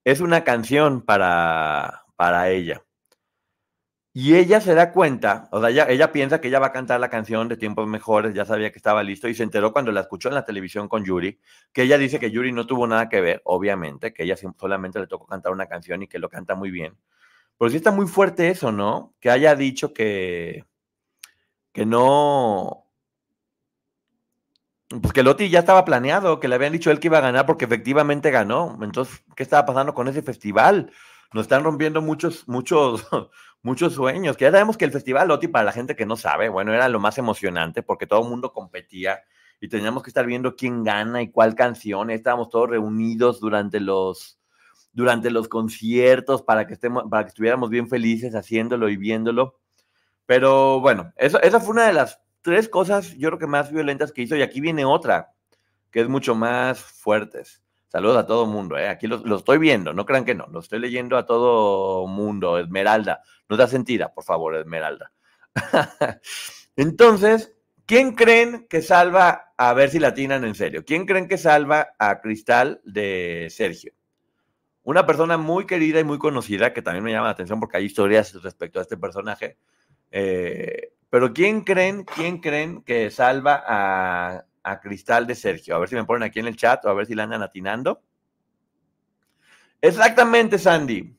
Es 0.04 0.20
una 0.20 0.44
canción 0.44 1.00
para, 1.00 2.04
para 2.16 2.50
ella. 2.50 2.82
Y 4.20 4.34
ella 4.34 4.60
se 4.60 4.74
da 4.74 4.90
cuenta, 4.90 5.48
o 5.52 5.60
sea, 5.60 5.70
ella, 5.70 6.10
piensa 6.10 6.40
que 6.40 6.48
ella 6.48 6.58
va 6.58 6.66
a 6.66 6.72
cantar 6.72 6.98
la 6.98 7.08
canción 7.08 7.46
de 7.46 7.56
Tiempos 7.56 7.86
Mejores, 7.86 8.34
ya 8.34 8.44
sabía 8.44 8.72
que 8.72 8.78
estaba 8.78 9.04
listo 9.04 9.28
y 9.28 9.34
se 9.34 9.44
enteró 9.44 9.72
cuando 9.72 9.92
la 9.92 10.00
escuchó 10.00 10.28
en 10.28 10.34
la 10.34 10.44
televisión 10.44 10.88
con 10.88 11.04
Yuri, 11.04 11.38
que 11.72 11.82
ella 11.82 11.98
dice 11.98 12.18
que 12.18 12.32
Yuri 12.32 12.50
no 12.50 12.66
tuvo 12.66 12.88
nada 12.88 13.08
que 13.08 13.20
ver, 13.20 13.42
obviamente, 13.44 14.12
que 14.12 14.24
ella 14.24 14.34
solamente 14.58 14.98
le 14.98 15.06
tocó 15.06 15.28
cantar 15.28 15.52
una 15.52 15.66
canción 15.66 16.02
y 16.02 16.08
que 16.08 16.18
lo 16.18 16.28
canta 16.28 16.56
muy 16.56 16.72
bien. 16.72 16.96
Pero 17.58 17.70
sí 17.70 17.76
está 17.76 17.92
muy 17.92 18.08
fuerte 18.08 18.48
eso, 18.48 18.72
¿no? 18.72 19.14
Que 19.20 19.30
haya 19.30 19.54
dicho 19.54 19.92
que, 19.94 20.64
que 21.72 21.86
no, 21.86 22.86
pues 24.88 25.12
que 25.12 25.22
Lotti 25.22 25.48
ya 25.48 25.60
estaba 25.60 25.84
planeado, 25.84 26.40
que 26.40 26.48
le 26.48 26.56
habían 26.56 26.72
dicho 26.72 26.90
él 26.90 26.98
que 26.98 27.06
iba 27.06 27.18
a 27.18 27.20
ganar 27.20 27.46
porque 27.46 27.66
efectivamente 27.66 28.32
ganó. 28.32 28.80
Entonces, 28.82 29.22
¿qué 29.36 29.44
estaba 29.44 29.64
pasando 29.64 29.94
con 29.94 30.08
ese 30.08 30.22
festival? 30.22 30.90
Nos 31.32 31.42
están 31.42 31.62
rompiendo 31.62 32.00
muchos, 32.00 32.48
muchos, 32.48 33.06
muchos 33.62 33.94
sueños. 33.94 34.36
Que 34.36 34.44
ya 34.44 34.50
sabemos 34.50 34.76
que 34.76 34.84
el 34.84 34.92
festival 34.92 35.28
Lotti, 35.28 35.48
para 35.48 35.64
la 35.64 35.72
gente 35.72 35.96
que 35.96 36.06
no 36.06 36.16
sabe, 36.16 36.48
bueno, 36.48 36.72
era 36.72 36.88
lo 36.88 37.00
más 37.00 37.18
emocionante 37.18 37.82
porque 37.82 38.06
todo 38.06 38.22
el 38.22 38.28
mundo 38.28 38.52
competía 38.52 39.22
y 39.60 39.68
teníamos 39.68 40.02
que 40.02 40.10
estar 40.10 40.26
viendo 40.26 40.56
quién 40.56 40.84
gana 40.84 41.22
y 41.22 41.30
cuál 41.30 41.54
canción. 41.54 42.10
Estábamos 42.10 42.48
todos 42.48 42.70
reunidos 42.70 43.40
durante 43.40 43.80
los, 43.80 44.40
durante 44.92 45.30
los 45.30 45.48
conciertos 45.48 46.42
para 46.42 46.66
que, 46.66 46.74
estemos, 46.74 47.04
para 47.10 47.24
que 47.24 47.28
estuviéramos 47.28 47.70
bien 47.70 47.88
felices 47.88 48.34
haciéndolo 48.34 48.88
y 48.88 48.96
viéndolo. 48.96 49.58
Pero 50.26 50.80
bueno, 50.80 51.12
eso, 51.16 51.40
esa 51.40 51.60
fue 51.60 51.70
una 51.70 51.86
de 51.86 51.94
las 51.94 52.20
tres 52.42 52.68
cosas, 52.68 53.14
yo 53.16 53.28
creo 53.28 53.38
que 53.38 53.46
más 53.46 53.72
violentas 53.72 54.12
que 54.12 54.22
hizo. 54.22 54.36
Y 54.36 54.42
aquí 54.42 54.60
viene 54.60 54.84
otra, 54.84 55.32
que 55.90 56.00
es 56.00 56.08
mucho 56.08 56.34
más 56.34 56.80
fuertes. 56.80 57.62
Saludos 57.88 58.18
a 58.18 58.26
todo 58.26 58.46
mundo, 58.46 58.76
¿eh? 58.76 58.88
aquí 58.88 59.06
lo, 59.06 59.18
lo 59.18 59.36
estoy 59.36 59.56
viendo, 59.56 59.94
no 59.94 60.04
crean 60.04 60.26
que 60.26 60.34
no, 60.34 60.46
lo 60.48 60.60
estoy 60.60 60.78
leyendo 60.78 61.16
a 61.16 61.24
todo 61.24 62.06
mundo. 62.06 62.58
Esmeralda, 62.58 63.22
no 63.48 63.56
da 63.56 63.66
sentida, 63.66 64.12
por 64.12 64.24
favor, 64.24 64.56
Esmeralda. 64.56 65.10
Entonces, 66.76 67.56
¿quién 67.86 68.14
creen 68.14 68.66
que 68.68 68.82
salva, 68.82 69.54
a 69.56 69.72
ver 69.72 69.88
si 69.88 69.98
la 69.98 70.08
atinan 70.08 70.44
en 70.44 70.54
serio, 70.54 70.84
quién 70.84 71.06
creen 71.06 71.28
que 71.28 71.38
salva 71.38 71.88
a 71.98 72.20
Cristal 72.20 72.80
de 72.84 73.48
Sergio? 73.50 73.92
Una 74.82 75.06
persona 75.06 75.38
muy 75.38 75.66
querida 75.66 75.98
y 75.98 76.04
muy 76.04 76.18
conocida, 76.18 76.72
que 76.74 76.82
también 76.82 77.04
me 77.04 77.12
llama 77.12 77.26
la 77.26 77.32
atención 77.32 77.58
porque 77.58 77.78
hay 77.78 77.84
historias 77.86 78.34
respecto 78.42 78.78
a 78.78 78.82
este 78.82 78.96
personaje. 78.96 79.56
Eh, 80.10 80.92
pero 81.10 81.32
¿quién 81.32 81.62
creen, 81.62 82.04
quién 82.04 82.38
creen 82.38 82.82
que 82.82 83.10
salva 83.10 83.62
a, 83.66 84.44
a 84.62 84.80
Cristal 84.80 85.26
de 85.26 85.34
Sergio? 85.34 85.76
A 85.76 85.78
ver 85.78 85.88
si 85.88 85.94
me 85.94 86.04
ponen 86.04 86.22
aquí 86.22 86.40
en 86.40 86.46
el 86.46 86.56
chat 86.56 86.84
o 86.84 86.88
a 86.88 86.94
ver 86.94 87.06
si 87.06 87.14
la 87.14 87.24
andan 87.24 87.42
atinando. 87.42 88.02
Exactamente, 89.80 90.58
Sandy. 90.58 91.14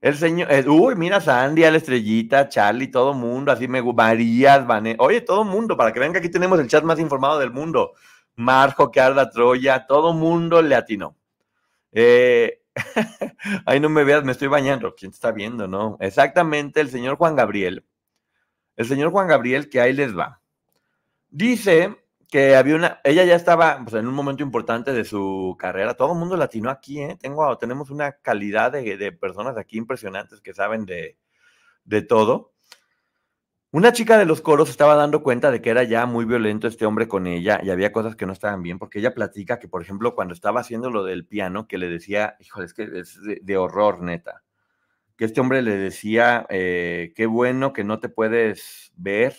El 0.00 0.16
señor, 0.16 0.50
eh, 0.50 0.64
uy, 0.68 0.94
mira, 0.94 1.20
Sandy, 1.20 1.64
a 1.64 1.70
la 1.70 1.78
estrellita, 1.78 2.48
Charlie, 2.48 2.86
todo 2.86 3.14
mundo, 3.14 3.50
así 3.50 3.66
me 3.66 3.80
gusta, 3.80 4.04
Marías, 4.04 4.64
Vané, 4.64 4.94
oye, 5.00 5.20
todo 5.20 5.42
mundo, 5.42 5.76
para 5.76 5.92
que 5.92 5.98
vean 5.98 6.12
que 6.12 6.18
aquí 6.18 6.28
tenemos 6.28 6.60
el 6.60 6.68
chat 6.68 6.84
más 6.84 7.00
informado 7.00 7.38
del 7.40 7.50
mundo. 7.50 7.94
Marjo, 8.36 8.92
que 8.92 9.00
arda 9.00 9.28
Troya, 9.28 9.86
todo 9.86 10.14
mundo 10.14 10.62
le 10.62 10.76
atinó. 10.76 11.16
Eh, 11.90 12.62
Ay, 13.66 13.80
no 13.80 13.88
me 13.88 14.04
veas, 14.04 14.24
me 14.24 14.32
estoy 14.32 14.48
bañando. 14.48 14.94
¿Quién 14.94 15.10
está 15.10 15.32
viendo, 15.32 15.66
no? 15.66 15.96
Exactamente, 16.00 16.80
el 16.80 16.90
señor 16.90 17.16
Juan 17.16 17.36
Gabriel. 17.36 17.84
El 18.76 18.86
señor 18.86 19.10
Juan 19.10 19.28
Gabriel, 19.28 19.68
que 19.68 19.80
ahí 19.80 19.92
les 19.92 20.16
va. 20.16 20.40
Dice 21.28 21.96
que 22.28 22.56
había 22.56 22.76
una, 22.76 23.00
ella 23.04 23.24
ya 23.24 23.34
estaba 23.34 23.80
pues, 23.82 23.94
en 23.94 24.06
un 24.06 24.14
momento 24.14 24.42
importante 24.42 24.92
de 24.92 25.04
su 25.04 25.56
carrera. 25.58 25.94
Todo 25.94 26.12
el 26.12 26.18
mundo 26.18 26.36
latino 26.36 26.70
aquí, 26.70 27.00
¿eh? 27.00 27.16
Tengo, 27.20 27.56
tenemos 27.58 27.90
una 27.90 28.12
calidad 28.12 28.72
de, 28.72 28.96
de 28.96 29.12
personas 29.12 29.56
aquí 29.56 29.78
impresionantes 29.78 30.40
que 30.40 30.54
saben 30.54 30.84
de, 30.84 31.16
de 31.84 32.02
todo. 32.02 32.52
Una 33.70 33.92
chica 33.92 34.16
de 34.16 34.24
los 34.24 34.40
coros 34.40 34.70
estaba 34.70 34.94
dando 34.94 35.22
cuenta 35.22 35.50
de 35.50 35.60
que 35.60 35.68
era 35.68 35.82
ya 35.82 36.06
muy 36.06 36.24
violento 36.24 36.66
este 36.68 36.86
hombre 36.86 37.06
con 37.06 37.26
ella 37.26 37.60
y 37.62 37.68
había 37.68 37.92
cosas 37.92 38.16
que 38.16 38.24
no 38.24 38.32
estaban 38.32 38.62
bien, 38.62 38.78
porque 38.78 38.98
ella 38.98 39.14
platica 39.14 39.58
que, 39.58 39.68
por 39.68 39.82
ejemplo, 39.82 40.14
cuando 40.14 40.32
estaba 40.32 40.60
haciendo 40.60 40.90
lo 40.90 41.04
del 41.04 41.26
piano, 41.26 41.68
que 41.68 41.76
le 41.76 41.90
decía, 41.90 42.36
híjole, 42.40 42.64
es 42.64 42.72
que 42.72 42.88
es 42.94 43.20
de, 43.22 43.56
horror, 43.58 44.00
neta, 44.02 44.42
que 45.16 45.26
este 45.26 45.42
hombre 45.42 45.60
le 45.60 45.76
decía, 45.76 46.46
eh, 46.48 47.12
qué 47.14 47.26
bueno 47.26 47.74
que 47.74 47.84
no 47.84 48.00
te 48.00 48.08
puedes 48.08 48.90
ver, 48.96 49.36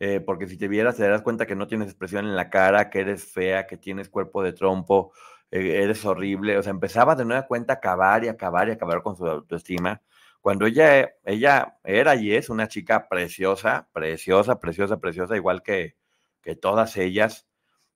eh, 0.00 0.20
porque 0.20 0.46
si 0.46 0.56
te 0.56 0.68
vieras 0.68 0.96
te 0.96 1.02
darás 1.04 1.22
cuenta 1.22 1.46
que 1.46 1.56
no 1.56 1.66
tienes 1.66 1.88
expresión 1.88 2.26
en 2.26 2.36
la 2.36 2.50
cara, 2.50 2.90
que 2.90 3.00
eres 3.00 3.24
fea, 3.24 3.66
que 3.66 3.76
tienes 3.76 4.08
cuerpo 4.08 4.42
de 4.42 4.52
trompo, 4.52 5.12
eh, 5.50 5.82
eres 5.82 6.04
horrible, 6.04 6.58
o 6.58 6.62
sea, 6.62 6.70
empezaba 6.70 7.14
de 7.14 7.24
nueva 7.24 7.46
cuenta 7.46 7.74
a 7.74 7.76
acabar 7.76 8.24
y 8.24 8.28
acabar 8.28 8.68
y 8.68 8.72
acabar 8.72 9.02
con 9.02 9.16
su 9.16 9.26
autoestima 9.26 10.02
cuando 10.44 10.66
ella, 10.66 11.14
ella 11.24 11.78
era 11.84 12.16
y 12.16 12.34
es 12.34 12.50
una 12.50 12.68
chica 12.68 13.08
preciosa, 13.08 13.88
preciosa, 13.94 14.60
preciosa, 14.60 15.00
preciosa, 15.00 15.36
igual 15.36 15.62
que, 15.62 15.96
que 16.42 16.54
todas 16.54 16.98
ellas, 16.98 17.48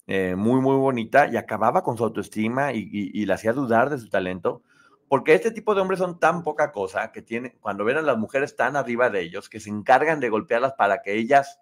eh, 0.06 0.34
muy, 0.34 0.62
muy 0.62 0.76
bonita, 0.76 1.28
y 1.28 1.36
acababa 1.36 1.82
con 1.82 1.98
su 1.98 2.04
autoestima 2.04 2.72
y, 2.72 2.88
y, 2.90 3.26
la 3.26 3.34
hacía 3.34 3.52
dudar 3.52 3.90
de 3.90 3.98
su 3.98 4.08
talento, 4.08 4.62
porque 5.08 5.34
este 5.34 5.50
tipo 5.50 5.74
de 5.74 5.82
hombres 5.82 5.98
son 5.98 6.18
tan 6.18 6.42
poca 6.42 6.72
cosa 6.72 7.12
que 7.12 7.20
tienen, 7.20 7.54
cuando 7.60 7.84
ven 7.84 7.98
a 7.98 8.02
las 8.02 8.16
mujeres 8.16 8.56
tan 8.56 8.76
arriba 8.76 9.10
de 9.10 9.20
ellos, 9.20 9.50
que 9.50 9.60
se 9.60 9.68
encargan 9.68 10.18
de 10.18 10.30
golpearlas 10.30 10.72
para 10.72 11.02
que 11.02 11.18
ellas 11.18 11.60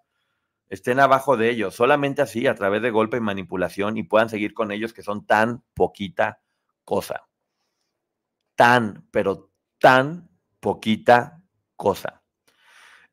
estén 0.69 0.99
abajo 0.99 1.37
de 1.37 1.49
ellos, 1.49 1.75
solamente 1.75 2.21
así, 2.21 2.47
a 2.47 2.55
través 2.55 2.81
de 2.81 2.91
golpe 2.91 3.17
y 3.17 3.21
manipulación, 3.21 3.97
y 3.97 4.03
puedan 4.03 4.29
seguir 4.29 4.53
con 4.53 4.71
ellos 4.71 4.93
que 4.93 5.01
son 5.01 5.25
tan 5.25 5.63
poquita 5.73 6.41
cosa. 6.83 7.27
Tan, 8.55 9.07
pero 9.11 9.51
tan 9.79 10.29
poquita 10.59 11.41
cosa. 11.75 12.21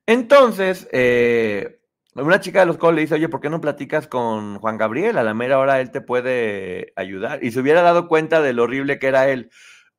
Entonces, 0.07 0.89
eh, 0.93 1.81
una 2.15 2.41
chica 2.41 2.61
de 2.61 2.67
los 2.67 2.77
coles 2.77 2.97
le 2.97 3.01
dice, 3.03 3.15
oye, 3.15 3.29
¿por 3.29 3.41
qué 3.41 3.51
no 3.51 3.61
platicas 3.61 4.07
con 4.07 4.59
Juan 4.59 4.79
Gabriel? 4.79 5.19
A 5.19 5.23
la 5.23 5.35
mera 5.35 5.59
hora 5.59 5.81
él 5.81 5.91
te 5.91 6.01
puede 6.01 6.93
ayudar. 6.97 7.43
Y 7.43 7.51
se 7.51 7.61
hubiera 7.61 7.83
dado 7.83 8.09
cuenta 8.09 8.41
de 8.41 8.53
lo 8.53 8.65
horrible 8.65 8.99
que 8.99 9.09
era 9.09 9.29
él. 9.29 9.51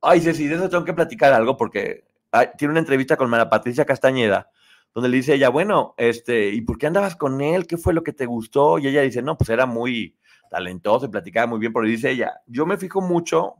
Ay, 0.01 0.21
Ceci, 0.21 0.47
de 0.47 0.55
eso 0.55 0.69
tengo 0.69 0.85
que 0.85 0.93
platicar 0.93 1.33
algo 1.33 1.57
porque 1.57 2.05
tiene 2.57 2.73
una 2.73 2.79
entrevista 2.79 3.17
con 3.17 3.29
Mara 3.29 3.49
Patricia 3.49 3.85
Castañeda 3.85 4.49
donde 4.95 5.09
le 5.09 5.17
dice 5.17 5.33
ella, 5.33 5.49
bueno, 5.49 5.93
este, 5.97 6.49
¿y 6.51 6.61
por 6.61 6.77
qué 6.77 6.87
andabas 6.87 7.17
con 7.17 7.41
él? 7.41 7.67
¿Qué 7.67 7.75
fue 7.75 7.93
lo 7.93 8.01
que 8.01 8.13
te 8.13 8.25
gustó? 8.25 8.79
Y 8.79 8.87
ella 8.87 9.01
dice, 9.01 9.21
no, 9.21 9.37
pues 9.37 9.49
era 9.49 9.65
muy 9.65 10.17
talentoso 10.49 11.05
y 11.05 11.09
platicaba 11.09 11.47
muy 11.47 11.59
bien, 11.59 11.73
pero 11.73 11.85
dice 11.85 12.11
ella, 12.11 12.39
yo 12.47 12.65
me 12.65 12.77
fijo 12.77 13.01
mucho 13.01 13.55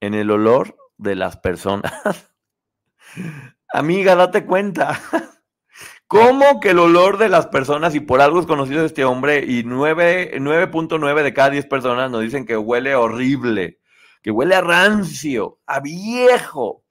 en 0.00 0.12
el 0.12 0.30
olor 0.30 0.76
de 0.98 1.14
las 1.16 1.38
personas. 1.38 1.90
Amiga, 3.72 4.14
date 4.14 4.44
cuenta. 4.44 5.00
¿Cómo 6.06 6.60
que 6.60 6.70
el 6.70 6.80
olor 6.80 7.16
de 7.16 7.30
las 7.30 7.46
personas, 7.46 7.94
y 7.94 8.00
por 8.00 8.20
algo 8.20 8.40
es 8.40 8.46
conocido 8.46 8.84
este 8.84 9.06
hombre, 9.06 9.44
y 9.46 9.62
9.9 9.64 11.22
de 11.22 11.34
cada 11.34 11.50
10 11.50 11.64
personas 11.66 12.10
nos 12.10 12.20
dicen 12.20 12.44
que 12.44 12.58
huele 12.58 12.94
horrible, 12.94 13.80
que 14.22 14.30
huele 14.30 14.54
a 14.54 14.60
rancio, 14.60 15.60
a 15.66 15.80
viejo, 15.80 16.84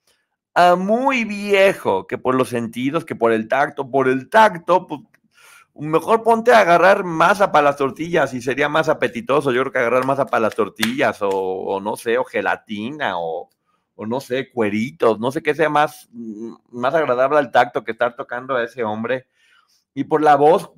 a 0.58 0.76
muy 0.76 1.24
viejo, 1.24 2.08
que 2.08 2.18
por 2.18 2.34
los 2.34 2.50
sentidos, 2.50 3.06
que 3.06 3.16
por 3.16 3.32
el 3.32 3.48
tacto, 3.48 3.92
por 3.92 4.08
el 4.08 4.28
tacto, 4.28 4.88
pues, 4.88 5.02
mejor 5.76 6.24
ponte 6.24 6.52
a 6.52 6.62
agarrar 6.62 7.04
masa 7.04 7.52
para 7.52 7.66
las 7.66 7.78
tortillas 7.78 8.34
y 8.34 8.42
sería 8.42 8.68
más 8.68 8.90
apetitoso, 8.90 9.52
yo 9.52 9.62
creo 9.62 9.72
que 9.72 9.78
agarrar 9.78 10.06
masa 10.06 10.26
para 10.26 10.42
las 10.42 10.56
tortillas 10.56 11.20
o, 11.22 11.80
no 11.80 11.96
sé, 11.96 12.18
o 12.18 12.24
gelatina 12.24 13.20
o, 13.20 13.50
no 13.98 14.20
sé, 14.20 14.52
cueritos, 14.52 15.20
no 15.20 15.32
sé 15.32 15.44
qué 15.44 15.54
sea 15.54 15.70
más, 15.70 16.10
más 16.72 16.96
agradable 16.96 17.38
al 17.38 17.52
tacto 17.52 17.84
que 17.84 17.92
estar 17.92 18.16
tocando 18.16 18.56
a 18.56 18.64
ese 18.64 18.84
hombre. 18.84 19.28
Y 19.94 20.06
por 20.06 20.24
la 20.24 20.38
voz, 20.38 20.72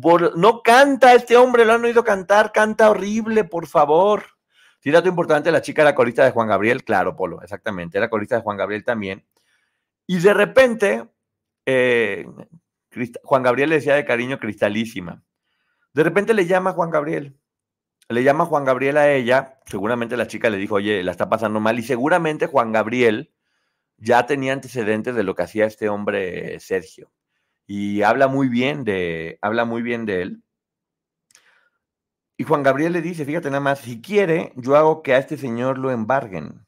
por, 0.00 0.34
no 0.38 0.62
canta 0.62 1.12
este 1.12 1.36
hombre, 1.36 1.66
lo 1.66 1.74
han 1.74 1.84
oído 1.84 2.04
cantar, 2.04 2.52
canta 2.52 2.88
horrible, 2.88 3.44
por 3.44 3.66
favor. 3.66 4.39
Sí, 4.80 4.90
dato 4.90 5.08
importante, 5.08 5.52
la 5.52 5.60
chica 5.60 5.82
era 5.82 5.94
corista 5.94 6.24
de 6.24 6.30
Juan 6.30 6.48
Gabriel, 6.48 6.84
claro, 6.84 7.14
Polo, 7.14 7.42
exactamente, 7.42 7.98
era 7.98 8.08
corista 8.08 8.36
de 8.36 8.42
Juan 8.42 8.56
Gabriel 8.56 8.82
también. 8.82 9.26
Y 10.06 10.18
de 10.18 10.34
repente, 10.34 11.06
eh, 11.66 12.26
Juan 13.22 13.42
Gabriel 13.42 13.70
le 13.70 13.76
decía 13.76 13.94
de 13.94 14.04
cariño 14.04 14.38
cristalísima. 14.38 15.22
De 15.92 16.02
repente 16.02 16.34
le 16.34 16.46
llama 16.46 16.72
Juan 16.72 16.90
Gabriel, 16.90 17.36
le 18.08 18.24
llama 18.24 18.46
Juan 18.46 18.64
Gabriel 18.64 18.96
a 18.96 19.12
ella, 19.12 19.60
seguramente 19.66 20.16
la 20.16 20.26
chica 20.26 20.50
le 20.50 20.56
dijo, 20.56 20.76
oye, 20.76 21.02
la 21.02 21.12
está 21.12 21.28
pasando 21.28 21.60
mal, 21.60 21.78
y 21.78 21.82
seguramente 21.82 22.46
Juan 22.46 22.72
Gabriel 22.72 23.32
ya 23.98 24.26
tenía 24.26 24.52
antecedentes 24.52 25.14
de 25.14 25.22
lo 25.22 25.34
que 25.34 25.42
hacía 25.42 25.66
este 25.66 25.88
hombre 25.88 26.58
Sergio. 26.60 27.12
Y 27.66 28.02
habla 28.02 28.28
muy 28.28 28.48
bien 28.48 28.82
de, 28.84 29.38
habla 29.42 29.64
muy 29.64 29.82
bien 29.82 30.06
de 30.06 30.22
él. 30.22 30.42
Y 32.40 32.44
Juan 32.44 32.62
Gabriel 32.62 32.94
le 32.94 33.02
dice, 33.02 33.26
fíjate 33.26 33.50
nada 33.50 33.60
más, 33.60 33.80
si 33.80 34.00
quiere, 34.00 34.54
yo 34.56 34.74
hago 34.74 35.02
que 35.02 35.12
a 35.12 35.18
este 35.18 35.36
señor 35.36 35.76
lo 35.76 35.90
embarguen. 35.90 36.66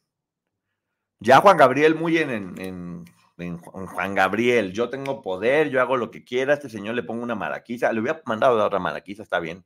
Ya 1.18 1.40
Juan 1.40 1.56
Gabriel 1.56 1.94
muy 1.94 2.18
en, 2.18 2.30
en, 2.60 3.04
en, 3.38 3.56
Juan 3.56 4.14
Gabriel, 4.14 4.74
yo 4.74 4.90
tengo 4.90 5.22
poder, 5.22 5.70
yo 5.70 5.80
hago 5.80 5.96
lo 5.96 6.10
que 6.10 6.24
quiera, 6.24 6.52
a 6.52 6.56
este 6.56 6.68
señor 6.68 6.94
le 6.94 7.02
pongo 7.02 7.22
una 7.22 7.36
maraquiza, 7.36 7.90
le 7.90 8.00
hubiera 8.00 8.20
mandado 8.26 8.60
a 8.60 8.66
otra 8.66 8.80
maraquiza, 8.80 9.22
está 9.22 9.40
bien. 9.40 9.64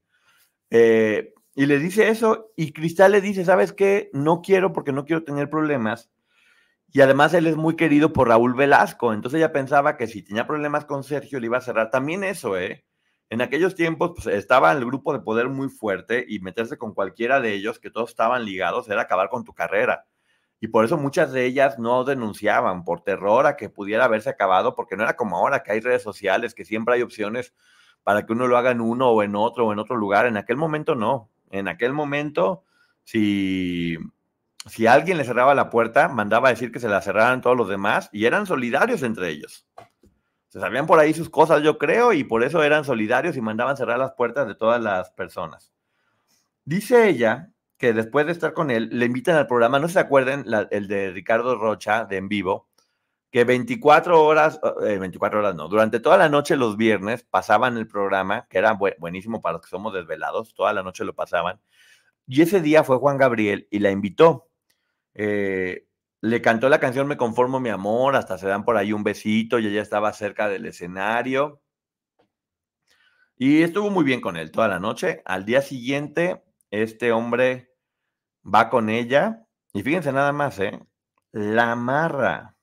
Eh, 0.71 1.35
y 1.57 1.67
le 1.67 1.81
dice 1.81 2.09
eso, 2.09 2.53
y 2.55 2.73
Cristal 2.73 3.11
le 3.11 3.21
dice, 3.21 3.45
¿sabes 3.45 3.73
qué? 3.73 4.09
No 4.13 4.43
quiero 4.43 4.73
porque 4.73 4.93
no 4.93 5.07
quiero 5.07 5.25
tener 5.25 5.51
problemas. 5.51 6.13
Y 6.93 7.01
además 7.01 7.35
él 7.35 7.49
es 7.49 7.57
muy 7.57 7.75
querido 7.75 8.13
por 8.13 8.29
Raúl 8.29 8.55
Velasco, 8.55 9.13
entonces 9.13 9.39
ella 9.39 9.53
pensaba 9.53 9.97
que 9.97 10.07
si 10.07 10.23
tenía 10.23 10.47
problemas 10.47 10.85
con 10.85 11.03
Sergio 11.03 11.41
le 11.41 11.47
iba 11.47 11.59
a 11.59 11.63
cerrar. 11.63 11.91
También 11.91 12.23
eso, 12.23 12.57
¿eh? 12.57 12.85
En 13.29 13.41
aquellos 13.41 13.75
tiempos 13.75 14.13
pues, 14.15 14.27
estaba 14.29 14.71
el 14.73 14.85
grupo 14.85 15.13
de 15.13 15.19
poder 15.19 15.49
muy 15.49 15.69
fuerte 15.69 16.25
y 16.29 16.39
meterse 16.39 16.79
con 16.79 16.95
cualquiera 16.95 17.41
de 17.41 17.55
ellos, 17.55 17.81
que 17.81 17.91
todos 17.91 18.11
estaban 18.11 18.45
ligados, 18.45 18.89
era 18.89 19.03
acabar 19.03 19.29
con 19.29 19.45
tu 19.45 19.53
carrera. 19.53 20.07
Y 20.61 20.69
por 20.69 20.85
eso 20.85 20.97
muchas 20.97 21.33
de 21.33 21.45
ellas 21.45 21.79
no 21.79 22.05
denunciaban 22.05 22.85
por 22.85 23.03
terror 23.03 23.47
a 23.47 23.57
que 23.57 23.69
pudiera 23.69 24.05
haberse 24.05 24.31
acabado, 24.31 24.75
porque 24.75 24.97
no 24.97 25.03
era 25.03 25.17
como 25.17 25.37
ahora 25.37 25.63
que 25.63 25.73
hay 25.73 25.81
redes 25.81 26.03
sociales, 26.03 26.55
que 26.55 26.65
siempre 26.65 26.95
hay 26.95 27.03
opciones 27.03 27.53
para 28.05 28.25
que 28.25 28.33
uno 28.33 28.47
lo 28.47 28.57
haga 28.57 28.71
en 28.71 28.81
uno 28.81 29.11
o 29.11 29.23
en 29.23 29.35
otro 29.35 29.67
o 29.67 29.73
en 29.73 29.81
otro 29.81 29.97
lugar. 29.97 30.27
En 30.27 30.37
aquel 30.37 30.57
momento 30.57 30.95
no. 30.95 31.29
En 31.51 31.69
aquel 31.69 31.93
momento, 31.93 32.65
si, 33.05 33.99
si 34.67 34.87
alguien 34.87 35.19
le 35.19 35.25
cerraba 35.25 35.55
la 35.55 35.69
puerta, 35.69 36.09
mandaba 36.09 36.49
a 36.49 36.53
decir 36.53 36.71
que 36.73 36.81
se 36.81 36.89
la 36.89 37.03
cerraran 37.03 37.41
todos 37.41 37.57
los 37.57 37.69
demás 37.69 38.09
y 38.13 38.25
eran 38.25 38.47
solidarios 38.47 39.03
entre 39.03 39.31
ellos 39.31 39.67
se 40.49 40.61
sabían 40.61 40.87
por 40.87 40.99
ahí 40.99 41.13
sus 41.13 41.31
cosas, 41.31 41.63
yo 41.63 41.79
creo, 41.79 42.13
y 42.13 42.25
por 42.25 42.43
eso 42.45 42.63
eran 42.63 42.85
solidarios 42.85 43.37
y 43.37 43.41
mandaban 43.41 43.77
cerrar 43.77 43.99
las 43.99 44.13
puertas 44.13 44.47
de 44.47 44.55
todas 44.55 44.81
las 44.81 45.11
personas. 45.11 45.73
Dice 46.65 47.09
ella 47.09 47.51
que 47.79 47.93
después 47.93 48.27
de 48.27 48.33
estar 48.33 48.55
con 48.55 48.71
él, 48.71 48.89
le 48.93 49.07
invitan 49.07 49.37
al 49.37 49.47
programa, 49.47 49.79
no 49.79 49.89
se 49.89 49.99
acuerden, 49.99 50.45
el 50.71 50.89
de 50.89 51.11
Ricardo 51.11 51.57
Rocha, 51.57 52.05
de 52.05 52.17
En 52.17 52.29
Vivo, 52.29 52.69
que 53.31 53.45
24 53.45 54.25
horas, 54.25 54.61
eh, 54.87 54.99
24 54.99 55.41
horas 55.41 55.55
no, 55.55 55.69
durante 55.69 56.01
toda 56.01 56.17
la 56.17 56.29
noche 56.29 56.57
los 56.57 56.77
viernes 56.77 57.23
pasaban 57.23 57.77
el 57.77 57.87
programa, 57.87 58.47
que 58.49 58.59
era 58.59 58.73
bu 58.73 58.89
buenísimo 58.99 59.43
para 59.43 59.55
los 59.55 59.63
que 59.63 59.69
somos 59.69 59.93
desvelados, 59.93 60.55
toda 60.55 60.73
la 60.73 60.83
noche 60.83 61.05
lo 61.05 61.15
pasaban, 61.15 61.61
y 62.27 62.43
ese 62.43 62.61
día 62.61 62.83
fue 62.85 62.99
Juan 62.99 63.19
Gabriel 63.19 63.69
y 63.71 63.81
la 63.81 63.91
invitó. 63.91 64.49
Eh, 65.15 65.86
le 66.21 66.43
cantó 66.43 66.69
la 66.69 66.81
canción 66.81 67.07
Me 67.07 67.17
conformo 67.17 67.61
mi 67.61 67.69
amor, 67.69 68.17
hasta 68.17 68.39
se 68.39 68.47
dan 68.47 68.65
por 68.65 68.77
ahí 68.77 68.93
un 68.93 69.05
besito 69.05 69.59
y 69.59 69.67
ella 69.67 69.83
estaba 69.83 70.13
cerca 70.13 70.49
del 70.49 70.67
escenario. 70.67 71.63
Y 73.37 73.63
estuvo 73.63 73.91
muy 73.91 74.05
bien 74.05 74.21
con 74.21 74.37
él 74.37 74.51
toda 74.51 74.69
la 74.69 74.81
noche. 74.81 75.23
Al 75.27 75.45
día 75.45 75.61
siguiente, 75.61 76.43
este 76.71 77.13
hombre 77.13 77.75
va 78.43 78.71
con 78.71 78.89
ella 78.89 79.47
y 79.73 79.83
fíjense 79.83 80.13
nada 80.13 80.33
más, 80.33 80.59
¿eh? 80.59 80.81
La 81.33 81.73
amarra. 81.73 82.57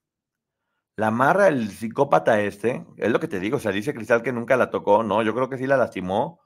La 0.96 1.08
amarra 1.08 1.48
el 1.48 1.70
psicópata 1.70 2.42
este, 2.42 2.86
es 2.98 3.12
lo 3.12 3.20
que 3.20 3.28
te 3.28 3.40
digo, 3.40 3.58
o 3.58 3.60
sea, 3.60 3.72
dice 3.72 3.94
Cristal 3.94 4.24
que 4.24 4.32
nunca 4.32 4.58
la 4.58 4.70
tocó, 4.70 5.04
no, 5.04 5.24
yo 5.24 5.34
creo 5.34 5.50
que 5.50 5.58
sí 5.58 5.66
la 5.66 5.78
lastimó 5.78 6.40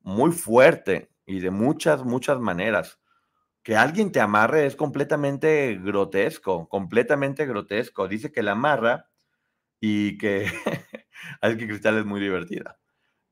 muy 0.00 0.32
fuerte 0.32 1.12
y 1.24 1.38
de 1.38 1.50
muchas, 1.50 2.04
muchas 2.04 2.40
maneras 2.40 3.01
que 3.62 3.76
alguien 3.76 4.10
te 4.12 4.20
amarre 4.20 4.66
es 4.66 4.76
completamente 4.76 5.78
grotesco, 5.80 6.68
completamente 6.68 7.46
grotesco. 7.46 8.08
Dice 8.08 8.32
que 8.32 8.42
la 8.42 8.52
amarra 8.52 9.08
y 9.80 10.18
que, 10.18 10.44
es 11.42 11.56
que 11.56 11.68
Cristal 11.68 11.98
es 11.98 12.04
muy 12.04 12.20
divertida, 12.20 12.78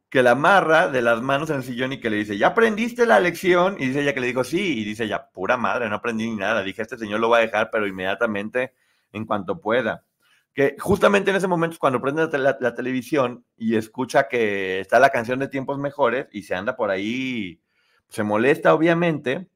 que 0.08 0.22
la 0.22 0.32
amarra 0.32 0.88
de 0.88 1.02
las 1.02 1.22
manos 1.22 1.50
en 1.50 1.56
el 1.56 1.62
sillón 1.62 1.92
y 1.92 2.00
que 2.00 2.10
le 2.10 2.16
dice, 2.16 2.36
¿ya 2.38 2.48
aprendiste 2.48 3.06
la 3.06 3.20
lección? 3.20 3.76
Y 3.78 3.86
dice 3.86 4.02
ella 4.02 4.14
que 4.14 4.20
le 4.20 4.26
dijo, 4.28 4.44
sí, 4.44 4.80
y 4.80 4.84
dice 4.84 5.04
ella, 5.04 5.30
pura 5.32 5.56
madre, 5.56 5.88
no 5.88 5.96
aprendí 5.96 6.28
ni 6.28 6.36
nada. 6.36 6.62
Dije, 6.62 6.82
este 6.82 6.98
señor 6.98 7.20
lo 7.20 7.30
va 7.30 7.38
a 7.38 7.42
dejar, 7.42 7.70
pero 7.70 7.86
inmediatamente, 7.86 8.74
en 9.12 9.24
cuanto 9.24 9.60
pueda. 9.60 10.04
Que 10.52 10.76
justamente 10.78 11.30
en 11.30 11.36
ese 11.36 11.46
momento 11.46 11.74
es 11.74 11.78
cuando 11.78 12.00
prende 12.00 12.26
la, 12.38 12.74
televisión 12.74 13.44
y 13.56 13.76
escucha 13.76 14.26
que 14.28 14.80
está 14.80 14.98
la 14.98 15.10
canción 15.10 15.38
de 15.38 15.48
tiempos 15.48 15.78
mejores 15.78 16.26
y 16.32 16.42
se 16.42 16.56
anda 16.56 16.76
por 16.76 16.90
ahí, 16.90 17.60
se 18.08 18.24
molesta 18.24 18.74
obviamente, 18.74 19.48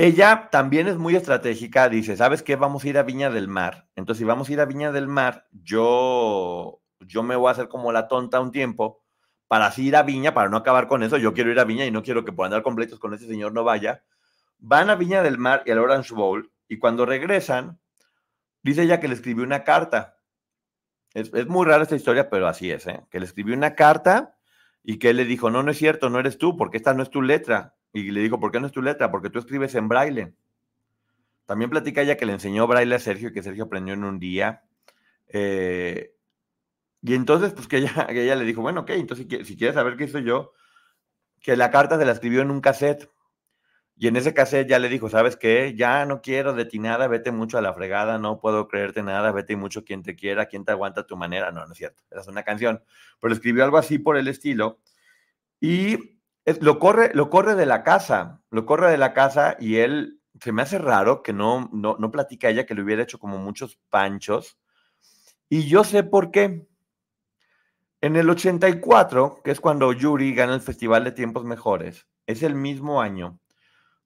ella 0.00 0.48
también 0.50 0.88
es 0.88 0.96
muy 0.96 1.14
estratégica, 1.14 1.90
dice, 1.90 2.16
¿sabes 2.16 2.42
qué? 2.42 2.56
Vamos 2.56 2.82
a 2.82 2.88
ir 2.88 2.96
a 2.96 3.02
Viña 3.02 3.28
del 3.28 3.48
Mar. 3.48 3.86
Entonces, 3.96 4.20
si 4.20 4.24
vamos 4.24 4.48
a 4.48 4.52
ir 4.52 4.60
a 4.60 4.64
Viña 4.64 4.92
del 4.92 5.08
Mar, 5.08 5.46
yo, 5.52 6.80
yo 7.00 7.22
me 7.22 7.36
voy 7.36 7.48
a 7.48 7.52
hacer 7.52 7.68
como 7.68 7.92
la 7.92 8.08
tonta 8.08 8.40
un 8.40 8.50
tiempo 8.50 9.04
para 9.46 9.66
así 9.66 9.88
ir 9.88 9.96
a 9.96 10.02
Viña, 10.02 10.32
para 10.32 10.48
no 10.48 10.56
acabar 10.56 10.88
con 10.88 11.02
eso. 11.02 11.18
Yo 11.18 11.34
quiero 11.34 11.50
ir 11.50 11.60
a 11.60 11.64
Viña 11.64 11.84
y 11.84 11.90
no 11.90 12.02
quiero 12.02 12.24
que 12.24 12.32
por 12.32 12.46
andar 12.46 12.62
completos 12.62 12.98
con 12.98 13.12
ese 13.12 13.26
señor 13.26 13.52
no 13.52 13.62
vaya. 13.62 14.02
Van 14.56 14.88
a 14.88 14.94
Viña 14.94 15.22
del 15.22 15.36
Mar 15.36 15.64
y 15.66 15.70
al 15.70 15.80
Orange 15.80 16.14
Bowl 16.14 16.50
y 16.66 16.78
cuando 16.78 17.04
regresan, 17.04 17.78
dice 18.62 18.84
ella 18.84 19.00
que 19.00 19.08
le 19.08 19.14
escribió 19.14 19.44
una 19.44 19.64
carta. 19.64 20.16
Es, 21.12 21.30
es 21.34 21.46
muy 21.46 21.66
rara 21.66 21.82
esta 21.82 21.96
historia, 21.96 22.30
pero 22.30 22.48
así 22.48 22.70
es, 22.70 22.86
¿eh? 22.86 23.04
Que 23.10 23.20
le 23.20 23.26
escribió 23.26 23.54
una 23.54 23.74
carta 23.74 24.38
y 24.82 24.98
que 24.98 25.10
él 25.10 25.18
le 25.18 25.26
dijo, 25.26 25.50
no, 25.50 25.62
no 25.62 25.72
es 25.72 25.76
cierto, 25.76 26.08
no 26.08 26.18
eres 26.20 26.38
tú, 26.38 26.56
porque 26.56 26.78
esta 26.78 26.94
no 26.94 27.02
es 27.02 27.10
tu 27.10 27.20
letra. 27.20 27.74
Y 27.92 28.10
le 28.10 28.20
dijo, 28.20 28.40
¿por 28.40 28.50
qué 28.52 28.60
no 28.60 28.66
es 28.66 28.72
tu 28.72 28.82
letra? 28.82 29.10
Porque 29.10 29.30
tú 29.30 29.38
escribes 29.38 29.74
en 29.74 29.88
braille. 29.88 30.34
También 31.46 31.70
platica 31.70 32.02
ella 32.02 32.16
que 32.16 32.26
le 32.26 32.32
enseñó 32.32 32.66
braille 32.66 32.94
a 32.94 32.98
Sergio 32.98 33.28
y 33.28 33.32
que 33.32 33.42
Sergio 33.42 33.64
aprendió 33.64 33.94
en 33.94 34.04
un 34.04 34.18
día. 34.18 34.62
Eh, 35.28 36.14
y 37.02 37.14
entonces, 37.14 37.52
pues 37.54 37.68
que 37.68 37.78
ella, 37.78 38.06
que 38.08 38.24
ella 38.24 38.36
le 38.36 38.44
dijo, 38.44 38.62
bueno, 38.62 38.82
ok, 38.82 38.90
entonces 38.90 39.26
si, 39.28 39.36
qui- 39.38 39.44
si 39.44 39.56
quieres 39.56 39.74
saber 39.74 39.96
qué 39.96 40.04
hizo 40.04 40.18
yo, 40.20 40.52
que 41.40 41.56
la 41.56 41.70
carta 41.70 41.98
se 41.98 42.04
la 42.06 42.12
escribió 42.12 42.42
en 42.42 42.50
un 42.50 42.60
cassette. 42.60 43.10
Y 43.96 44.08
en 44.08 44.16
ese 44.16 44.34
cassette 44.34 44.68
ya 44.68 44.78
le 44.78 44.88
dijo, 44.88 45.10
¿sabes 45.10 45.36
qué? 45.36 45.74
Ya 45.76 46.06
no 46.06 46.22
quiero 46.22 46.54
de 46.54 46.66
ti 46.66 46.78
nada, 46.80 47.08
vete 47.08 47.32
mucho 47.32 47.58
a 47.58 47.62
la 47.62 47.74
fregada, 47.74 48.18
no 48.18 48.40
puedo 48.40 48.68
creerte 48.68 49.02
nada, 49.02 49.32
vete 49.32 49.56
mucho 49.56 49.84
quien 49.84 50.02
te 50.02 50.16
quiera, 50.16 50.46
quien 50.46 50.64
te 50.64 50.72
aguanta 50.72 51.02
a 51.02 51.06
tu 51.06 51.16
manera. 51.16 51.52
No, 51.52 51.66
no 51.66 51.72
es 51.72 51.78
cierto, 51.78 52.02
es 52.10 52.28
una 52.28 52.42
canción. 52.44 52.82
Pero 53.20 53.34
escribió 53.34 53.64
algo 53.64 53.78
así 53.78 53.98
por 53.98 54.16
el 54.16 54.28
estilo. 54.28 54.80
Y 55.60 56.19
lo 56.60 56.78
corre, 56.78 57.10
lo 57.14 57.30
corre 57.30 57.54
de 57.54 57.66
la 57.66 57.82
casa, 57.82 58.40
lo 58.50 58.66
corre 58.66 58.90
de 58.90 58.98
la 58.98 59.12
casa 59.12 59.56
y 59.58 59.76
él, 59.76 60.20
se 60.40 60.52
me 60.52 60.62
hace 60.62 60.78
raro 60.78 61.22
que 61.22 61.32
no, 61.32 61.68
no, 61.72 61.96
no 61.98 62.10
platica 62.10 62.48
ella 62.48 62.66
que 62.66 62.74
le 62.74 62.82
hubiera 62.82 63.02
hecho 63.02 63.18
como 63.18 63.38
muchos 63.38 63.78
panchos. 63.90 64.58
Y 65.48 65.68
yo 65.68 65.84
sé 65.84 66.02
por 66.02 66.30
qué. 66.30 66.66
En 68.00 68.16
el 68.16 68.30
84, 68.30 69.40
que 69.44 69.50
es 69.50 69.60
cuando 69.60 69.92
Yuri 69.92 70.34
gana 70.34 70.54
el 70.54 70.60
Festival 70.62 71.04
de 71.04 71.12
Tiempos 71.12 71.44
Mejores, 71.44 72.06
es 72.26 72.42
el 72.42 72.54
mismo 72.54 73.02
año 73.02 73.38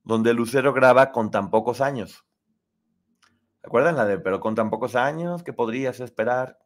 donde 0.04 0.34
Lucero 0.34 0.72
graba 0.72 1.12
con 1.12 1.30
tan 1.30 1.50
pocos 1.50 1.80
años. 1.80 2.24
¿Se 3.60 3.66
acuerdan 3.66 3.96
la 3.96 4.04
de 4.04 4.18
pero 4.18 4.40
con 4.40 4.54
tan 4.54 4.70
pocos 4.70 4.94
años? 4.94 5.42
¿Qué 5.42 5.52
podrías 5.52 6.00
esperar? 6.00 6.58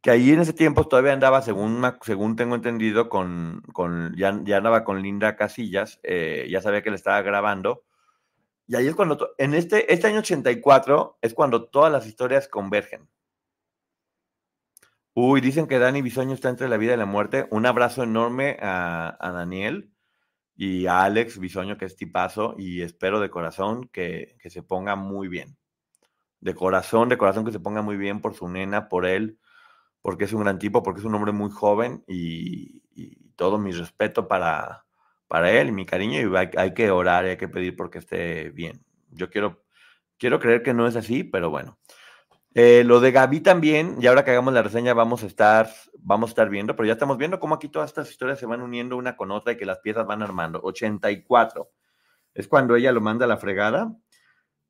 Que 0.00 0.10
ahí 0.10 0.30
en 0.30 0.40
ese 0.40 0.52
tiempo 0.52 0.86
todavía 0.86 1.12
andaba, 1.12 1.42
según, 1.42 1.82
según 2.02 2.36
tengo 2.36 2.54
entendido, 2.54 3.08
con, 3.08 3.62
con 3.72 4.14
ya, 4.16 4.40
ya 4.44 4.58
andaba 4.58 4.84
con 4.84 5.02
Linda 5.02 5.36
Casillas, 5.36 5.98
eh, 6.02 6.46
ya 6.50 6.60
sabía 6.62 6.82
que 6.82 6.90
le 6.90 6.96
estaba 6.96 7.22
grabando. 7.22 7.84
Y 8.68 8.76
ahí 8.76 8.86
es 8.86 8.94
cuando, 8.94 9.34
en 9.38 9.54
este, 9.54 9.92
este 9.92 10.08
año 10.08 10.20
84 10.20 11.18
es 11.22 11.34
cuando 11.34 11.64
todas 11.68 11.92
las 11.92 12.06
historias 12.06 12.48
convergen. 12.48 13.08
Uy, 15.14 15.40
dicen 15.40 15.66
que 15.66 15.78
Dani 15.78 16.02
Bisoño 16.02 16.34
está 16.34 16.50
entre 16.50 16.68
la 16.68 16.76
vida 16.76 16.94
y 16.94 16.96
la 16.98 17.06
muerte. 17.06 17.46
Un 17.50 17.64
abrazo 17.64 18.02
enorme 18.02 18.58
a, 18.60 19.16
a 19.18 19.32
Daniel 19.32 19.90
y 20.56 20.86
a 20.86 21.04
Alex 21.04 21.38
Bisoño, 21.38 21.78
que 21.78 21.86
es 21.86 21.96
tipazo, 21.96 22.54
y 22.58 22.82
espero 22.82 23.20
de 23.20 23.30
corazón 23.30 23.88
que, 23.88 24.36
que 24.40 24.50
se 24.50 24.62
ponga 24.62 24.94
muy 24.96 25.28
bien. 25.28 25.56
De 26.40 26.54
corazón, 26.54 27.08
de 27.08 27.18
corazón 27.18 27.44
que 27.44 27.52
se 27.52 27.60
ponga 27.60 27.82
muy 27.82 27.96
bien 27.96 28.20
por 28.20 28.34
su 28.34 28.48
nena, 28.48 28.88
por 28.88 29.06
él, 29.06 29.38
porque 30.06 30.26
es 30.26 30.32
un 30.32 30.42
gran 30.42 30.60
tipo, 30.60 30.84
porque 30.84 31.00
es 31.00 31.04
un 31.04 31.16
hombre 31.16 31.32
muy 31.32 31.50
joven 31.50 32.04
y, 32.06 32.80
y 32.94 33.32
todo 33.34 33.58
mi 33.58 33.72
respeto 33.72 34.28
para, 34.28 34.86
para 35.26 35.50
él 35.50 35.66
y 35.66 35.72
mi 35.72 35.84
cariño 35.84 36.20
y 36.20 36.36
hay, 36.36 36.48
hay 36.56 36.74
que 36.74 36.92
orar 36.92 37.24
hay 37.24 37.36
que 37.36 37.48
pedir 37.48 37.74
porque 37.74 37.98
esté 37.98 38.50
bien. 38.50 38.84
Yo 39.10 39.30
quiero, 39.30 39.64
quiero 40.16 40.38
creer 40.38 40.62
que 40.62 40.74
no 40.74 40.86
es 40.86 40.94
así, 40.94 41.24
pero 41.24 41.50
bueno. 41.50 41.80
Eh, 42.54 42.84
lo 42.84 43.00
de 43.00 43.10
Gaby 43.10 43.40
también, 43.40 43.96
y 44.00 44.06
ahora 44.06 44.24
que 44.24 44.30
hagamos 44.30 44.54
la 44.54 44.62
reseña 44.62 44.94
vamos 44.94 45.24
a 45.24 45.26
estar, 45.26 45.68
vamos 45.98 46.30
a 46.30 46.34
estar 46.34 46.50
viendo, 46.50 46.76
pero 46.76 46.86
ya 46.86 46.92
estamos 46.92 47.18
viendo 47.18 47.40
cómo 47.40 47.56
aquí 47.56 47.68
todas 47.68 47.90
estas 47.90 48.08
historias 48.08 48.38
se 48.38 48.46
van 48.46 48.62
uniendo 48.62 48.96
una 48.96 49.16
con 49.16 49.32
otra 49.32 49.54
y 49.54 49.56
que 49.56 49.66
las 49.66 49.80
piezas 49.80 50.06
van 50.06 50.22
armando. 50.22 50.60
84 50.62 51.68
es 52.32 52.46
cuando 52.46 52.76
ella 52.76 52.92
lo 52.92 53.00
manda 53.00 53.24
a 53.24 53.28
la 53.28 53.38
fregada 53.38 53.92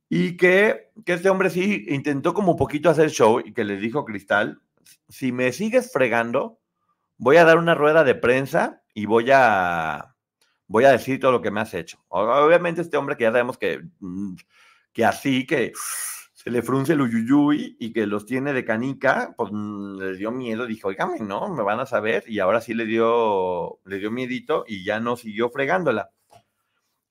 y 0.09 0.39
que, 0.39 0.93
que 1.05 1.13
este 1.13 1.29
hombre 1.29 1.51
sí 1.51 1.85
intentó 1.89 2.33
como 2.33 2.53
un 2.53 2.57
poquito 2.57 2.89
hacer 2.89 3.11
show 3.11 3.43
y 3.45 3.53
que 3.53 3.65
le 3.65 3.77
dijo 3.77 4.07
Cristal, 4.07 4.63
si 5.09 5.33
me 5.33 5.53
sigues 5.53 5.93
fregando, 5.93 6.61
voy 7.19 7.37
a 7.37 7.45
dar 7.45 7.59
una 7.59 7.75
rueda 7.75 8.05
de 8.05 8.15
prensa 8.15 8.83
y 8.95 9.07
voy 9.07 9.31
a, 9.33 10.15
voy 10.67 10.85
a 10.85 10.93
decir 10.93 11.21
todo 11.21 11.33
lo 11.33 11.43
que 11.43 11.51
me 11.51 11.61
has 11.61 11.75
hecho. 11.75 11.99
Obviamente 12.09 12.81
este 12.81 12.97
hombre 12.97 13.17
que 13.17 13.25
ya 13.25 13.33
sabemos 13.33 13.59
que, 13.59 13.83
mm, 14.01 14.37
que 14.93 15.05
así, 15.05 15.47
que 15.47 15.73
se 16.33 16.51
le 16.51 16.63
frunce 16.63 16.93
el 16.93 17.01
uyuyuy 17.01 17.77
y 17.81 17.93
que 17.93 18.07
los 18.07 18.27
tiene 18.27 18.53
de 18.53 18.65
canica, 18.65 19.35
pues 19.37 19.51
mm, 19.53 19.99
le 19.99 20.17
dio 20.17 20.31
miedo, 20.31 20.67
dijo, 20.67 20.89
oígame, 20.89 21.21
¿no? 21.21 21.53
Me 21.55 21.63
van 21.63 21.81
a 21.81 21.87
saber, 21.87 22.25
y 22.29 22.39
ahora 22.39 22.61
sí 22.61 22.75
le 22.75 22.85
dio, 22.87 23.81
le 23.85 23.99
dio 23.99 24.11
miedito 24.11 24.65
y 24.67 24.85
ya 24.85 25.01
no 25.01 25.17
siguió 25.17 25.51
fregándola. 25.51 26.11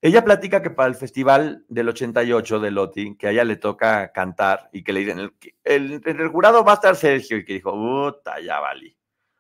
Ella 0.06 0.24
platica 0.24 0.62
que 0.62 0.70
para 0.70 0.88
el 0.88 0.94
festival 0.94 1.65
del 1.68 1.89
88 1.89 2.60
de 2.60 2.70
Loti, 2.70 3.15
que 3.18 3.26
a 3.26 3.32
ella 3.32 3.44
le 3.44 3.56
toca 3.56 4.12
cantar 4.12 4.70
y 4.72 4.84
que 4.84 4.94
le 4.94 5.00
dicen, 5.00 5.32
el, 5.63 6.00
el, 6.06 6.28
jurado 6.28 6.63
va 6.63 6.74
a 6.74 6.76
estar 6.76 6.96
Sergio, 6.96 7.38
y 7.38 7.44
que 7.44 7.54
dijo, 7.54 7.72
puta, 7.72 8.39
ya 8.39 8.60
valí. 8.60 8.96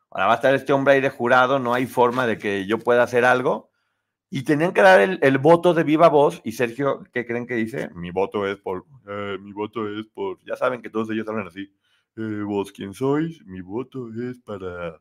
Ahora 0.09 0.25
va 0.25 0.31
a 0.31 0.35
estar 0.37 0.55
este 0.55 0.73
hombre 0.73 0.95
ahí 0.95 1.01
de 1.01 1.11
jurado, 1.11 1.59
no 1.59 1.75
hay 1.75 1.85
forma 1.85 2.25
de 2.25 2.39
que 2.39 2.65
yo 2.65 2.79
pueda 2.79 3.03
hacer 3.03 3.25
algo. 3.25 3.69
Y 4.31 4.41
tenían 4.41 4.73
que 4.73 4.81
dar 4.81 5.01
el, 5.01 5.19
el 5.21 5.37
voto 5.37 5.75
de 5.75 5.83
viva 5.83 6.09
voz. 6.09 6.41
Y 6.43 6.53
Sergio, 6.53 7.03
¿qué 7.13 7.27
creen 7.27 7.45
que 7.45 7.53
dice? 7.53 7.91
Mi 7.93 8.09
voto 8.09 8.47
es 8.47 8.57
por. 8.57 8.85
eh, 9.07 9.37
mi 9.39 9.51
voto 9.53 9.87
es 9.87 10.07
por. 10.07 10.39
Ya 10.45 10.55
saben 10.55 10.81
que 10.81 10.89
todos 10.89 11.11
ellos 11.11 11.27
hablan 11.27 11.45
así. 11.45 11.71
Eh, 12.17 12.41
¿Vos 12.43 12.71
quién 12.71 12.95
sois? 12.95 13.39
Mi 13.45 13.61
voto 13.61 14.09
es 14.11 14.39
para. 14.39 14.99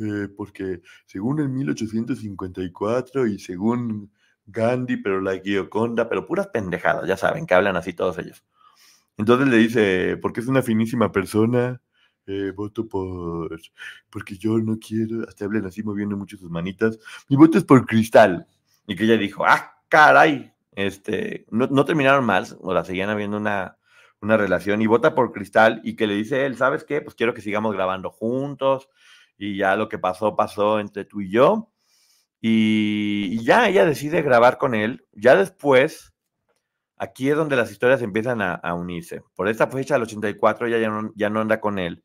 eh, 0.00 0.28
porque 0.36 0.82
según 1.06 1.40
el 1.40 1.48
1854 1.48 3.26
y 3.26 3.38
según 3.38 4.12
Gandhi, 4.46 4.96
pero 4.96 5.20
la 5.20 5.38
Gioconda, 5.38 6.08
pero 6.08 6.26
puras 6.26 6.48
pendejadas, 6.48 7.06
ya 7.06 7.16
saben 7.16 7.46
que 7.46 7.54
hablan 7.54 7.76
así 7.76 7.92
todos 7.92 8.18
ellos. 8.18 8.44
Entonces 9.16 9.48
le 9.48 9.56
dice, 9.58 10.16
porque 10.16 10.40
es 10.40 10.48
una 10.48 10.62
finísima 10.62 11.12
persona, 11.12 11.80
eh, 12.26 12.52
voto 12.54 12.88
por, 12.88 13.60
porque 14.10 14.36
yo 14.36 14.58
no 14.58 14.78
quiero, 14.78 15.26
hasta 15.28 15.44
hablan 15.44 15.66
así 15.66 15.82
moviendo 15.82 16.16
mucho 16.16 16.36
sus 16.36 16.50
manitas, 16.50 16.98
mi 17.28 17.36
voto 17.36 17.58
es 17.58 17.64
por 17.64 17.86
Cristal. 17.86 18.46
Y 18.86 18.96
que 18.96 19.04
ella 19.04 19.16
dijo, 19.16 19.44
ah, 19.46 19.80
caray, 19.88 20.52
este, 20.72 21.46
no, 21.50 21.66
no 21.68 21.84
terminaron 21.84 22.24
mal, 22.24 22.46
o 22.60 22.74
la 22.74 22.84
seguían 22.84 23.10
habiendo 23.10 23.36
una, 23.36 23.78
una 24.20 24.36
relación, 24.36 24.82
y 24.82 24.86
vota 24.86 25.14
por 25.14 25.32
Cristal, 25.32 25.80
y 25.84 25.94
que 25.96 26.06
le 26.06 26.14
dice 26.14 26.46
él, 26.46 26.56
¿sabes 26.56 26.84
qué? 26.84 27.00
Pues 27.00 27.14
quiero 27.14 27.34
que 27.34 27.42
sigamos 27.42 27.74
grabando 27.74 28.10
juntos, 28.10 28.88
y 29.36 29.56
ya 29.56 29.76
lo 29.76 29.88
que 29.88 29.98
pasó, 29.98 30.36
pasó 30.36 30.80
entre 30.80 31.04
tú 31.04 31.20
y 31.20 31.30
yo, 31.30 31.71
y, 32.44 33.44
ya 33.44 33.68
ella 33.68 33.86
decide 33.86 34.20
grabar 34.22 34.58
con 34.58 34.74
él, 34.74 35.06
ya 35.12 35.36
después, 35.36 36.12
aquí 36.96 37.30
es 37.30 37.36
donde 37.36 37.56
las 37.56 37.70
historias 37.70 38.02
empiezan 38.02 38.42
a, 38.42 38.74
unirse. 38.74 39.22
Por 39.36 39.48
esta 39.48 39.68
fecha, 39.68 39.94
del 39.94 40.02
84, 40.04 40.66
ella 40.66 40.78
ya 40.78 40.88
no, 40.90 41.12
ya 41.14 41.30
no 41.30 41.40
anda 41.40 41.60
con 41.60 41.78
él, 41.78 42.04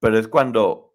pero 0.00 0.18
es 0.18 0.28
cuando, 0.28 0.94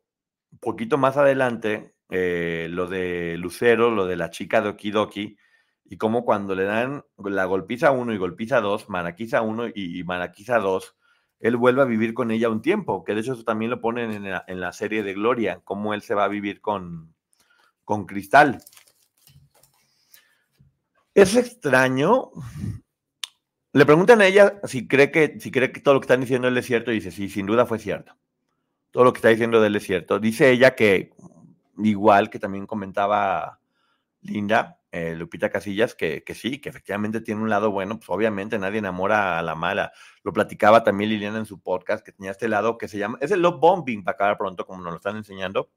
poquito 0.62 0.98
más 0.98 1.18
adelante, 1.18 1.96
eh, 2.10 2.68
lo 2.72 2.88
de 2.88 3.38
Lucero, 3.38 3.92
lo 3.92 4.06
de 4.08 4.16
la 4.16 4.30
chica 4.30 4.62
de 4.62 4.70
Okidoki, 4.70 5.38
y 5.86 5.98
como 5.98 6.24
cuando 6.26 6.56
le 6.56 6.64
dan 6.64 7.04
la 7.18 7.46
golpiza 7.46 7.92
1 7.92 8.14
y 8.14 8.18
golpiza 8.18 8.62
2, 8.62 8.90
maraquiza 8.90 9.42
1 9.42 9.70
y, 9.76 10.00
y 10.00 10.04
maraquiza 10.06 10.60
2, 10.60 10.96
él 11.40 11.58
vuelve 11.58 11.82
a 11.82 11.86
vivir 11.86 12.14
con 12.14 12.32
ella 12.32 12.50
un 12.50 12.62
tiempo, 12.62 13.04
que 13.04 13.14
de 13.14 13.22
hecho 13.22 13.34
eso 13.34 13.44
también 13.44 13.72
lo 13.72 13.82
ponen 13.82 14.12
en 14.12 14.30
la, 14.32 14.46
en 14.48 14.62
la 14.62 14.72
serie 14.72 15.04
de 15.04 15.14
Gloria, 15.14 15.62
cómo 15.66 15.94
él 15.94 16.02
se 16.02 16.16
va 16.16 16.24
a 16.24 16.30
vivir 16.30 16.62
con, 16.62 17.13
con 17.84 18.06
Cristal. 18.06 18.64
Es 21.14 21.36
extraño. 21.36 22.32
Le 23.72 23.86
preguntan 23.86 24.22
a 24.22 24.26
ella 24.26 24.60
si 24.64 24.88
cree 24.88 25.12
que, 25.12 25.40
si 25.40 25.52
cree 25.52 25.72
que 25.72 25.80
todo 25.80 25.96
lo 25.96 26.00
que 26.00 26.06
están 26.06 26.22
diciendo 26.22 26.48
él 26.48 26.58
es 26.58 26.66
cierto, 26.66 26.92
y 26.92 26.96
dice, 26.96 27.12
sí, 27.12 27.30
sin 27.30 27.46
duda 27.46 27.66
fue 27.66 27.80
cierto. 27.80 28.16
Todo 28.92 29.04
lo 29.04 29.14
que 29.14 29.18
está 29.18 29.30
diciendo 29.30 29.64
él 29.64 29.76
es 29.76 29.84
cierto. 29.84 30.20
Dice 30.20 30.52
ella 30.52 30.76
que, 30.76 31.14
igual 31.78 32.30
que 32.30 32.40
también 32.40 32.68
comentaba 32.68 33.60
Linda, 34.22 34.80
eh, 34.92 35.16
Lupita 35.16 35.50
Casillas, 35.50 35.96
que, 35.96 36.24
que, 36.24 36.36
sí, 36.36 36.60
que 36.62 36.70
efectivamente 36.70 37.22
tiene 37.22 37.42
un 37.42 37.50
lado 37.50 37.72
bueno, 37.72 37.98
pues 37.98 38.10
obviamente 38.10 38.60
nadie 38.60 38.78
enamora 38.78 39.40
a 39.40 39.42
la 39.42 39.56
mala. 39.56 39.92
Lo 40.24 40.34
platicaba 40.34 40.84
también 40.84 41.10
Liliana 41.10 41.40
en 41.40 41.48
su 41.48 41.60
podcast, 41.60 42.06
que 42.06 42.12
tenía 42.12 42.30
este 42.30 42.48
lado 42.48 42.78
que 42.78 42.88
se 42.88 43.00
llama, 43.00 43.18
es 43.22 43.32
el 43.32 43.42
love 43.42 43.60
bombing 43.60 44.04
para 44.04 44.14
acabar 44.14 44.38
pronto, 44.38 44.68
como 44.68 44.84
nos 44.84 44.92
lo 44.92 44.98
están 44.98 45.18
enseñando, 45.18 45.72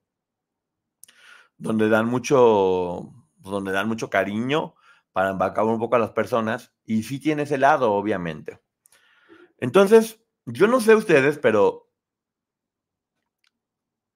donde 1.58 1.88
dan 1.88 2.06
mucho, 2.06 3.12
pues, 3.42 3.50
donde 3.50 3.72
dan 3.72 3.88
mucho 3.88 4.10
cariño 4.10 4.74
para 5.12 5.30
embarcar 5.30 5.64
un 5.64 5.78
poco 5.78 5.96
a 5.96 5.98
las 5.98 6.10
personas, 6.10 6.74
y 6.84 7.02
sí 7.04 7.18
tiene 7.18 7.44
ese 7.44 7.58
lado, 7.58 7.92
obviamente. 7.92 8.60
Entonces, 9.58 10.20
yo 10.44 10.66
no 10.66 10.80
sé 10.80 10.94
ustedes, 10.94 11.38
pero 11.38 11.90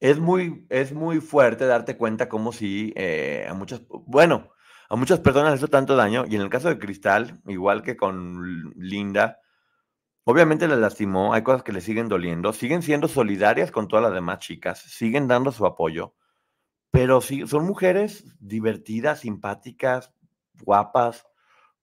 es 0.01 0.19
muy, 0.19 0.67
es 0.71 0.93
muy 0.93 1.21
fuerte 1.21 1.67
darte 1.67 1.97
cuenta 1.97 2.29
como 2.29 2.53
si 2.53 2.93
eh, 2.97 3.47
a 3.49 3.55
muchas, 3.55 3.83
bueno, 3.89 4.51
a 4.89 4.97
muchas 4.97 5.21
personas 5.21 5.57
hizo 5.59 5.69
tanto 5.69 5.97
daño, 5.97 6.25
y 6.29 6.37
en 6.37 6.43
el 6.43 6.51
caso 6.51 6.69
de 6.69 6.79
Cristal, 6.79 7.41
igual 7.47 7.83
que 7.83 7.97
con 7.97 8.73
Linda, 8.77 9.41
obviamente 10.25 10.69
le 10.69 10.77
lastimó, 10.77 11.33
hay 11.33 11.43
cosas 11.43 11.63
que 11.63 11.73
le 11.73 11.81
siguen 11.81 12.09
doliendo, 12.09 12.53
siguen 12.53 12.83
siendo 12.83 13.09
solidarias 13.09 13.71
con 13.71 13.89
todas 13.89 14.03
las 14.03 14.13
demás 14.13 14.41
chicas, 14.41 14.81
siguen 14.81 15.29
dando 15.29 15.53
su 15.53 15.65
apoyo, 15.65 16.15
pero 16.91 17.21
sí, 17.21 17.47
son 17.47 17.67
mujeres 17.67 18.25
divertidas, 18.41 19.21
simpáticas, 19.21 20.13
guapas, 20.63 21.27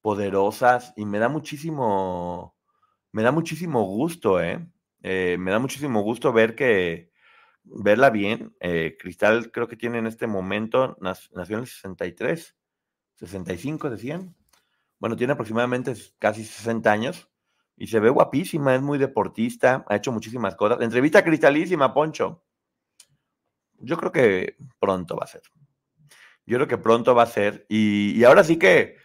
poderosas, 0.01 0.93
y 0.95 1.05
me 1.05 1.19
da 1.19 1.29
muchísimo, 1.29 2.55
me 3.11 3.23
da 3.23 3.31
muchísimo 3.31 3.83
gusto, 3.83 4.41
¿eh? 4.41 4.67
eh 5.01 5.37
me 5.39 5.51
da 5.51 5.59
muchísimo 5.59 6.01
gusto 6.01 6.33
ver 6.33 6.55
que, 6.55 7.11
verla 7.69 8.09
bien. 8.09 8.55
Eh, 8.59 8.97
Cristal 8.99 9.51
creo 9.51 9.67
que 9.67 9.75
tiene 9.75 9.99
en 9.99 10.07
este 10.07 10.27
momento, 10.27 10.97
nació 10.99 11.57
en 11.57 11.61
el 11.61 11.67
63, 11.67 12.55
65 13.15 13.89
decían. 13.89 14.35
Bueno, 14.99 15.15
tiene 15.15 15.33
aproximadamente 15.33 15.93
casi 16.19 16.43
60 16.43 16.91
años 16.91 17.29
y 17.75 17.87
se 17.87 17.99
ve 17.99 18.09
guapísima, 18.09 18.75
es 18.75 18.81
muy 18.81 18.97
deportista, 18.97 19.85
ha 19.87 19.95
hecho 19.95 20.11
muchísimas 20.11 20.55
cosas. 20.55 20.81
Entrevista 20.81 21.23
cristalísima, 21.23 21.93
Poncho. 21.93 22.43
Yo 23.79 23.97
creo 23.97 24.11
que 24.11 24.57
pronto 24.79 25.15
va 25.15 25.25
a 25.25 25.27
ser. 25.27 25.41
Yo 26.45 26.57
creo 26.57 26.67
que 26.67 26.77
pronto 26.77 27.13
va 27.13 27.23
a 27.23 27.27
ser. 27.27 27.65
Y, 27.69 28.23
ahora 28.23 28.43
sí 28.43 28.57
que 28.57 28.97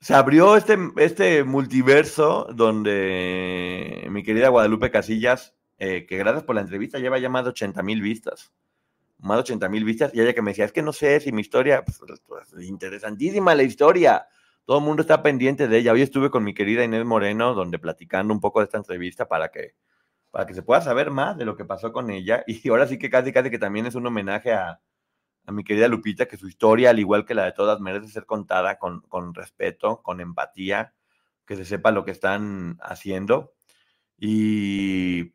se 0.00 0.14
abrió 0.14 0.56
este, 0.56 0.78
este 0.96 1.44
multiverso 1.44 2.48
donde 2.54 4.06
mi 4.10 4.22
querida 4.22 4.48
Guadalupe 4.48 4.90
Casillas, 4.90 5.54
eh, 5.78 6.06
que 6.06 6.16
gracias 6.16 6.44
por 6.44 6.54
la 6.54 6.62
entrevista 6.62 6.98
lleva 6.98 7.18
ya 7.18 7.28
más 7.28 7.44
de 7.44 7.50
80 7.50 7.82
mil 7.82 8.00
vistas. 8.00 8.52
Más 9.18 9.36
de 9.36 9.40
80 9.40 9.68
mil 9.68 9.84
vistas. 9.84 10.12
Y 10.14 10.20
ella 10.20 10.34
que 10.34 10.42
me 10.42 10.52
decía, 10.52 10.64
es 10.64 10.72
que 10.72 10.82
no 10.82 10.92
sé 10.92 11.20
si 11.20 11.32
mi 11.32 11.42
historia, 11.42 11.84
pues, 11.84 12.00
pues, 12.26 12.66
interesantísima 12.66 13.54
la 13.54 13.62
historia. 13.62 14.26
Todo 14.64 14.78
el 14.78 14.84
mundo 14.84 15.02
está 15.02 15.22
pendiente 15.22 15.68
de 15.68 15.78
ella. 15.78 15.92
Hoy 15.92 16.02
estuve 16.02 16.30
con 16.30 16.44
mi 16.44 16.54
querida 16.54 16.84
Inés 16.84 17.04
Moreno, 17.04 17.52
donde 17.54 17.78
platicando 17.78 18.32
un 18.32 18.40
poco 18.40 18.60
de 18.60 18.64
esta 18.64 18.78
entrevista 18.78 19.28
para 19.28 19.50
que, 19.50 19.74
para 20.34 20.46
que 20.46 20.54
se 20.54 20.64
pueda 20.64 20.80
saber 20.80 21.12
más 21.12 21.36
de 21.38 21.44
lo 21.44 21.56
que 21.56 21.64
pasó 21.64 21.92
con 21.92 22.10
ella. 22.10 22.42
Y 22.48 22.68
ahora 22.68 22.88
sí 22.88 22.98
que 22.98 23.08
casi, 23.08 23.32
casi 23.32 23.50
que 23.50 23.58
también 23.60 23.86
es 23.86 23.94
un 23.94 24.04
homenaje 24.04 24.52
a, 24.52 24.80
a 25.46 25.52
mi 25.52 25.62
querida 25.62 25.86
Lupita, 25.86 26.26
que 26.26 26.36
su 26.36 26.48
historia, 26.48 26.90
al 26.90 26.98
igual 26.98 27.24
que 27.24 27.34
la 27.34 27.44
de 27.44 27.52
todas, 27.52 27.78
merece 27.80 28.08
ser 28.08 28.26
contada 28.26 28.76
con, 28.76 29.02
con 29.02 29.32
respeto, 29.32 30.02
con 30.02 30.20
empatía, 30.20 30.92
que 31.46 31.54
se 31.54 31.64
sepa 31.64 31.92
lo 31.92 32.04
que 32.04 32.10
están 32.10 32.78
haciendo. 32.82 33.54
Y, 34.18 35.34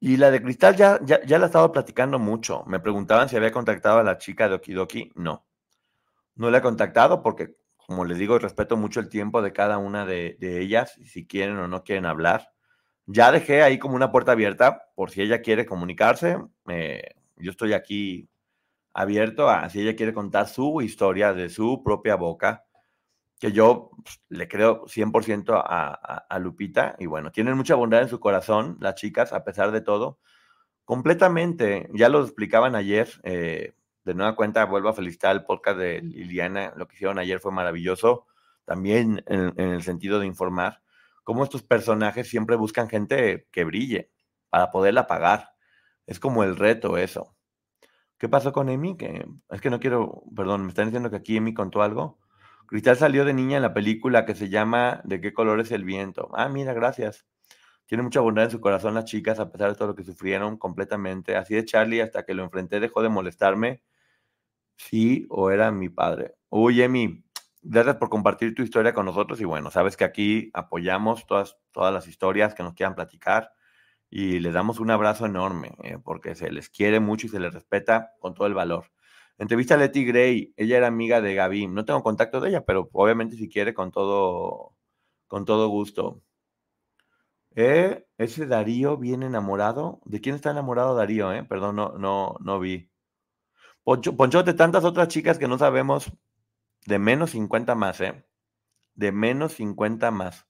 y 0.00 0.16
la 0.16 0.32
de 0.32 0.42
Cristal 0.42 0.74
ya, 0.74 0.98
ya, 1.04 1.22
ya 1.24 1.38
la 1.38 1.44
he 1.44 1.46
estado 1.46 1.70
platicando 1.70 2.18
mucho. 2.18 2.64
Me 2.66 2.80
preguntaban 2.80 3.28
si 3.28 3.36
había 3.36 3.52
contactado 3.52 4.00
a 4.00 4.02
la 4.02 4.18
chica 4.18 4.48
de 4.48 4.56
Okidoki. 4.56 5.12
No, 5.14 5.46
no 6.34 6.50
la 6.50 6.58
he 6.58 6.62
contactado 6.62 7.22
porque, 7.22 7.54
como 7.76 8.04
les 8.04 8.18
digo, 8.18 8.40
respeto 8.40 8.76
mucho 8.76 8.98
el 8.98 9.08
tiempo 9.08 9.40
de 9.40 9.52
cada 9.52 9.78
una 9.78 10.04
de, 10.04 10.36
de 10.40 10.60
ellas, 10.60 10.98
si 11.04 11.28
quieren 11.28 11.58
o 11.58 11.68
no 11.68 11.84
quieren 11.84 12.06
hablar. 12.06 12.55
Ya 13.06 13.30
dejé 13.30 13.62
ahí 13.62 13.78
como 13.78 13.94
una 13.94 14.10
puerta 14.10 14.32
abierta 14.32 14.90
por 14.96 15.10
si 15.10 15.22
ella 15.22 15.40
quiere 15.40 15.64
comunicarse. 15.64 16.38
Eh, 16.68 17.14
yo 17.36 17.52
estoy 17.52 17.72
aquí 17.72 18.28
abierto 18.92 19.48
a 19.48 19.68
si 19.70 19.80
ella 19.80 19.94
quiere 19.94 20.12
contar 20.12 20.48
su 20.48 20.82
historia 20.82 21.32
de 21.32 21.48
su 21.48 21.82
propia 21.84 22.16
boca, 22.16 22.64
que 23.38 23.52
yo 23.52 23.90
pues, 24.02 24.20
le 24.28 24.48
creo 24.48 24.86
100% 24.86 25.52
a, 25.54 25.60
a, 25.62 26.26
a, 26.28 26.38
Lupita. 26.40 26.96
Y 26.98 27.06
bueno, 27.06 27.30
tienen 27.30 27.56
mucha 27.56 27.76
bondad 27.76 28.02
en 28.02 28.08
su 28.08 28.18
corazón, 28.18 28.76
las 28.80 28.96
chicas, 28.96 29.32
a 29.32 29.44
pesar 29.44 29.70
de 29.70 29.82
todo. 29.82 30.18
Completamente, 30.84 31.88
ya 31.94 32.08
lo 32.08 32.22
explicaban 32.22 32.74
ayer. 32.74 33.08
Eh, 33.22 33.74
de 34.04 34.14
nueva 34.14 34.34
cuenta, 34.34 34.64
vuelvo 34.64 34.88
a 34.88 34.94
felicitar 34.94 35.36
el 35.36 35.44
podcast 35.44 35.78
de 35.78 36.02
Liliana. 36.02 36.72
Lo 36.76 36.88
que 36.88 36.96
hicieron 36.96 37.18
ayer 37.18 37.38
fue 37.38 37.52
maravilloso, 37.52 38.26
también 38.64 39.22
en, 39.26 39.52
en 39.56 39.68
el 39.70 39.82
sentido 39.82 40.18
de 40.18 40.26
informar 40.26 40.80
cómo 41.26 41.42
estos 41.42 41.64
personajes 41.64 42.28
siempre 42.28 42.54
buscan 42.54 42.88
gente 42.88 43.48
que 43.50 43.64
brille 43.64 44.12
para 44.48 44.70
poderla 44.70 45.08
pagar. 45.08 45.50
Es 46.06 46.20
como 46.20 46.44
el 46.44 46.56
reto 46.56 46.98
eso. 46.98 47.36
¿Qué 48.16 48.28
pasó 48.28 48.52
con 48.52 48.68
Emi? 48.68 48.96
Que 48.96 49.26
es 49.50 49.60
que 49.60 49.68
no 49.68 49.80
quiero, 49.80 50.22
perdón, 50.36 50.62
me 50.62 50.68
están 50.68 50.86
diciendo 50.86 51.10
que 51.10 51.16
aquí 51.16 51.36
Emi 51.36 51.52
contó 51.52 51.82
algo. 51.82 52.20
Cristal 52.68 52.96
salió 52.96 53.24
de 53.24 53.34
niña 53.34 53.56
en 53.56 53.64
la 53.64 53.74
película 53.74 54.24
que 54.24 54.36
se 54.36 54.48
llama 54.48 55.00
¿De 55.02 55.20
qué 55.20 55.32
color 55.34 55.58
es 55.58 55.72
el 55.72 55.82
viento? 55.82 56.30
Ah, 56.32 56.48
mira, 56.48 56.72
gracias. 56.74 57.26
Tiene 57.86 58.04
mucha 58.04 58.20
bondad 58.20 58.44
en 58.44 58.52
su 58.52 58.60
corazón 58.60 58.94
las 58.94 59.06
chicas, 59.06 59.40
a 59.40 59.50
pesar 59.50 59.70
de 59.70 59.74
todo 59.74 59.88
lo 59.88 59.94
que 59.96 60.04
sufrieron 60.04 60.56
completamente. 60.58 61.34
Así 61.34 61.56
de 61.56 61.64
Charlie, 61.64 62.02
hasta 62.02 62.24
que 62.24 62.34
lo 62.34 62.44
enfrenté, 62.44 62.78
dejó 62.78 63.02
de 63.02 63.08
molestarme. 63.08 63.82
Sí, 64.76 65.26
o 65.28 65.50
era 65.50 65.72
mi 65.72 65.88
padre. 65.88 66.36
Uy, 66.50 66.82
Emi, 66.82 67.25
gracias 67.68 67.96
por 67.96 68.08
compartir 68.08 68.54
tu 68.54 68.62
historia 68.62 68.94
con 68.94 69.06
nosotros. 69.06 69.40
Y 69.40 69.44
bueno, 69.44 69.70
sabes 69.70 69.96
que 69.96 70.04
aquí 70.04 70.50
apoyamos 70.54 71.26
todas, 71.26 71.56
todas 71.72 71.92
las 71.92 72.06
historias 72.08 72.54
que 72.54 72.62
nos 72.62 72.74
quieran 72.74 72.94
platicar 72.94 73.52
y 74.10 74.38
les 74.40 74.54
damos 74.54 74.80
un 74.80 74.90
abrazo 74.90 75.26
enorme 75.26 75.74
eh, 75.82 75.98
porque 76.02 76.34
se 76.34 76.50
les 76.50 76.70
quiere 76.70 77.00
mucho 77.00 77.26
y 77.26 77.30
se 77.30 77.40
les 77.40 77.52
respeta 77.52 78.12
con 78.20 78.34
todo 78.34 78.46
el 78.46 78.54
valor. 78.54 78.92
Entrevista 79.38 79.74
a 79.74 79.78
Letty 79.78 80.04
Gray, 80.06 80.54
ella 80.56 80.78
era 80.78 80.86
amiga 80.86 81.20
de 81.20 81.34
Gaby, 81.34 81.66
no 81.66 81.84
tengo 81.84 82.02
contacto 82.02 82.40
de 82.40 82.50
ella, 82.50 82.64
pero 82.64 82.88
obviamente 82.92 83.36
si 83.36 83.48
quiere 83.48 83.74
con 83.74 83.90
todo, 83.90 84.74
con 85.26 85.44
todo 85.44 85.68
gusto. 85.68 86.22
Eh, 87.54 88.06
ese 88.18 88.46
Darío 88.46 88.96
viene 88.98 89.26
enamorado. 89.26 90.00
¿De 90.04 90.20
quién 90.20 90.34
está 90.34 90.50
enamorado 90.50 90.94
Darío? 90.94 91.32
Eh? 91.32 91.44
Perdón, 91.44 91.76
no, 91.76 91.98
no, 91.98 92.36
no 92.40 92.60
vi. 92.60 92.90
Poncho, 93.82 94.16
Ponchote, 94.16 94.54
tantas 94.54 94.84
otras 94.84 95.08
chicas 95.08 95.38
que 95.38 95.48
no 95.48 95.58
sabemos. 95.58 96.12
De 96.86 96.98
menos 96.98 97.30
50 97.30 97.74
más, 97.74 98.00
¿eh? 98.00 98.24
De 98.94 99.12
menos 99.12 99.54
50 99.54 100.10
más. 100.10 100.46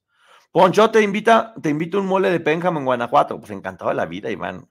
Poncho, 0.51 0.89
te 0.91 1.01
invita, 1.01 1.53
te 1.61 1.69
invito 1.69 1.99
un 1.99 2.05
mole 2.05 2.31
de 2.31 2.39
Pénjamo 2.39 2.79
en 2.79 2.85
Guanajuato. 2.85 3.39
Pues 3.39 3.51
encantado 3.51 3.89
de 3.89 3.95
la 3.95 4.05
vida, 4.05 4.31
Iván. 4.31 4.69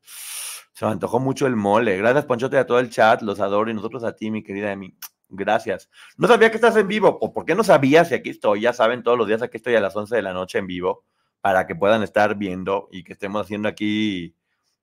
Se 0.72 0.84
me 0.84 0.92
antojó 0.92 1.20
mucho 1.20 1.46
el 1.46 1.56
mole. 1.56 1.96
Gracias, 1.96 2.24
Ponchote, 2.24 2.58
a 2.58 2.66
todo 2.66 2.78
el 2.78 2.90
chat. 2.90 3.22
Los 3.22 3.40
adoro 3.40 3.70
y 3.70 3.74
nosotros 3.74 4.04
a 4.04 4.14
ti, 4.14 4.30
mi 4.30 4.42
querida 4.42 4.72
Emi. 4.72 4.96
Gracias. 5.28 5.90
No 6.16 6.28
sabía 6.28 6.50
que 6.50 6.56
estás 6.56 6.76
en 6.76 6.88
vivo. 6.88 7.18
¿O 7.20 7.32
por 7.32 7.44
qué 7.44 7.54
no 7.54 7.64
sabías? 7.64 8.08
Si 8.08 8.14
aquí 8.14 8.30
estoy, 8.30 8.62
ya 8.62 8.72
saben, 8.72 9.02
todos 9.02 9.18
los 9.18 9.26
días 9.26 9.42
aquí 9.42 9.56
estoy 9.56 9.74
a 9.74 9.80
las 9.80 9.96
11 9.96 10.14
de 10.14 10.22
la 10.22 10.32
noche 10.32 10.58
en 10.58 10.66
vivo 10.66 11.04
para 11.40 11.66
que 11.66 11.74
puedan 11.74 12.02
estar 12.02 12.36
viendo 12.36 12.88
y 12.90 13.04
que 13.04 13.12
estemos 13.12 13.42
haciendo 13.42 13.68
aquí 13.68 14.36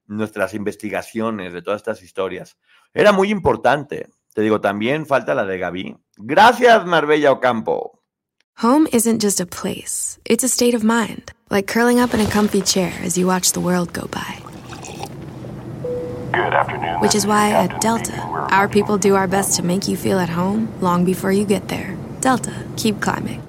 nuestras 0.05 0.53
investigaciones 0.53 1.53
de 1.53 1.61
todas 1.61 1.81
estas 1.81 2.01
historias. 2.01 2.57
Era 2.93 3.11
muy 3.11 3.29
importante. 3.29 4.09
Te 4.33 4.41
digo, 4.41 4.59
también 4.61 5.05
falta 5.05 5.35
la 5.35 5.45
de 5.45 5.59
Gaby. 5.59 5.95
Gracias, 6.17 6.85
Marbella 6.85 7.31
Ocampo. 7.31 7.99
Home 8.61 8.87
isn't 8.91 9.19
just 9.21 9.39
a 9.39 9.45
place, 9.45 10.19
it's 10.25 10.43
a 10.43 10.47
state 10.47 10.75
of 10.75 10.83
mind, 10.83 11.31
like 11.49 11.65
curling 11.65 11.99
up 11.99 12.13
in 12.13 12.19
a 12.19 12.29
comfy 12.29 12.61
chair 12.61 12.93
as 13.03 13.17
you 13.17 13.25
watch 13.27 13.51
the 13.51 13.59
world 13.59 13.93
go 13.93 14.07
by. 14.07 14.39
Good 16.31 16.53
afternoon. 16.53 16.99
Which 16.99 17.15
is 17.15 17.25
why 17.25 17.49
Captain 17.49 17.75
at 17.75 17.81
Delta, 17.81 18.21
our 18.51 18.67
people 18.67 18.97
do 18.97 19.15
our 19.15 19.27
best 19.27 19.55
to 19.57 19.63
make 19.63 19.87
you 19.87 19.97
feel 19.97 20.19
at 20.19 20.29
home 20.29 20.67
long 20.81 21.03
before 21.03 21.31
you 21.31 21.45
get 21.45 21.67
there. 21.67 21.97
Delta, 22.21 22.53
keep 22.75 23.01
climbing. 23.01 23.41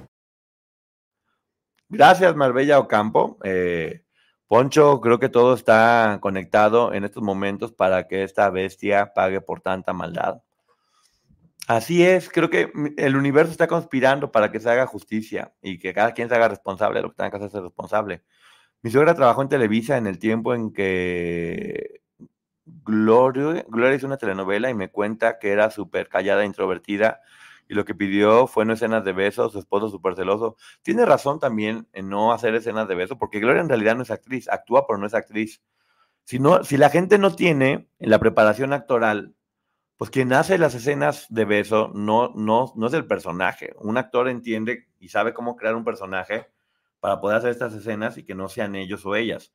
Gracias, 1.91 2.35
Marbella 2.35 2.79
Ocampo. 2.79 3.39
Eh, 3.45 4.01
Poncho, 4.49 5.01
creo 5.01 5.19
que 5.19 5.29
todo 5.29 5.55
está 5.55 6.19
conectado 6.21 6.93
en 6.93 7.05
estos 7.05 7.23
momentos 7.23 7.73
para 7.73 8.07
que 8.07 8.23
esta 8.23 8.51
bestia 8.51 9.13
pague 9.15 9.41
por 9.41 9.61
tanta 9.61 9.93
maldad. 9.93 10.43
Así 11.67 12.05
es, 12.05 12.29
creo 12.29 12.51
que 12.51 12.71
el 12.99 13.17
universo 13.17 13.51
está 13.51 13.67
conspirando 13.67 14.31
para 14.31 14.53
que 14.53 14.61
se 14.61 14.69
haga 14.69 14.87
justicia 14.87 15.55
y 15.63 15.79
que 15.79 15.95
cada 15.95 16.13
quien 16.13 16.29
se 16.29 16.35
haga 16.35 16.49
responsable 16.49 16.99
de 16.99 17.03
lo 17.05 17.11
que 17.11 17.17
tenga 17.17 17.31
que 17.31 17.37
hacerse 17.39 17.61
responsable. 17.61 18.23
Mi 18.83 18.91
suegra 18.91 19.15
trabajó 19.15 19.41
en 19.43 19.49
Televisa 19.49 19.97
en 19.97 20.07
el 20.07 20.19
tiempo 20.19 20.55
en 20.55 20.73
que 20.73 22.03
Gloria, 22.67 23.65
Gloria 23.69 23.97
hizo 23.97 24.07
una 24.07 24.19
telenovela 24.19 24.69
y 24.69 24.75
me 24.75 24.91
cuenta 24.91 25.39
que 25.39 25.53
era 25.53 25.71
súper 25.71 26.09
callada, 26.09 26.45
introvertida 26.45 27.21
y 27.69 27.75
lo 27.75 27.85
que 27.85 27.95
pidió 27.95 28.47
fue 28.47 28.65
no 28.65 28.75
escenas 28.75 29.05
de 29.05 29.13
besos, 29.13 29.53
su 29.53 29.59
esposo 29.59 29.89
súper 29.89 30.17
celoso. 30.17 30.57
Tiene 30.83 31.07
razón 31.07 31.39
también 31.41 31.89
en 31.93 32.09
no 32.11 32.33
hacer 32.33 32.55
escenas 32.55 32.89
de 32.89 32.95
besos, 32.95 33.17
porque 33.19 33.41
Gloria 33.41 33.63
en 33.63 33.69
realidad 33.69 33.97
no 33.97 34.03
es 34.03 34.11
actriz, 34.11 34.49
actúa 34.49 34.87
pero 34.87 34.99
no 34.99 35.07
es 35.07 35.15
actriz. 35.15 35.63
Si, 36.25 36.39
no, 36.39 36.65
si 36.65 36.77
la 36.77 36.91
gente 36.91 37.19
no 37.19 37.35
tiene 37.35 37.89
en 37.99 38.11
la 38.11 38.19
preparación 38.19 38.73
actoral, 38.73 39.35
pues 39.97 40.11
quien 40.11 40.33
hace 40.33 40.59
las 40.59 40.75
escenas 40.75 41.27
de 41.29 41.45
beso 41.45 41.91
no, 41.95 42.33
no, 42.35 42.73
no 42.77 42.87
es 42.87 42.95
el 42.95 43.07
personaje. 43.07 43.75
Un 43.79 43.97
actor 43.97 44.29
entiende 44.29 44.89
y 44.99 45.09
sabe 45.09 45.33
cómo 45.33 45.57
crear 45.57 45.77
un 45.77 45.85
personaje 45.85 46.49
para 47.01 47.21
poder 47.21 47.39
hacer 47.39 47.51
estas 47.51 47.75
escenas 47.75 48.19
y 48.19 48.25
que 48.25 48.35
no 48.35 48.49
sean 48.49 48.75
ellos 48.75 49.07
o 49.07 49.15
ellas. 49.15 49.53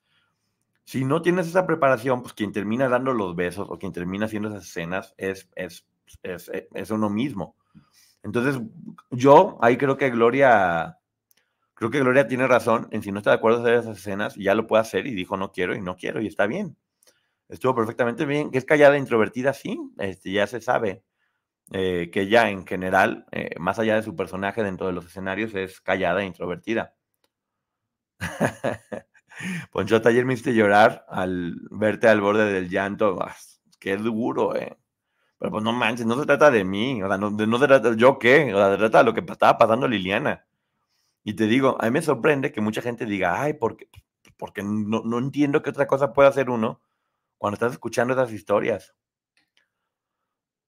Si 0.85 1.05
no 1.05 1.21
tienes 1.21 1.47
esa 1.47 1.67
preparación, 1.67 2.21
pues 2.21 2.33
quien 2.33 2.51
termina 2.51 2.87
dando 2.89 3.13
los 3.13 3.35
besos 3.35 3.67
o 3.69 3.77
quien 3.77 3.91
termina 3.91 4.25
haciendo 4.25 4.49
esas 4.49 4.65
escenas 4.65 5.13
es, 5.17 5.49
es, 5.55 5.85
es, 6.23 6.51
es 6.73 6.91
uno 6.91 7.09
mismo. 7.09 7.55
Entonces, 8.23 8.61
yo 9.11 9.57
ahí 9.61 9.77
creo 9.77 9.97
que 9.97 10.09
Gloria, 10.09 10.97
creo 11.73 11.89
que 11.89 11.99
Gloria 11.99 12.27
tiene 12.27 12.47
razón 12.47 12.87
en 12.91 13.01
si 13.01 13.11
no 13.11 13.19
está 13.19 13.31
de 13.31 13.37
acuerdo 13.37 13.61
hacer 13.61 13.75
esas 13.75 13.97
escenas, 13.97 14.35
ya 14.35 14.55
lo 14.55 14.67
puede 14.67 14.81
hacer 14.81 15.07
y 15.07 15.13
dijo 15.13 15.37
no 15.37 15.51
quiero 15.51 15.75
y 15.75 15.81
no 15.81 15.95
quiero 15.95 16.21
y 16.21 16.27
está 16.27 16.47
bien. 16.47 16.75
Estuvo 17.49 17.75
perfectamente 17.75 18.25
bien. 18.25 18.51
Que 18.51 18.59
es 18.59 18.65
callada 18.65 18.97
introvertida, 18.97 19.53
sí, 19.53 19.79
este, 19.97 20.31
ya 20.31 20.47
se 20.47 20.61
sabe 20.61 21.03
eh, 21.73 22.09
que 22.13 22.21
ella 22.21 22.49
en 22.49 22.65
general, 22.67 23.25
eh, 23.31 23.55
más 23.59 23.79
allá 23.79 23.95
de 23.95 24.03
su 24.03 24.15
personaje 24.15 24.63
dentro 24.63 24.87
de 24.87 24.93
los 24.93 25.05
escenarios, 25.05 25.55
es 25.55 25.81
callada 25.81 26.21
e 26.23 26.27
introvertida. 26.27 26.95
Ponchota, 29.71 30.09
ayer 30.09 30.25
me 30.25 30.33
hiciste 30.33 30.53
llorar 30.53 31.05
al 31.09 31.55
verte 31.71 32.07
al 32.07 32.21
borde 32.21 32.51
del 32.51 32.69
llanto. 32.69 33.19
Ah, 33.21 33.35
qué 33.79 33.97
duro, 33.97 34.55
eh. 34.55 34.77
Pero 35.39 35.51
pues 35.51 35.63
no 35.63 35.73
manches, 35.73 36.05
no 36.05 36.19
se 36.19 36.25
trata 36.25 36.51
de 36.51 36.63
mí, 36.65 37.03
o 37.03 37.07
sea, 37.07 37.17
no, 37.17 37.31
no 37.31 37.59
se 37.59 37.67
trata, 37.67 37.95
¿yo 37.95 38.19
qué? 38.19 38.53
O 38.53 38.57
sea, 38.57 38.71
se 38.71 38.77
trata 38.77 38.99
de 38.99 39.05
lo 39.05 39.13
que 39.13 39.21
estaba 39.21 39.57
pasando 39.57 39.87
Liliana. 39.87 40.45
Y 41.23 41.35
te 41.35 41.47
digo, 41.47 41.77
a 41.81 41.85
mí 41.85 41.91
me 41.91 42.01
sorprende 42.03 42.51
que 42.51 42.61
mucha 42.61 42.81
gente 42.81 43.05
diga, 43.05 43.41
ay, 43.41 43.53
porque, 43.55 43.89
porque 44.37 44.63
no, 44.63 45.03
no 45.05 45.19
entiendo 45.19 45.61
qué 45.63 45.71
otra 45.71 45.87
cosa 45.87 46.13
puede 46.13 46.29
hacer 46.29 46.49
uno 46.49 46.81
cuando 47.39 47.55
estás 47.55 47.71
escuchando 47.71 48.13
esas 48.13 48.31
historias. 48.31 48.93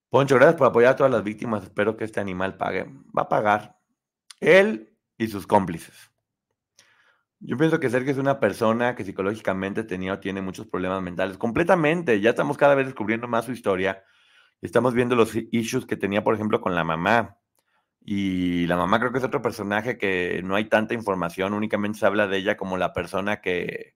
Poncho, 0.10 0.36
gracias 0.36 0.56
por 0.56 0.68
apoyar 0.68 0.94
a 0.94 0.96
todas 0.96 1.12
las 1.12 1.24
víctimas. 1.24 1.64
Espero 1.64 1.96
que 1.96 2.06
este 2.06 2.20
animal 2.20 2.58
pague. 2.58 2.86
Va 3.16 3.24
a 3.24 3.30
pagar. 3.30 3.78
Él 4.40 4.98
y 5.18 5.28
sus 5.28 5.46
cómplices. 5.46 6.12
Yo 7.40 7.58
pienso 7.58 7.80
que 7.80 7.90
Sergio 7.90 8.12
es 8.12 8.18
una 8.18 8.40
persona 8.40 8.96
que 8.96 9.04
psicológicamente 9.04 9.84
tenía 9.84 10.14
o 10.14 10.20
tiene 10.20 10.42
muchos 10.42 10.68
problemas 10.68 11.02
mentales. 11.02 11.38
Completamente. 11.38 12.20
Ya 12.22 12.32
estamos 12.32 12.58
cada 12.58 12.76
vez 12.76 12.88
descubriendo 12.88 13.28
más 13.28 13.46
su 13.46 13.52
historia. 13.52 14.04
Estamos 14.62 14.94
viendo 14.94 15.16
los 15.16 15.36
issues 15.52 15.86
que 15.86 15.98
tenía, 15.98 16.24
por 16.24 16.36
ejemplo, 16.36 16.62
con 16.62 16.74
la 16.74 16.84
mamá. 16.84 17.38
Y 18.00 18.66
la 18.68 18.78
mamá 18.78 19.00
creo 19.00 19.12
que 19.12 19.20
es 19.20 19.24
otro 19.24 19.42
personaje 19.42 19.98
que 19.98 20.42
no 20.44 20.56
hay 20.56 20.66
tanta 20.66 20.94
información, 20.94 21.54
únicamente 21.54 22.00
se 22.00 22.06
habla 22.08 22.28
de 22.28 22.38
ella 22.38 22.58
como 22.58 22.78
la 22.78 22.94
persona 22.94 23.42
que, 23.42 23.96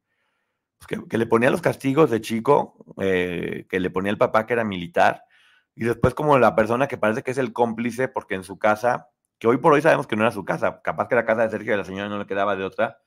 pues, 0.88 1.04
que, 1.10 1.18
le 1.18 1.26
ponía 1.26 1.50
los 1.50 1.62
castigos 1.62 2.10
de 2.10 2.22
chico, 2.22 2.76
eh, 3.00 3.66
que 3.70 3.80
le 3.80 3.90
ponía 3.90 4.12
el 4.12 4.18
papá 4.18 4.46
que 4.46 4.54
era 4.54 4.64
militar, 4.64 5.24
y 5.76 5.84
después 5.84 6.14
como 6.14 6.38
la 6.40 6.56
persona 6.56 6.88
que 6.88 6.98
parece 6.98 7.24
que 7.24 7.32
es 7.32 7.38
el 7.38 7.54
cómplice, 7.54 8.08
porque 8.08 8.36
en 8.36 8.44
su 8.44 8.58
casa, 8.58 9.10
que 9.40 9.48
hoy 9.48 9.58
por 9.58 9.74
hoy 9.74 9.82
sabemos 9.82 10.08
que 10.08 10.16
no 10.16 10.24
era 10.24 10.32
su 10.32 10.46
casa, 10.46 10.82
capaz 10.82 11.08
que 11.08 11.16
la 11.16 11.26
casa 11.26 11.44
de 11.44 11.50
Sergio 11.50 11.74
y 11.74 11.78
la 11.78 11.84
señora 11.84 12.10
no 12.10 12.18
le 12.18 12.26
quedaba 12.26 12.56
de 12.56 12.64
otra, 12.64 13.00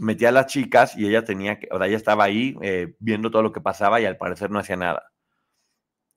metía 0.00 0.30
a 0.30 0.32
las 0.32 0.46
chicas 0.46 0.96
y 0.96 1.06
ella 1.06 1.24
tenía 1.24 1.58
que, 1.58 1.68
o 1.70 1.78
sea, 1.78 1.86
ella 1.86 1.96
estaba 1.96 2.24
ahí 2.24 2.56
eh, 2.62 2.96
viendo 2.98 3.30
todo 3.30 3.42
lo 3.42 3.52
que 3.52 3.60
pasaba 3.60 4.00
y 4.00 4.06
al 4.06 4.16
parecer 4.16 4.50
no 4.50 4.58
hacía 4.58 4.76
nada. 4.76 5.12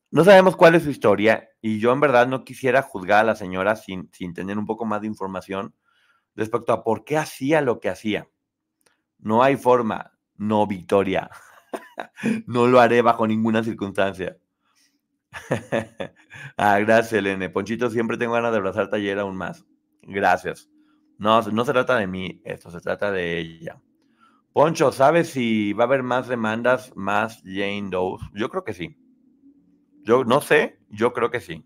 No 0.10 0.24
sabemos 0.24 0.56
cuál 0.56 0.74
es 0.76 0.84
su 0.84 0.89
historia 0.89 1.50
y 1.62 1.80
yo 1.80 1.91
en 1.91 2.00
verdad 2.00 2.28
no 2.28 2.43
quisiera 2.43 2.82
juzgar 2.82 3.20
a 3.20 3.24
la 3.24 3.36
señora 3.36 3.76
sin, 3.76 4.10
sin 4.14 4.34
tener 4.34 4.58
un 4.58 4.66
poco 4.66 4.86
más 4.86 5.02
de 5.02 5.08
información 5.08 5.76
respecto 6.34 6.72
a 6.72 6.84
por 6.84 7.04
qué 7.04 7.18
hacía 7.18 7.62
lo 7.62 7.80
que 7.80 7.89
hacía. 7.89 8.30
No 9.20 9.43
hay 9.43 9.58
forma, 9.58 10.16
no 10.38 10.67
Victoria. 10.67 11.29
no 12.47 12.67
lo 12.67 12.79
haré 12.79 13.01
bajo 13.01 13.27
ninguna 13.27 13.63
circunstancia. 13.63 14.38
ah, 16.57 16.79
gracias, 16.79 17.13
Elene. 17.13 17.49
Ponchito, 17.49 17.89
siempre 17.89 18.17
tengo 18.17 18.33
ganas 18.33 18.51
de 18.51 18.57
abrazar 18.57 18.89
taller 18.89 19.19
aún 19.19 19.38
más. 19.38 19.65
Gracias. 20.01 20.69
No, 21.17 21.41
no 21.41 21.65
se 21.65 21.73
trata 21.73 21.97
de 21.97 22.07
mí, 22.07 22.41
esto 22.45 22.69
se 22.69 22.79
trata 22.79 23.11
de 23.11 23.39
ella. 23.39 23.81
Poncho, 24.53 24.91
¿sabes 24.91 25.29
si 25.29 25.73
va 25.73 25.83
a 25.83 25.88
haber 25.88 26.03
más 26.03 26.27
demandas, 26.27 26.95
más 26.95 27.41
Jane 27.43 27.89
Doe? 27.89 28.17
Yo 28.33 28.49
creo 28.49 28.63
que 28.63 28.73
sí. 28.73 28.97
Yo 30.03 30.23
no 30.23 30.41
sé, 30.41 30.79
yo 30.89 31.13
creo 31.13 31.31
que 31.31 31.39
sí. 31.39 31.65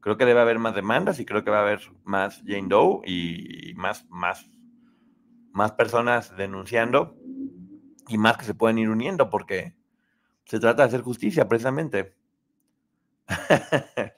Creo 0.00 0.16
que 0.16 0.24
debe 0.24 0.40
haber 0.40 0.58
más 0.58 0.74
demandas 0.74 1.20
y 1.20 1.26
creo 1.26 1.44
que 1.44 1.50
va 1.50 1.58
a 1.58 1.62
haber 1.62 1.80
más 2.04 2.42
Jane 2.46 2.68
Doe 2.68 3.02
y 3.06 3.74
más, 3.76 4.06
más, 4.08 4.50
más 5.52 5.72
personas 5.72 6.36
denunciando 6.36 7.16
y 8.10 8.18
más 8.18 8.36
que 8.36 8.44
se 8.44 8.54
pueden 8.54 8.78
ir 8.78 8.88
uniendo 8.88 9.30
porque 9.30 9.74
se 10.44 10.60
trata 10.60 10.82
de 10.82 10.88
hacer 10.88 11.02
justicia 11.02 11.48
precisamente. 11.48 12.14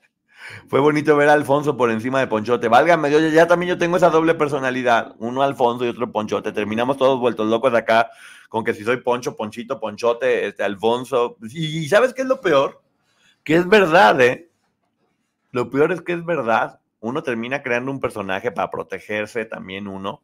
Fue 0.68 0.80
bonito 0.80 1.16
ver 1.16 1.28
a 1.28 1.34
Alfonso 1.34 1.76
por 1.76 1.90
encima 1.90 2.18
de 2.18 2.26
Ponchote. 2.26 2.68
Válgame 2.68 3.32
ya 3.32 3.46
también 3.46 3.70
yo 3.70 3.78
tengo 3.78 3.96
esa 3.96 4.10
doble 4.10 4.34
personalidad. 4.34 5.14
Uno 5.18 5.42
Alfonso 5.42 5.84
y 5.84 5.88
otro 5.88 6.10
Ponchote. 6.10 6.52
Terminamos 6.52 6.96
todos 6.96 7.20
vueltos 7.20 7.46
locos 7.48 7.72
acá 7.74 8.10
con 8.48 8.64
que 8.64 8.74
si 8.74 8.82
soy 8.82 8.96
Poncho, 8.98 9.36
Ponchito, 9.36 9.78
Ponchote, 9.78 10.48
este, 10.48 10.64
Alfonso. 10.64 11.36
y 11.42 11.88
¿sabes 11.88 12.12
qué 12.12 12.22
es 12.22 12.28
lo 12.28 12.40
peor? 12.40 12.82
que 13.44 13.56
es 13.56 13.68
verdad, 13.68 14.20
¿eh? 14.20 14.50
Lo 15.50 15.70
peor 15.70 15.92
es 15.92 16.00
que 16.00 16.12
es 16.12 16.24
verdad. 16.24 16.80
Uno 17.00 17.22
termina 17.22 17.62
creando 17.62 17.90
un 17.90 18.00
personaje 18.00 18.52
para 18.52 18.70
protegerse 18.70 19.44
también 19.44 19.88
uno, 19.88 20.22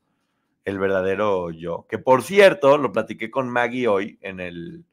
el 0.69 0.79
verdadero 0.79 1.51
yo. 1.51 1.87
Que 1.89 1.99
por 1.99 2.23
cierto, 2.23 2.79
lo 2.79 2.93
platiqué 2.93 3.31
con 3.31 3.49
Maggie 3.49 3.89
hoy 3.89 4.19
en 4.21 4.41
el 4.41 4.85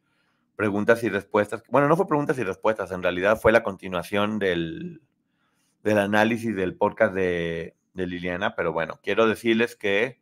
preguntas 0.55 1.03
y 1.03 1.09
respuestas. 1.09 1.63
Bueno, 1.69 1.89
no 1.89 1.97
fue 1.97 2.07
preguntas 2.07 2.37
y 2.37 2.43
respuestas, 2.43 2.91
en 2.91 3.03
realidad 3.03 3.39
fue 3.41 3.51
la 3.51 3.61
continuación 3.61 4.39
del, 4.39 5.01
del 5.83 5.97
análisis 5.97 6.55
del 6.55 6.75
podcast 6.75 7.13
de, 7.13 7.75
Liliana, 7.93 8.55
pero 8.55 8.73
bueno, 8.73 8.99
quiero 9.03 9.27
decirles 9.27 9.75
que 9.75 10.19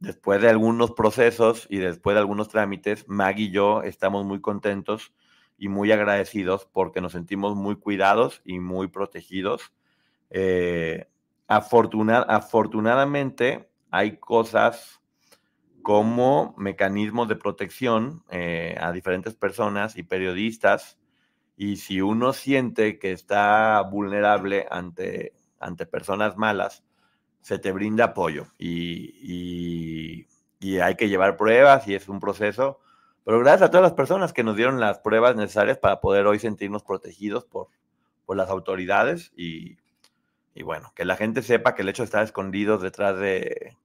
después 0.00 0.40
de 0.40 0.48
algunos 0.48 0.92
procesos 0.92 1.66
y 1.70 1.78
después 1.78 2.14
de 2.14 2.20
algunos 2.20 2.48
trámites, 2.48 3.04
Maggie 3.08 3.46
y 3.46 3.50
yo 3.50 3.82
estamos 3.82 4.24
muy 4.24 4.40
contentos 4.40 5.12
y 5.58 5.68
muy 5.68 5.92
agradecidos 5.92 6.68
porque 6.72 7.00
nos 7.00 7.12
sentimos 7.12 7.56
muy 7.56 7.76
cuidados 7.76 8.42
y 8.44 8.58
muy 8.58 8.88
protegidos. 8.88 9.72
Eh, 10.30 11.06
afortunadamente 11.46 13.67
hay 13.90 14.18
cosas 14.18 15.00
como 15.82 16.54
mecanismos 16.58 17.28
de 17.28 17.36
protección 17.36 18.22
eh, 18.30 18.76
a 18.80 18.92
diferentes 18.92 19.34
personas 19.34 19.96
y 19.96 20.02
periodistas 20.02 20.98
y 21.56 21.76
si 21.76 22.00
uno 22.00 22.32
siente 22.32 22.98
que 22.98 23.12
está 23.12 23.80
vulnerable 23.82 24.66
ante, 24.70 25.34
ante 25.58 25.86
personas 25.86 26.36
malas, 26.36 26.84
se 27.40 27.58
te 27.58 27.72
brinda 27.72 28.06
apoyo 28.06 28.46
y, 28.58 30.26
y 30.60 30.78
hay 30.78 30.94
que 30.96 31.08
llevar 31.08 31.36
pruebas 31.36 31.88
y 31.88 31.94
es 31.94 32.08
un 32.08 32.20
proceso 32.20 32.80
pero 33.28 33.40
gracias 33.40 33.68
a 33.68 33.70
todas 33.70 33.82
las 33.82 33.92
personas 33.92 34.32
que 34.32 34.42
nos 34.42 34.56
dieron 34.56 34.80
las 34.80 35.00
pruebas 35.00 35.36
necesarias 35.36 35.76
para 35.76 36.00
poder 36.00 36.26
hoy 36.26 36.38
sentirnos 36.38 36.82
protegidos 36.82 37.44
por, 37.44 37.68
por 38.24 38.38
las 38.38 38.48
autoridades 38.48 39.32
y, 39.36 39.76
y, 40.58 40.64
bueno, 40.64 40.92
que 40.96 41.04
la 41.04 41.16
gente 41.16 41.42
sepa 41.42 41.74
que 41.74 41.82
el 41.82 41.88
hecho 41.88 42.02
de 42.02 42.06
estar 42.06 42.24
escondidos 42.24 42.82
detrás 42.82 43.18
de, 43.18 43.76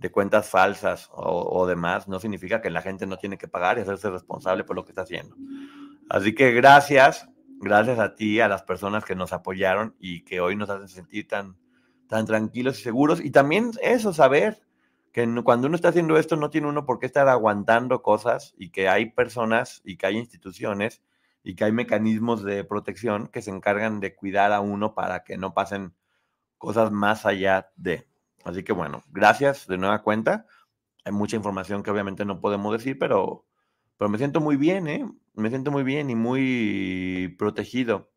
de 0.00 0.10
cuentas 0.10 0.48
falsas 0.48 1.10
o, 1.12 1.66
demás 1.66 2.08
no 2.08 2.18
significa 2.18 2.62
que 2.62 2.70
la 2.70 2.80
gente 2.80 3.06
no 3.06 3.18
tiene 3.18 3.36
que 3.36 3.48
pagar 3.48 3.76
y 3.76 3.82
hacerse 3.82 4.08
responsable 4.10 4.64
por 4.64 4.74
lo 4.74 4.84
que 4.84 4.92
está 4.92 5.02
haciendo. 5.02 5.36
Así 6.08 6.34
que 6.34 6.52
gracias, 6.52 7.28
gracias 7.60 7.98
a 7.98 8.14
ti, 8.14 8.40
a 8.40 8.48
las 8.48 8.62
personas 8.62 9.04
que 9.04 9.14
nos 9.14 9.34
apoyaron 9.34 9.94
y 10.00 10.22
que 10.22 10.40
hoy 10.40 10.56
nos 10.56 10.70
hacen 10.70 10.88
sentir 10.88 11.28
tan, 11.28 11.58
tan 12.08 12.24
tranquilos 12.24 12.80
y 12.80 12.82
seguros. 12.82 13.20
Y 13.22 13.30
también 13.30 13.72
eso, 13.82 14.14
saber 14.14 14.62
que 15.12 15.28
cuando 15.44 15.66
uno 15.66 15.76
está 15.76 15.90
haciendo 15.90 16.16
esto 16.16 16.36
no 16.36 16.48
tiene 16.48 16.66
uno 16.66 16.86
por 16.86 16.98
qué 16.98 17.04
estar 17.04 17.28
aguantando 17.28 18.00
cosas 18.00 18.54
y 18.56 18.70
que 18.70 18.88
hay 18.88 19.10
personas 19.10 19.82
y 19.84 19.98
que 19.98 20.06
hay 20.06 20.16
instituciones 20.16 21.02
y 21.42 21.54
que 21.54 21.64
hay 21.64 21.72
mecanismos 21.72 22.42
de 22.42 22.64
protección 22.64 23.28
que 23.28 23.42
se 23.42 23.50
encargan 23.50 24.00
de 24.00 24.14
cuidar 24.14 24.52
a 24.52 24.60
uno 24.60 24.94
para 24.94 25.24
que 25.24 25.36
no 25.36 25.52
pasen 25.52 25.92
cosas 26.60 26.92
más 26.92 27.26
allá 27.26 27.72
de. 27.74 28.06
Así 28.44 28.62
que 28.62 28.72
bueno, 28.72 29.02
gracias 29.10 29.66
de 29.66 29.78
nueva 29.78 30.02
cuenta. 30.02 30.46
Hay 31.04 31.12
mucha 31.12 31.34
información 31.34 31.82
que 31.82 31.90
obviamente 31.90 32.24
no 32.24 32.40
podemos 32.40 32.72
decir, 32.72 32.98
pero, 32.98 33.46
pero 33.96 34.10
me 34.10 34.18
siento 34.18 34.40
muy 34.40 34.56
bien, 34.56 34.86
¿eh? 34.86 35.08
Me 35.34 35.48
siento 35.48 35.70
muy 35.70 35.82
bien 35.82 36.10
y 36.10 36.14
muy 36.14 37.34
protegido. 37.38 38.10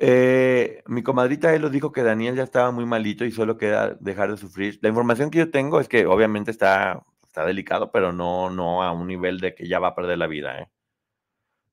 Eh, 0.00 0.82
mi 0.86 1.02
comadrita 1.02 1.54
él 1.54 1.70
dijo 1.70 1.92
que 1.92 2.02
Daniel 2.02 2.36
ya 2.36 2.44
estaba 2.44 2.70
muy 2.70 2.86
malito 2.86 3.24
y 3.24 3.30
solo 3.30 3.58
queda 3.58 3.94
dejar 4.00 4.30
de 4.30 4.38
sufrir. 4.38 4.78
La 4.80 4.88
información 4.88 5.30
que 5.30 5.38
yo 5.38 5.50
tengo 5.50 5.80
es 5.80 5.88
que 5.88 6.06
obviamente 6.06 6.50
está, 6.50 7.04
está 7.24 7.44
delicado, 7.44 7.92
pero 7.92 8.12
no, 8.12 8.48
no 8.48 8.82
a 8.82 8.92
un 8.92 9.06
nivel 9.06 9.38
de 9.40 9.54
que 9.54 9.68
ya 9.68 9.80
va 9.80 9.88
a 9.88 9.94
perder 9.94 10.16
la 10.18 10.28
vida. 10.28 10.58
¿eh? 10.60 10.68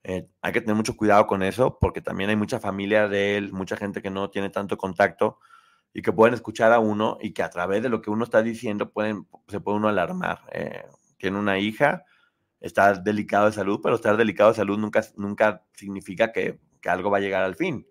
Eh, 0.07 0.27
hay 0.41 0.53
que 0.53 0.61
tener 0.61 0.75
mucho 0.75 0.95
cuidado 0.95 1.25
con 1.27 1.41
eso 1.41 1.77
porque 1.79 2.01
también 2.01 2.29
hay 2.29 2.35
mucha 2.35 2.59
familia 2.59 3.07
de 3.07 3.37
él, 3.37 3.51
mucha 3.53 3.75
gente 3.75 4.01
que 4.01 4.11
no 4.11 4.29
tiene 4.29 4.49
tanto 4.49 4.77
contacto 4.77 5.39
y 5.93 6.01
que 6.01 6.13
pueden 6.13 6.33
escuchar 6.35 6.71
a 6.73 6.79
uno 6.79 7.17
y 7.21 7.33
que 7.33 7.41
a 7.41 7.49
través 7.49 7.81
de 7.81 7.89
lo 7.89 8.01
que 8.01 8.11
uno 8.11 8.23
está 8.23 8.43
diciendo 8.43 8.91
se 9.47 9.59
puede 9.59 9.77
uno 9.77 9.87
alarmar. 9.87 10.41
tiene 11.17 11.39
una 11.39 11.57
hija, 11.57 12.03
está 12.59 12.93
delicado 12.93 13.47
de 13.47 13.53
salud, 13.53 13.79
pero 13.81 13.95
estar 13.95 14.15
delicado 14.17 14.51
de 14.51 14.57
salud 14.57 14.77
nunca, 14.77 15.03
nunca 15.15 15.63
significa 15.73 16.31
que, 16.31 16.59
que 16.81 16.89
algo 16.89 17.09
va 17.09 17.17
a 17.17 17.21
llegar 17.21 17.43
al 17.43 17.55
fin 17.55 17.87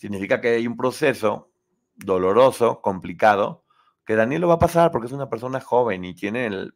significa 0.00 0.40
que 0.40 0.48
hay 0.48 0.66
un 0.66 0.78
proceso 0.78 1.52
doloroso, 1.94 2.80
complicado, 2.80 3.64
que 4.06 4.16
Daniel 4.16 4.40
lo 4.40 4.48
va 4.48 4.54
a 4.54 4.58
pasar 4.58 4.90
porque 4.90 5.06
es 5.08 5.12
una 5.12 5.28
persona 5.28 5.60
joven 5.60 6.06
y 6.06 6.14
tiene, 6.14 6.46
el, 6.46 6.74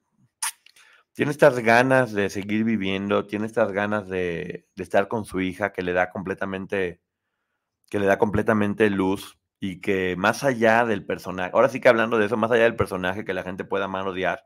tiene 1.15 1.31
estas 1.31 1.61
ganas 1.61 2.13
de 2.13 2.29
seguir 2.29 2.65
viviendo, 2.65 3.27
tiene 3.27 3.47
estas 3.47 3.73
ganas 3.73 4.09
de, 4.09 4.69
estar 4.77 5.09
con 5.09 5.25
su 5.25 5.41
hija 5.41 5.73
que 5.73 5.83
le 5.83 5.93
da 5.93 6.11
completamente, 6.11 7.01
que 7.89 8.01
le 8.01 8.07
da 8.07 8.19
completamente 8.19 8.91
luz 8.91 9.39
y 9.61 9.81
que 9.81 10.17
más 10.17 10.45
allá 10.45 10.85
del 10.85 11.07
personaje, 11.07 11.53
ahora 11.55 11.69
sí 11.69 11.81
que 11.81 11.89
hablando 11.89 12.19
de 12.19 12.27
eso, 12.27 12.37
más 12.37 12.51
allá 12.51 12.65
del 12.65 12.77
personaje 12.77 13.25
que 13.25 13.33
la 13.33 13.45
gente 13.45 13.65
pueda 13.65 13.87
odiar, 13.87 14.45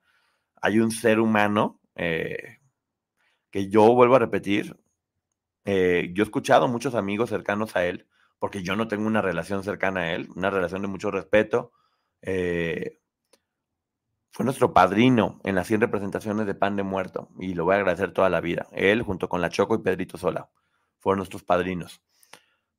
hay 0.60 0.78
un 0.80 0.90
ser 0.90 1.20
humano 1.20 1.80
eh, 1.96 2.58
que 3.50 3.68
yo 3.68 3.94
vuelvo 3.94 4.16
a 4.16 4.20
repetir, 4.20 4.78
eh, 5.64 6.10
yo 6.12 6.22
he 6.22 6.26
escuchado 6.26 6.68
muchos 6.68 6.94
amigos 6.94 7.30
cercanos 7.30 7.76
a 7.76 7.84
él 7.86 8.06
porque 8.38 8.62
yo 8.62 8.76
no 8.76 8.88
tengo 8.88 9.06
una 9.06 9.22
relación 9.22 9.64
cercana 9.64 10.00
a 10.00 10.14
él, 10.14 10.28
una 10.36 10.50
relación 10.50 10.82
de 10.82 10.88
mucho 10.88 11.10
respeto. 11.10 11.72
Eh, 12.22 13.00
fue 14.38 14.44
nuestro 14.44 14.72
padrino 14.72 15.40
en 15.42 15.56
las 15.56 15.66
100 15.66 15.80
representaciones 15.80 16.46
de 16.46 16.54
Pan 16.54 16.76
de 16.76 16.84
Muerto 16.84 17.28
y 17.40 17.54
lo 17.54 17.64
voy 17.64 17.74
a 17.74 17.78
agradecer 17.78 18.12
toda 18.12 18.30
la 18.30 18.40
vida. 18.40 18.68
Él 18.70 19.02
junto 19.02 19.28
con 19.28 19.40
la 19.40 19.48
Choco 19.48 19.74
y 19.74 19.78
Pedrito 19.78 20.16
Sola 20.16 20.48
fueron 21.00 21.18
nuestros 21.18 21.42
padrinos. 21.42 22.04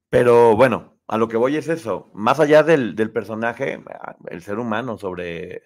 Pero 0.08 0.56
bueno, 0.56 1.02
a 1.06 1.18
lo 1.18 1.28
que 1.28 1.36
voy 1.36 1.58
es 1.58 1.68
eso, 1.68 2.12
más 2.14 2.40
allá 2.40 2.64
del, 2.64 2.96
del 2.96 3.12
personaje, 3.12 3.84
el 4.30 4.42
ser 4.42 4.58
humano 4.58 4.98
sobre, 4.98 5.64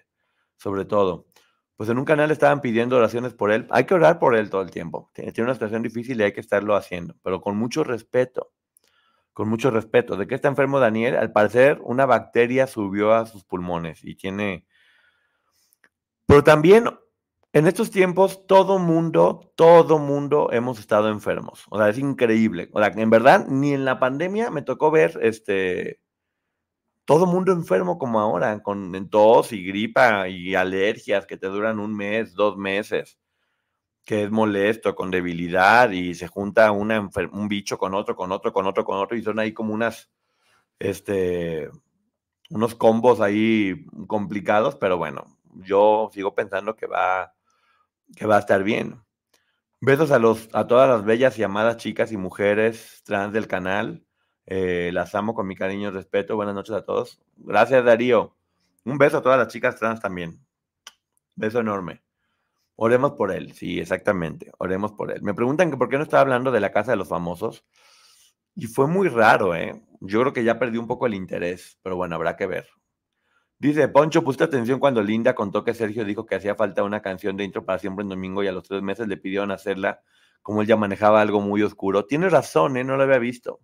sobre 0.56 0.84
todo. 0.84 1.28
Pues 1.76 1.88
en 1.88 1.98
un 1.98 2.04
canal 2.04 2.32
estaban 2.32 2.60
pidiendo 2.60 2.96
oraciones 2.96 3.32
por 3.32 3.52
él. 3.52 3.68
Hay 3.70 3.84
que 3.84 3.94
orar 3.94 4.18
por 4.18 4.34
él 4.34 4.50
todo 4.50 4.62
el 4.62 4.72
tiempo. 4.72 5.12
Tiene 5.14 5.42
una 5.44 5.54
situación 5.54 5.84
difícil 5.84 6.20
y 6.20 6.24
hay 6.24 6.32
que 6.32 6.40
estarlo 6.40 6.74
haciendo, 6.74 7.14
pero 7.22 7.40
con 7.40 7.56
mucho 7.56 7.84
respeto 7.84 8.50
con 9.32 9.48
mucho 9.48 9.70
respeto. 9.70 10.16
¿De 10.16 10.26
qué 10.26 10.36
está 10.36 10.46
enfermo 10.48 10.78
Daniel? 10.80 11.16
Al 11.16 11.32
parecer, 11.32 11.80
una 11.82 12.06
bacteria 12.06 12.66
subió 12.66 13.12
a 13.14 13.26
sus 13.26 13.44
pulmones 13.44 14.02
y 14.02 14.16
tiene... 14.16 14.66
Pero 16.26 16.42
también 16.44 16.88
en 17.52 17.68
estos 17.68 17.90
tiempos, 17.90 18.46
todo 18.46 18.78
mundo, 18.78 19.52
todo 19.56 19.98
mundo 19.98 20.48
hemos 20.52 20.80
estado 20.80 21.08
enfermos. 21.08 21.64
O 21.70 21.78
sea, 21.78 21.88
es 21.88 21.98
increíble. 21.98 22.68
O 22.72 22.80
sea, 22.80 22.88
en 22.88 23.10
verdad, 23.10 23.46
ni 23.48 23.72
en 23.72 23.84
la 23.84 24.00
pandemia 24.00 24.50
me 24.50 24.62
tocó 24.62 24.90
ver 24.90 25.18
este 25.22 26.00
todo 27.04 27.26
mundo 27.26 27.52
enfermo 27.52 27.98
como 27.98 28.20
ahora, 28.20 28.62
con 28.62 29.08
tos 29.10 29.52
y 29.52 29.64
gripa 29.64 30.28
y 30.28 30.54
alergias 30.54 31.26
que 31.26 31.36
te 31.36 31.48
duran 31.48 31.78
un 31.78 31.94
mes, 31.94 32.34
dos 32.34 32.56
meses, 32.56 33.18
que 34.04 34.24
es 34.24 34.30
molesto, 34.30 34.94
con 34.94 35.10
debilidad 35.10 35.90
y 35.90 36.14
se 36.14 36.28
junta 36.28 36.72
una 36.72 37.08
un 37.32 37.48
bicho 37.48 37.78
con 37.78 37.94
otro, 37.94 38.16
con 38.16 38.32
otro, 38.32 38.52
con 38.52 38.66
otro, 38.66 38.84
con 38.84 38.98
otro 38.98 39.16
y 39.16 39.22
son 39.22 39.38
ahí 39.38 39.52
como 39.52 39.74
unas, 39.74 40.10
este, 40.78 41.70
unos 42.50 42.74
combos 42.74 43.20
ahí 43.20 43.86
complicados, 44.06 44.76
pero 44.76 44.98
bueno, 44.98 45.33
yo 45.54 46.10
sigo 46.12 46.34
pensando 46.34 46.76
que 46.76 46.86
va, 46.86 47.34
que 48.16 48.26
va 48.26 48.36
a 48.36 48.40
estar 48.40 48.62
bien. 48.62 49.00
Besos 49.80 50.10
a, 50.10 50.18
los, 50.18 50.48
a 50.52 50.66
todas 50.66 50.88
las 50.88 51.04
bellas 51.04 51.38
y 51.38 51.42
amadas 51.42 51.76
chicas 51.76 52.10
y 52.12 52.16
mujeres 52.16 53.02
trans 53.04 53.32
del 53.32 53.46
canal. 53.46 54.04
Eh, 54.46 54.90
las 54.92 55.14
amo 55.14 55.34
con 55.34 55.46
mi 55.46 55.56
cariño 55.56 55.88
y 55.88 55.92
respeto. 55.92 56.36
Buenas 56.36 56.54
noches 56.54 56.74
a 56.74 56.84
todos. 56.84 57.20
Gracias, 57.36 57.84
Darío. 57.84 58.36
Un 58.84 58.98
beso 58.98 59.18
a 59.18 59.22
todas 59.22 59.38
las 59.38 59.48
chicas 59.48 59.76
trans 59.76 60.00
también. 60.00 60.38
Beso 61.34 61.60
enorme. 61.60 62.02
Oremos 62.76 63.12
por 63.12 63.30
él, 63.30 63.52
sí, 63.52 63.78
exactamente. 63.78 64.50
Oremos 64.58 64.92
por 64.92 65.12
él. 65.12 65.22
Me 65.22 65.34
preguntan 65.34 65.70
que 65.70 65.76
por 65.76 65.88
qué 65.88 65.96
no 65.96 66.02
estaba 66.02 66.22
hablando 66.22 66.50
de 66.50 66.60
la 66.60 66.72
casa 66.72 66.90
de 66.90 66.96
los 66.96 67.08
famosos. 67.08 67.64
Y 68.56 68.66
fue 68.66 68.86
muy 68.86 69.08
raro, 69.08 69.54
¿eh? 69.54 69.82
Yo 70.00 70.20
creo 70.20 70.32
que 70.32 70.44
ya 70.44 70.58
perdí 70.58 70.78
un 70.78 70.86
poco 70.86 71.06
el 71.06 71.14
interés, 71.14 71.78
pero 71.82 71.96
bueno, 71.96 72.14
habrá 72.16 72.36
que 72.36 72.46
ver. 72.46 72.68
Dice 73.58 73.88
Poncho, 73.88 74.22
puse 74.22 74.44
atención 74.44 74.78
cuando 74.80 75.02
Linda 75.02 75.34
contó 75.34 75.64
que 75.64 75.74
Sergio 75.74 76.04
dijo 76.04 76.26
que 76.26 76.34
hacía 76.34 76.54
falta 76.54 76.82
una 76.82 77.00
canción 77.00 77.36
de 77.36 77.44
intro 77.44 77.64
para 77.64 77.78
siempre 77.78 78.02
en 78.02 78.08
domingo 78.08 78.42
y 78.42 78.48
a 78.48 78.52
los 78.52 78.68
tres 78.68 78.82
meses 78.82 79.08
le 79.08 79.16
pidieron 79.16 79.50
hacerla, 79.50 80.02
como 80.42 80.60
él 80.60 80.66
ya 80.66 80.76
manejaba 80.76 81.20
algo 81.20 81.40
muy 81.40 81.62
oscuro. 81.62 82.04
Tiene 82.04 82.28
razón, 82.28 82.76
¿eh? 82.76 82.84
No 82.84 82.96
lo 82.96 83.04
había 83.04 83.18
visto. 83.18 83.60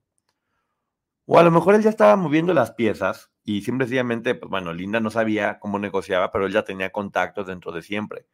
O 1.26 1.38
a 1.38 1.42
lo 1.42 1.50
mejor 1.50 1.74
él 1.74 1.82
ya 1.82 1.90
estaba 1.90 2.16
moviendo 2.16 2.54
las 2.54 2.72
piezas 2.72 3.30
y 3.44 3.62
simplemente, 3.62 4.34
pues 4.34 4.50
bueno, 4.50 4.72
Linda 4.72 5.00
no 5.00 5.10
sabía 5.10 5.58
cómo 5.58 5.78
negociaba, 5.78 6.30
pero 6.32 6.46
él 6.46 6.52
ya 6.52 6.64
tenía 6.64 6.90
contactos 6.90 7.46
dentro 7.46 7.72
de 7.72 7.82
siempre. 7.82 8.26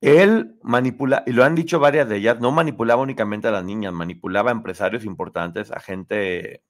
Él 0.00 0.58
manipula, 0.62 1.22
y 1.26 1.32
lo 1.32 1.44
han 1.44 1.54
dicho 1.54 1.80
varias 1.80 2.08
de 2.08 2.16
ellas, 2.18 2.38
no 2.40 2.52
manipulaba 2.52 3.02
únicamente 3.02 3.48
a 3.48 3.50
las 3.50 3.64
niñas, 3.64 3.92
manipulaba 3.92 4.50
a 4.50 4.52
empresarios 4.52 5.04
importantes, 5.04 5.72
a 5.72 5.80
gente, 5.80 6.62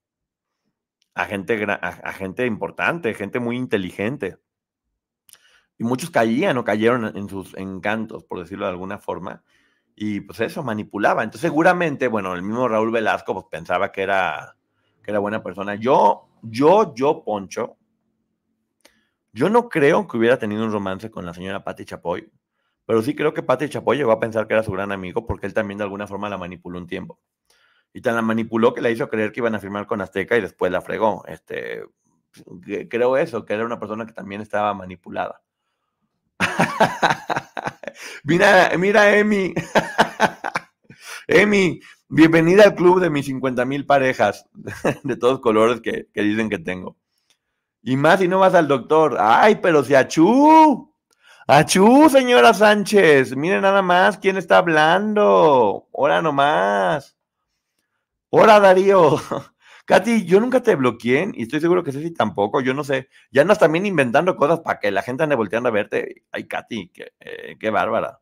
a 1.17 1.25
gente, 1.25 1.67
a, 1.67 2.12
gente 2.12 2.45
importante, 2.45 3.14
gente 3.14 3.41
muy 3.41 3.57
inteligente. 3.57 4.37
Y 5.79 5.85
muchos 5.85 6.11
caían 6.11 6.59
o 6.59 6.64
cayeron 6.64 7.17
en 7.17 7.29
sus 7.29 7.57
encantos, 7.57 8.23
por 8.25 8.39
decirlo 8.39 8.67
de 8.67 8.73
alguna 8.73 8.99
forma. 8.99 9.43
Y 9.95 10.21
pues 10.21 10.41
eso, 10.41 10.62
manipulaba. 10.62 11.25
Entonces 11.25 11.49
seguramente, 11.49 12.09
bueno, 12.09 12.35
el 12.35 12.43
mismo 12.43 12.69
Raúl 12.69 12.93
Velasco 12.93 13.33
pues, 13.33 13.47
pensaba 13.51 13.91
que 13.93 14.03
era 14.03 14.57
que 15.03 15.11
era 15.11 15.21
buena 15.21 15.43
persona. 15.43 15.77
Yo, 15.77 16.29
yo, 16.43 16.95
yo, 16.95 17.25
Poncho, 17.25 17.79
yo 19.33 19.49
no 19.49 19.71
creo 19.71 20.07
que 20.07 20.19
hubiera 20.19 20.39
tenido 20.39 20.64
un 20.64 20.73
romance 20.73 21.11
con 21.11 21.25
la 21.25 21.33
señora 21.33 21.64
Patti 21.64 21.87
Chapoy, 21.87 22.31
pero 22.85 23.01
sí 23.01 23.14
creo 23.14 23.33
que 23.33 23.43
Patti 23.43 23.71
Chapoy 23.71 23.97
llegó 23.97 24.12
a 24.12 24.21
pensar 24.21 24.47
que 24.47 24.55
era 24.55 24.62
su 24.62 24.73
gran 24.73 24.93
amigo 24.93 25.25
porque 25.25 25.47
él 25.47 25.55
también 25.55 25.79
de 25.79 25.85
alguna 25.85 26.07
forma 26.07 26.29
la 26.29 26.37
manipuló 26.37 26.79
un 26.79 26.87
tiempo. 26.87 27.21
Y 27.93 28.01
tan 28.01 28.14
la 28.14 28.22
manipuló 28.22 28.74
que 28.74 28.82
la 28.82 28.91
hizo 28.91 29.09
creer 29.09 29.32
que 29.32 29.41
iban 29.41 29.55
a 29.55 29.61
firmar 29.61 29.87
con 29.87 30.01
Azteca 30.01 30.37
y 30.37 30.43
después 30.43 30.70
la 30.70 30.82
fregó. 30.82 31.24
Este, 31.26 31.82
creo 32.89 33.16
eso, 33.16 33.45
que 33.45 33.55
era 33.55 33.64
una 33.64 33.80
persona 33.80 34.07
que 34.07 34.12
también 34.12 34.41
estaba 34.41 34.74
manipulada. 34.74 35.41
mira, 38.24 38.70
mira, 38.76 39.16
Emi. 39.16 39.55
Emi, 41.26 41.80
Bienvenida 42.09 42.62
al 42.62 42.76
club 42.76 43.01
de 43.01 43.11
mis 43.11 43.26
50 43.26 43.64
mil 43.64 43.84
parejas 43.84 44.49
de 45.03 45.16
todos 45.16 45.41
colores 45.41 45.80
que, 45.80 46.07
dicen 46.14 46.49
que 46.49 46.59
tengo. 46.59 46.97
Y 47.82 47.97
más 47.97 48.20
si 48.20 48.28
no 48.28 48.39
vas 48.39 48.55
al 48.55 48.68
doctor. 48.68 49.16
Ay, 49.18 49.57
pero 49.57 49.82
si 49.82 49.95
achú. 49.97 50.95
Achú, 51.49 52.09
señora 52.09 52.55
Sánchez. 52.55 53.34
Miren 53.37 53.62
nada 53.62 53.82
más 53.82 54.18
quién 54.18 54.37
está 54.37 54.59
hablando. 54.59 55.89
Ahora 55.93 56.22
nomás. 56.22 57.16
Hola, 58.31 58.61
Darío. 58.61 59.16
Katy, 59.87 60.24
yo 60.24 60.41
nunca 60.41 60.62
te 60.62 60.74
bloqueé 60.74 61.31
y 61.35 61.43
estoy 61.43 61.61
seguro 61.61 61.85
que 61.85 61.93
Ceci 61.93 62.12
tampoco. 62.12 62.61
Yo 62.61 62.74
no 62.74 62.85
sé. 62.85 63.09
Ya 63.31 63.43
andas 63.43 63.59
también 63.59 63.87
inventando 63.87 64.37
cosas 64.37 64.61
para 64.61 64.81
que 64.81 64.91
la 64.91 65.03
gente 65.03 65.22
ande 65.22 65.37
volteando 65.37 65.68
a 65.68 65.72
verte. 65.72 66.24
Ay, 66.33 66.49
Katy, 66.49 66.89
qué, 66.89 67.12
eh, 67.20 67.57
qué 67.59 67.70
bárbara. 67.70 68.20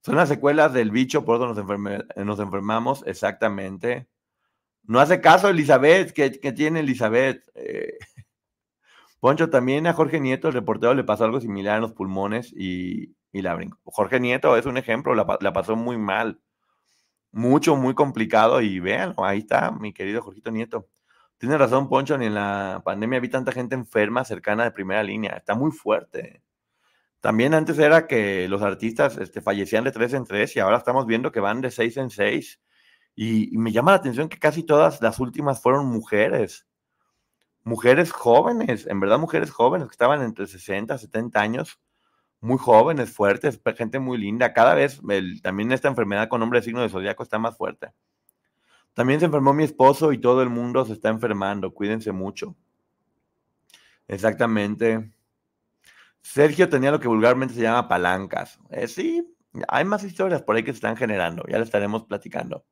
Son 0.00 0.16
las 0.16 0.28
secuelas 0.28 0.72
del 0.72 0.90
bicho 0.90 1.24
por 1.24 1.38
donde 1.38 1.62
nos, 2.24 2.40
enfermamos, 2.40 3.04
exactamente. 3.06 4.08
No 4.84 5.00
hace 5.00 5.20
caso 5.20 5.48
Elizabeth, 5.50 6.12
que, 6.12 6.30
tiene 6.52 6.80
Elizabeth. 6.80 7.42
Eh, 7.54 7.98
Poncho, 9.20 9.50
también 9.50 9.86
a 9.86 9.92
Jorge 9.92 10.20
Nieto, 10.20 10.48
el 10.48 10.54
reportero, 10.54 10.94
le 10.94 11.04
pasó 11.04 11.24
algo 11.24 11.40
similar 11.40 11.76
en 11.76 11.82
los 11.82 11.92
pulmones 11.92 12.52
y, 12.56 13.16
la 13.32 13.54
brincó. 13.54 13.78
Jorge 13.84 14.20
Nieto 14.20 14.56
es 14.56 14.66
un 14.66 14.78
ejemplo, 14.78 15.14
la, 15.14 15.52
pasó 15.52 15.76
muy 15.76 15.98
mal. 15.98 16.40
Mucho, 17.32 17.76
muy 17.76 17.94
complicado 17.94 18.60
y 18.60 18.80
vean, 18.80 19.14
ahí 19.18 19.38
está 19.40 19.70
mi 19.70 19.92
querido 19.92 20.22
Jorgito 20.22 20.50
Nieto. 20.50 20.88
Tiene 21.38 21.56
razón, 21.56 21.88
Poncho, 21.88 22.18
ni 22.18 22.26
en 22.26 22.34
la 22.34 22.82
pandemia 22.84 23.20
vi 23.20 23.28
tanta 23.28 23.52
gente 23.52 23.74
enferma 23.76 24.24
cercana 24.24 24.64
de 24.64 24.72
primera 24.72 25.02
línea. 25.02 25.36
Está 25.36 25.54
muy 25.54 25.70
fuerte. 25.70 26.42
También 27.20 27.54
antes 27.54 27.78
era 27.78 28.06
que 28.06 28.48
los 28.48 28.62
artistas 28.62 29.18
este, 29.18 29.40
fallecían 29.40 29.84
de 29.84 29.92
tres 29.92 30.14
en 30.14 30.24
tres 30.24 30.54
y 30.56 30.60
ahora 30.60 30.78
estamos 30.78 31.06
viendo 31.06 31.32
que 31.32 31.40
van 31.40 31.60
de 31.60 31.70
seis 31.70 31.96
en 31.96 32.10
seis. 32.10 32.60
Y, 33.14 33.56
me 33.58 33.72
llama 33.72 33.92
la 33.92 33.98
atención 33.98 34.28
que 34.28 34.38
casi 34.38 34.62
todas 34.64 35.00
las 35.02 35.18
últimas 35.20 35.60
fueron 35.60 35.86
mujeres. 35.86 36.66
Mujeres 37.64 38.12
jóvenes, 38.12 38.86
en 38.86 39.00
verdad 39.00 39.18
mujeres 39.18 39.50
jóvenes 39.50 39.88
que 39.88 39.92
estaban 39.92 40.22
entre 40.22 40.46
60 40.46 40.94
y 40.94 40.98
70 40.98 41.40
años, 41.40 41.80
muy 42.40 42.58
jóvenes, 42.58 43.10
fuertes, 43.10 43.60
gente 43.76 43.98
muy 43.98 44.18
linda. 44.18 44.52
Cada 44.52 44.74
vez 44.74 45.00
también 45.42 45.72
esta 45.72 45.88
enfermedad 45.88 46.28
con 46.28 46.40
nombre 46.40 46.60
de 46.60 46.64
signo 46.64 46.82
de 46.82 46.88
zodiaco 46.88 47.22
está 47.22 47.38
más 47.38 47.56
fuerte. 47.56 47.92
También 48.94 49.20
se 49.20 49.26
enfermó 49.26 49.52
mi 49.52 49.64
esposo 49.64 50.12
y 50.12 50.18
todo 50.18 50.42
el 50.42 50.48
mundo 50.48 50.84
se 50.84 50.92
está 50.92 51.08
enfermando. 51.08 51.72
Cuídense 51.72 52.12
mucho. 52.12 52.56
Exactamente. 54.08 55.12
Sergio 56.20 56.68
tenía 56.68 56.90
lo 56.90 57.00
que 57.00 57.08
vulgarmente 57.08 57.54
se 57.54 57.62
llama 57.62 57.88
palancas. 57.88 58.58
Eh, 58.70 58.88
sí, 58.88 59.36
hay 59.68 59.84
más 59.84 60.04
historias 60.04 60.42
por 60.42 60.56
ahí 60.56 60.62
que 60.62 60.72
se 60.72 60.76
están 60.76 60.96
generando, 60.96 61.44
ya 61.48 61.58
le 61.58 61.64
estaremos 61.64 62.04
platicando. 62.04 62.64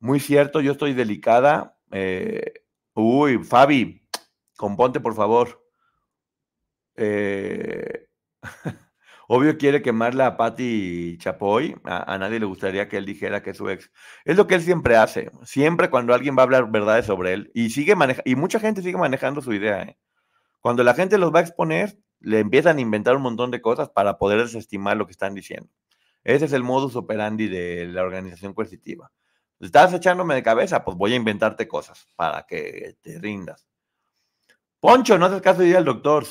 Muy 0.00 0.20
cierto, 0.20 0.60
yo 0.60 0.72
estoy 0.72 0.94
delicada. 0.94 1.76
Eh, 1.90 2.64
uy, 2.94 3.42
Fabi, 3.42 4.02
componte 4.56 5.00
por 5.00 5.14
favor. 5.14 5.64
Eh, 6.96 8.07
obvio 9.28 9.56
quiere 9.58 9.82
quemarla 9.82 10.26
a 10.26 10.36
Patti 10.36 11.16
Chapoy. 11.18 11.76
A, 11.84 12.18
nadie 12.18 12.40
le 12.40 12.46
gustaría 12.46 12.88
que 12.88 12.96
él 12.96 13.06
dijera 13.06 13.42
que 13.42 13.50
es 13.50 13.56
su 13.56 13.68
ex. 13.70 13.90
Es 14.24 14.36
lo 14.36 14.46
que 14.46 14.54
él 14.54 14.62
siempre 14.62 14.96
hace. 14.96 15.30
Siempre 15.44 15.90
cuando 15.90 16.14
alguien 16.14 16.36
va 16.36 16.42
a 16.42 16.44
hablar 16.44 16.70
verdades 16.70 17.06
sobre 17.06 17.32
él. 17.32 17.50
Y 17.54 17.70
sigue 17.70 17.94
y 18.24 18.34
mucha 18.34 18.60
gente 18.60 18.82
sigue 18.82 18.98
manejando 18.98 19.40
su 19.40 19.52
idea. 19.52 19.96
Cuando 20.60 20.82
la 20.82 20.94
gente 20.94 21.18
los 21.18 21.32
va 21.32 21.40
a 21.40 21.42
exponer, 21.42 21.98
le 22.20 22.40
empiezan 22.40 22.78
a 22.78 22.80
inventar 22.80 23.16
un 23.16 23.22
montón 23.22 23.50
de 23.50 23.60
cosas 23.60 23.90
para 23.90 24.18
poder 24.18 24.40
desestimar 24.40 24.96
lo 24.96 25.06
que 25.06 25.12
están 25.12 25.34
diciendo. 25.34 25.70
Ese 26.24 26.46
es 26.46 26.52
el 26.52 26.62
modus 26.62 26.96
operandi 26.96 27.48
de 27.48 27.86
la 27.86 28.02
organización 28.02 28.54
coercitiva. 28.54 29.10
Estás 29.60 29.92
echándome 29.92 30.34
de 30.34 30.42
cabeza, 30.42 30.84
pues 30.84 30.96
voy 30.96 31.12
a 31.12 31.16
inventarte 31.16 31.66
cosas 31.66 32.06
para 32.16 32.44
que 32.46 32.96
te 33.00 33.18
rindas. 33.18 33.66
Poncho, 34.80 35.18
no 35.18 35.26
haces 35.26 35.42
caso 35.42 35.62
de 35.62 35.68
ir 35.68 35.76
al 35.76 35.84
doctor. 35.84 36.24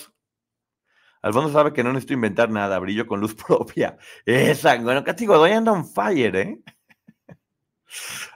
Alfonso 1.21 1.51
sabe 1.51 1.73
que 1.73 1.83
no 1.83 1.91
necesito 1.91 2.13
inventar 2.13 2.49
nada, 2.49 2.79
brillo 2.79 3.07
con 3.07 3.19
luz 3.19 3.35
propia. 3.47 3.97
Esa, 4.25 4.77
bueno, 4.77 5.03
castigo, 5.03 5.37
doy 5.37 5.51
anda 5.51 5.71
on 5.71 5.85
fire, 5.85 6.35
¿eh? 6.35 6.59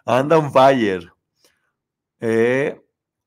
anda 0.05 0.37
on 0.37 0.51
fire. 0.51 1.11
Eh, 2.19 2.79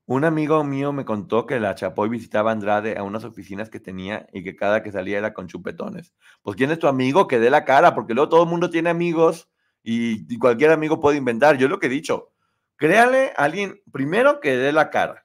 un 0.06 0.24
amigo 0.24 0.62
mío 0.64 0.92
me 0.92 1.04
contó 1.04 1.46
que 1.46 1.58
la 1.58 1.74
Chapoy 1.74 2.10
visitaba 2.10 2.50
a 2.50 2.52
Andrade 2.52 2.98
a 2.98 3.02
unas 3.02 3.24
oficinas 3.24 3.70
que 3.70 3.80
tenía 3.80 4.26
y 4.32 4.44
que 4.44 4.54
cada 4.54 4.82
que 4.82 4.92
salía 4.92 5.18
era 5.18 5.32
con 5.32 5.48
chupetones. 5.48 6.12
Pues 6.42 6.56
¿quién 6.56 6.70
es 6.70 6.78
tu 6.78 6.88
amigo? 6.88 7.26
Que 7.26 7.38
dé 7.38 7.48
la 7.48 7.64
cara, 7.64 7.94
porque 7.94 8.12
luego 8.12 8.28
todo 8.28 8.42
el 8.42 8.50
mundo 8.50 8.68
tiene 8.68 8.90
amigos 8.90 9.48
y, 9.82 10.38
cualquier 10.38 10.72
amigo 10.72 11.00
puede 11.00 11.16
inventar. 11.16 11.56
Yo 11.56 11.68
lo 11.68 11.78
que 11.78 11.86
he 11.86 11.90
dicho, 11.90 12.32
créale 12.76 13.32
a 13.36 13.44
alguien, 13.44 13.80
primero 13.92 14.40
que 14.40 14.56
dé 14.56 14.72
la 14.72 14.90
cara 14.90 15.23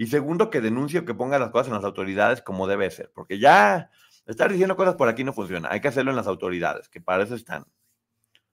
y 0.00 0.06
segundo 0.06 0.48
que 0.48 0.62
denuncie 0.62 1.00
o 1.00 1.04
que 1.04 1.12
ponga 1.12 1.38
las 1.38 1.50
cosas 1.50 1.66
en 1.66 1.74
las 1.74 1.84
autoridades 1.84 2.40
como 2.40 2.66
debe 2.66 2.90
ser, 2.90 3.12
porque 3.14 3.38
ya 3.38 3.90
estar 4.24 4.50
diciendo 4.50 4.74
cosas 4.74 4.94
por 4.94 5.08
aquí 5.08 5.24
no 5.24 5.34
funciona. 5.34 5.68
Hay 5.70 5.82
que 5.82 5.88
hacerlo 5.88 6.10
en 6.10 6.16
las 6.16 6.26
autoridades, 6.26 6.88
que 6.88 7.02
para 7.02 7.22
eso 7.22 7.34
están. 7.34 7.66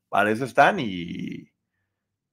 Para 0.09 0.29
eso 0.29 0.43
están 0.43 0.81
y, 0.81 1.49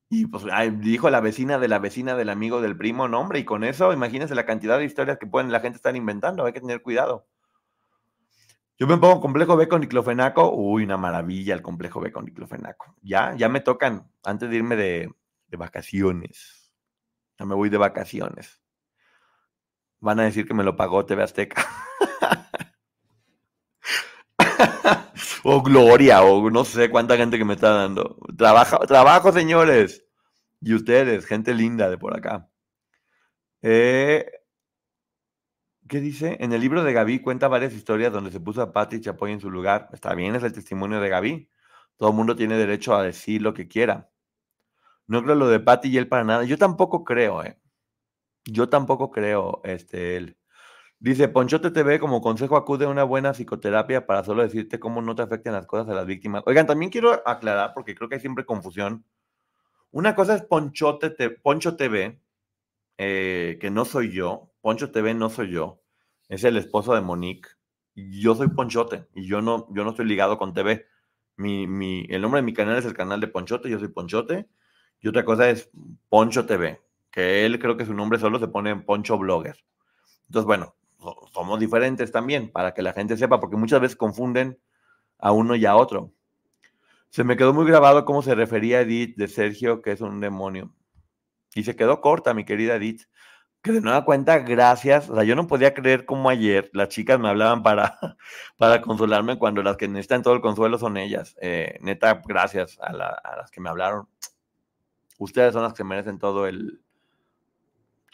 Y 0.09 0.27
pues 0.27 0.45
dijo 0.81 1.11
la 1.11 1.21
vecina 1.21 1.59
de 1.59 1.69
la 1.69 1.79
vecina 1.79 2.17
del 2.17 2.29
amigo 2.29 2.61
del 2.61 2.77
primo, 2.77 3.07
nombre, 3.07 3.39
y 3.39 3.45
con 3.45 3.63
eso, 3.63 3.93
imagínense 3.93 4.35
la 4.35 4.47
cantidad 4.47 4.79
de 4.79 4.85
historias 4.85 5.19
que 5.19 5.29
pueden 5.29 5.53
la 5.53 5.61
gente 5.61 5.77
estar 5.77 5.95
inventando, 5.95 6.45
hay 6.45 6.53
que 6.53 6.61
tener 6.61 6.83
cuidado. 6.83 7.29
Yo 8.77 8.89
me 8.89 8.97
pongo 8.97 9.21
complejo 9.21 9.57
B 9.57 9.69
con 9.69 9.81
diclofenaco, 9.81 10.53
uy, 10.53 10.83
una 10.83 10.97
maravilla 10.97 11.55
el 11.55 11.63
complejo 11.63 12.01
B 12.01 12.11
con 12.11 12.25
diclofenaco. 12.25 12.97
Ya, 13.01 13.33
ya 13.37 13.49
me 13.49 13.61
tocan 13.61 14.11
antes 14.25 14.51
de 14.51 14.57
irme 14.57 14.75
de, 14.75 15.15
de 15.47 15.57
vacaciones. 15.57 16.73
Ya 17.39 17.47
me 17.47 17.55
voy 17.55 17.69
de 17.69 17.79
vacaciones. 17.79 18.64
Van 20.01 20.21
a 20.21 20.25
decir 20.25 20.47
que 20.47 20.55
me 20.55 20.65
lo 20.65 20.77
pagó 20.77 21.07
TV 21.07 21.23
Azteca. 21.23 21.67
o 25.45 25.63
Gloria, 25.63 26.23
o 26.23 26.51
no 26.51 26.65
sé 26.65 26.91
cuánta 26.91 27.17
gente 27.17 27.39
que 27.39 27.45
me 27.45 27.55
está 27.55 27.71
dando. 27.71 28.19
Trabajo, 28.37 28.79
trabajo, 28.87 29.33
señores. 29.33 30.05
Y 30.61 30.75
ustedes, 30.75 31.27
gente 31.27 31.55
linda 31.55 31.91
de 31.91 31.99
por 31.99 32.17
acá. 32.17 32.49
Eh, 33.63 34.27
¿Qué 35.89 36.01
dice? 36.01 36.39
En 36.41 36.53
el 36.53 36.61
libro 36.61 36.83
de 36.83 36.93
Gaby 36.95 37.21
cuenta 37.21 37.49
varias 37.49 37.75
historias 37.75 38.13
donde 38.13 38.31
se 38.31 38.41
puso 38.41 38.63
a 38.63 38.73
Patty 38.73 39.01
Chapoy 39.01 39.33
en 39.33 39.41
su 39.41 39.51
lugar. 39.51 39.91
Está 39.93 40.15
bien, 40.15 40.35
es 40.35 40.43
el 40.43 40.53
testimonio 40.53 41.01
de 41.01 41.11
Gaby. 41.11 41.51
Todo 41.97 42.11
el 42.11 42.17
mundo 42.17 42.35
tiene 42.37 42.57
derecho 42.57 42.95
a 42.95 43.03
decir 43.03 43.43
lo 43.43 43.53
que 43.55 43.69
quiera. 43.69 44.11
No 45.07 45.23
creo 45.23 45.35
lo 45.35 45.49
de 45.49 45.61
Patty 45.61 45.89
y 45.89 45.99
él 45.99 46.09
para 46.09 46.25
nada. 46.25 46.45
Yo 46.45 46.57
tampoco 46.57 47.05
creo, 47.05 47.45
¿eh? 47.45 47.59
Yo 48.47 48.69
tampoco 48.69 49.11
creo, 49.11 49.61
este, 49.65 50.17
él. 50.17 50.37
Dice, 51.01 51.29
Ponchote 51.29 51.71
TV 51.71 52.01
como 52.01 52.23
consejo 52.23 52.57
acude 52.57 52.87
a 52.87 52.89
una 52.89 53.05
buena 53.05 53.35
psicoterapia 53.35 54.07
para 54.07 54.25
solo 54.25 54.43
decirte 54.43 54.81
cómo 54.81 55.03
no 55.03 55.15
te 55.15 55.23
afecten 55.23 55.53
las 55.55 55.67
cosas 55.67 55.89
a 55.91 55.95
las 55.95 56.07
víctimas. 56.07 56.43
Oigan, 56.47 56.67
también 56.67 56.91
quiero 56.91 57.23
aclarar, 57.29 57.73
porque 57.75 57.95
creo 57.95 58.09
que 58.09 58.17
hay 58.17 58.21
siempre 58.23 58.47
confusión. 58.47 59.05
Una 59.93 60.15
cosa 60.15 60.35
es 60.37 60.43
Ponchote 60.43 61.11
Te- 61.11 61.31
Poncho 61.31 61.77
TV, 61.77 62.21
eh, 62.99 63.59
que 63.61 63.71
no 63.71 63.85
soy 63.85 64.13
yo. 64.13 64.53
Poncho 64.63 64.91
TV 64.93 65.15
no 65.15 65.31
soy 65.31 65.51
yo. 65.51 65.83
Es 66.29 66.45
el 66.45 66.57
esposo 66.57 66.95
de 66.95 67.01
Monique. 67.03 67.51
Yo 67.95 68.35
soy 68.35 68.49
Ponchote 68.49 69.07
y 69.15 69.27
yo 69.27 69.43
no, 69.43 69.69
yo 69.73 69.85
no 69.85 69.91
estoy 69.91 70.07
ligado 70.07 70.39
con 70.39 70.55
TV. 70.55 70.87
Mi, 71.37 71.67
mi, 71.67 72.07
el 72.11 72.23
nombre 72.23 72.41
de 72.41 72.47
mi 72.47 72.55
canal 72.55 72.79
es 72.79 72.85
el 72.87 72.95
canal 72.95 73.21
de 73.21 73.29
Ponchote, 73.29 73.71
yo 73.71 73.79
soy 73.79 73.89
Ponchote. 73.89 74.49
Y 75.01 75.09
otra 75.09 75.25
cosa 75.25 75.51
es 75.51 75.71
Poncho 76.09 76.47
TV, 76.47 76.81
que 77.15 77.47
él 77.47 77.61
creo 77.61 77.77
que 77.77 77.87
su 77.87 77.95
nombre 77.95 78.19
solo 78.19 78.41
se 78.41 78.49
pone 78.49 78.71
en 78.71 78.85
Poncho 78.85 79.17
Blogger. 79.17 79.57
Entonces, 80.27 80.47
bueno, 80.47 80.75
so- 80.99 81.29
somos 81.33 81.61
diferentes 81.61 82.11
también, 82.11 82.51
para 82.51 82.75
que 82.75 82.83
la 82.83 82.93
gente 82.93 83.17
sepa, 83.17 83.39
porque 83.39 83.57
muchas 83.57 83.81
veces 83.81 83.97
confunden 83.97 84.59
a 85.21 85.31
uno 85.31 85.55
y 85.55 85.65
a 85.65 85.77
otro. 85.77 86.13
Se 87.11 87.23
me 87.23 87.37
quedó 87.37 87.55
muy 87.55 87.67
grabado 87.67 88.05
cómo 88.05 88.23
se 88.23 88.35
refería 88.35 88.81
Edith 88.81 89.17
de 89.17 89.29
Sergio, 89.29 89.81
que 89.81 89.93
es 89.93 90.01
un 90.01 90.19
demonio. 90.21 90.75
Y 91.55 91.63
se 91.63 91.77
quedó 91.77 92.01
corta, 92.01 92.35
mi 92.35 92.45
querida 92.45 92.75
Edith. 92.75 93.03
Que 93.63 93.71
de 93.73 93.81
nueva 93.81 94.05
cuenta, 94.05 94.41
gracias. 94.41 95.09
O 95.09 95.15
sea, 95.15 95.25
yo 95.25 95.37
no 95.37 95.47
podía 95.47 95.73
creer 95.73 96.05
cómo 96.05 96.29
ayer 96.31 96.69
las 96.75 96.89
chicas 96.89 97.21
me 97.21 97.29
hablaban 97.29 97.63
para, 97.63 97.99
para 98.59 98.83
consolarme 98.83 99.39
cuando 99.39 99.63
las 99.63 99.77
que 99.77 99.89
necesitan 99.89 100.23
todo 100.23 100.35
el 100.35 100.41
consuelo 100.41 100.79
son 100.79 100.97
ellas. 100.97 101.37
Eh, 101.41 101.79
neta, 101.81 102.21
gracias 102.27 102.79
a, 102.81 102.89
a 102.89 103.37
las 103.37 103.51
que 103.53 103.61
me 103.61 103.71
hablaron. 103.71 104.09
Ustedes 105.19 105.53
son 105.53 105.63
las 105.63 105.73
que 105.75 105.85
merecen 105.85 106.19
todo 106.19 106.47
el, 106.47 106.84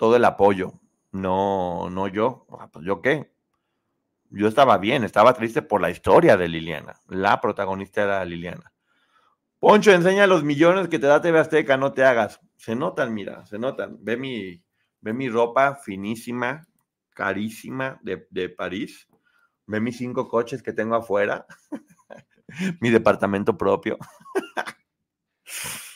todo 0.00 0.16
el 0.16 0.24
apoyo. 0.24 0.72
No, 1.12 1.90
no 1.90 2.08
yo. 2.08 2.46
Ah, 2.58 2.70
Pues 2.72 2.86
yo 2.86 3.02
qué. 3.02 3.30
Yo 4.30 4.48
estaba 4.48 4.78
bien, 4.78 5.04
estaba 5.04 5.34
triste 5.34 5.60
por 5.60 5.82
la 5.82 5.90
historia 5.90 6.38
de 6.38 6.48
Liliana. 6.48 6.98
La 7.08 7.38
protagonista 7.42 8.02
era 8.04 8.24
Liliana. 8.24 8.72
Poncho, 9.58 9.92
enseña 9.92 10.26
los 10.26 10.42
millones 10.42 10.88
que 10.88 10.98
te 10.98 11.06
da 11.06 11.20
TV 11.20 11.38
Azteca, 11.38 11.76
no 11.76 11.92
te 11.92 12.02
hagas. 12.02 12.40
Se 12.56 12.74
notan, 12.74 13.12
mira, 13.12 13.44
se 13.44 13.58
notan. 13.58 13.98
Ve 14.00 14.16
mi, 14.16 14.64
ve 15.02 15.12
mi 15.12 15.28
ropa 15.28 15.74
finísima, 15.74 16.66
carísima 17.10 18.00
de, 18.02 18.26
de 18.30 18.48
París. 18.48 19.06
Ve 19.66 19.80
mis 19.80 19.98
cinco 19.98 20.28
coches 20.28 20.62
que 20.62 20.72
tengo 20.72 20.94
afuera. 20.94 21.44
mi 22.80 22.88
departamento 22.88 23.58
propio. 23.58 23.98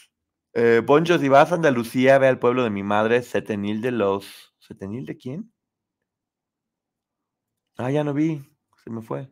Eh, 0.55 0.82
Poncho, 0.86 1.18
si 1.18 1.28
vas 1.28 1.50
a 1.50 1.57
Andalucía, 1.57 2.18
ve 2.18 2.28
al 2.28 2.38
pueblo 2.38 2.62
de 2.62 2.70
mi 2.70 2.84
madre, 2.84 3.22
Setenil 3.22 3.80
de 3.82 3.90
los. 3.90 4.55
¿Setenil 4.61 5.05
de 5.05 5.16
quién? 5.16 5.52
Ah, 7.76 7.90
ya 7.90 8.05
no 8.05 8.14
vi. 8.14 8.40
Se 8.84 8.90
me 8.90 9.02
fue. 9.02 9.28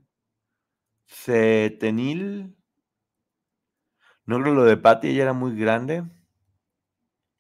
Setenil. 1.07 2.57
No 4.27 4.41
creo 4.41 4.55
lo 4.55 4.65
de 4.65 4.77
Patty, 4.77 5.09
ella 5.09 5.25
era 5.25 5.33
muy 5.33 5.57
grande. 5.57 6.05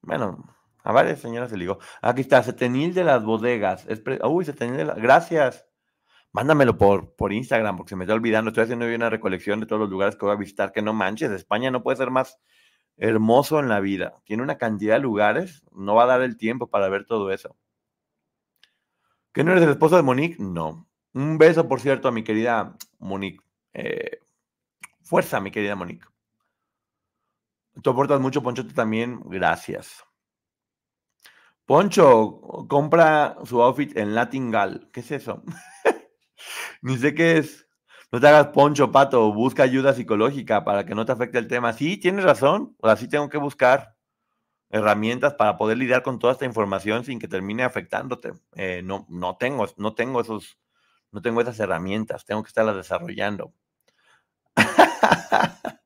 Bueno, 0.02 0.44
a 0.84 0.92
varias 0.92 1.20
señoras 1.20 1.50
se 1.50 1.56
ligó. 1.56 1.78
Aquí 2.02 2.20
está, 2.22 2.42
Setenil 2.42 2.94
de 2.94 3.04
las 3.04 3.24
bodegas. 3.24 3.84
Es 3.88 4.02
Uy, 4.24 4.44
Setenil 4.44 4.76
de 4.76 4.84
las. 4.84 4.96
Gracias. 4.96 5.66
Mándamelo 6.32 6.78
por, 6.78 7.14
por 7.16 7.32
Instagram, 7.32 7.76
porque 7.76 7.90
se 7.90 7.96
me 7.96 8.04
está 8.04 8.14
olvidando. 8.14 8.50
Estoy 8.50 8.64
haciendo 8.64 8.86
hoy 8.86 8.94
una 8.94 9.10
recolección 9.10 9.60
de 9.60 9.66
todos 9.66 9.80
los 9.80 9.90
lugares 9.90 10.16
que 10.16 10.24
voy 10.24 10.34
a 10.34 10.38
visitar. 10.38 10.72
Que 10.72 10.82
no 10.82 10.92
manches, 10.92 11.30
España 11.32 11.70
no 11.70 11.82
puede 11.82 11.96
ser 11.96 12.10
más 12.10 12.38
hermoso 13.02 13.58
en 13.58 13.68
la 13.68 13.80
vida. 13.80 14.14
Tiene 14.24 14.44
una 14.44 14.58
cantidad 14.58 14.94
de 14.94 15.00
lugares. 15.00 15.64
No 15.72 15.96
va 15.96 16.04
a 16.04 16.06
dar 16.06 16.22
el 16.22 16.36
tiempo 16.36 16.68
para 16.68 16.88
ver 16.88 17.04
todo 17.04 17.32
eso. 17.32 17.56
¿Que 19.32 19.42
no 19.42 19.50
eres 19.50 19.64
el 19.64 19.70
esposo 19.70 19.96
de 19.96 20.02
Monique? 20.02 20.36
No. 20.38 20.86
Un 21.12 21.36
beso, 21.36 21.68
por 21.68 21.80
cierto, 21.80 22.06
a 22.06 22.12
mi 22.12 22.22
querida 22.22 22.76
Monique. 23.00 23.42
Eh, 23.72 24.20
fuerza, 25.02 25.40
mi 25.40 25.50
querida 25.50 25.74
Monique. 25.74 26.06
Tú 27.82 27.90
aportas 27.90 28.20
mucho, 28.20 28.40
Poncho, 28.40 28.64
tú 28.64 28.72
también. 28.72 29.20
Gracias. 29.24 30.04
Poncho, 31.66 32.66
compra 32.68 33.36
su 33.44 33.60
outfit 33.62 33.96
en 33.96 34.14
Latin 34.14 34.52
Gal. 34.52 34.88
¿Qué 34.92 35.00
es 35.00 35.10
eso? 35.10 35.42
Ni 36.82 36.96
sé 36.98 37.14
qué 37.14 37.38
es. 37.38 37.66
No 38.12 38.20
te 38.20 38.28
hagas 38.28 38.48
poncho, 38.48 38.92
pato. 38.92 39.32
Busca 39.32 39.62
ayuda 39.62 39.94
psicológica 39.94 40.64
para 40.64 40.84
que 40.84 40.94
no 40.94 41.04
te 41.06 41.12
afecte 41.12 41.38
el 41.38 41.48
tema. 41.48 41.72
Sí, 41.72 41.96
tienes 41.96 42.24
razón. 42.24 42.76
O 42.80 42.94
sí 42.96 43.08
tengo 43.08 43.28
que 43.28 43.38
buscar 43.38 43.96
herramientas 44.70 45.34
para 45.34 45.56
poder 45.58 45.78
lidiar 45.78 46.02
con 46.02 46.18
toda 46.18 46.34
esta 46.34 46.46
información 46.46 47.04
sin 47.04 47.18
que 47.20 47.28
termine 47.28 47.64
afectándote. 47.64 48.32
Eh, 48.56 48.82
no, 48.84 49.06
no 49.10 49.36
tengo, 49.36 49.66
no 49.78 49.94
tengo 49.94 50.20
esos, 50.22 50.58
no 51.12 51.22
tengo 51.22 51.40
esas 51.42 51.60
herramientas. 51.60 52.24
Tengo 52.26 52.42
que 52.42 52.48
estarlas 52.48 52.76
desarrollando. 52.76 53.54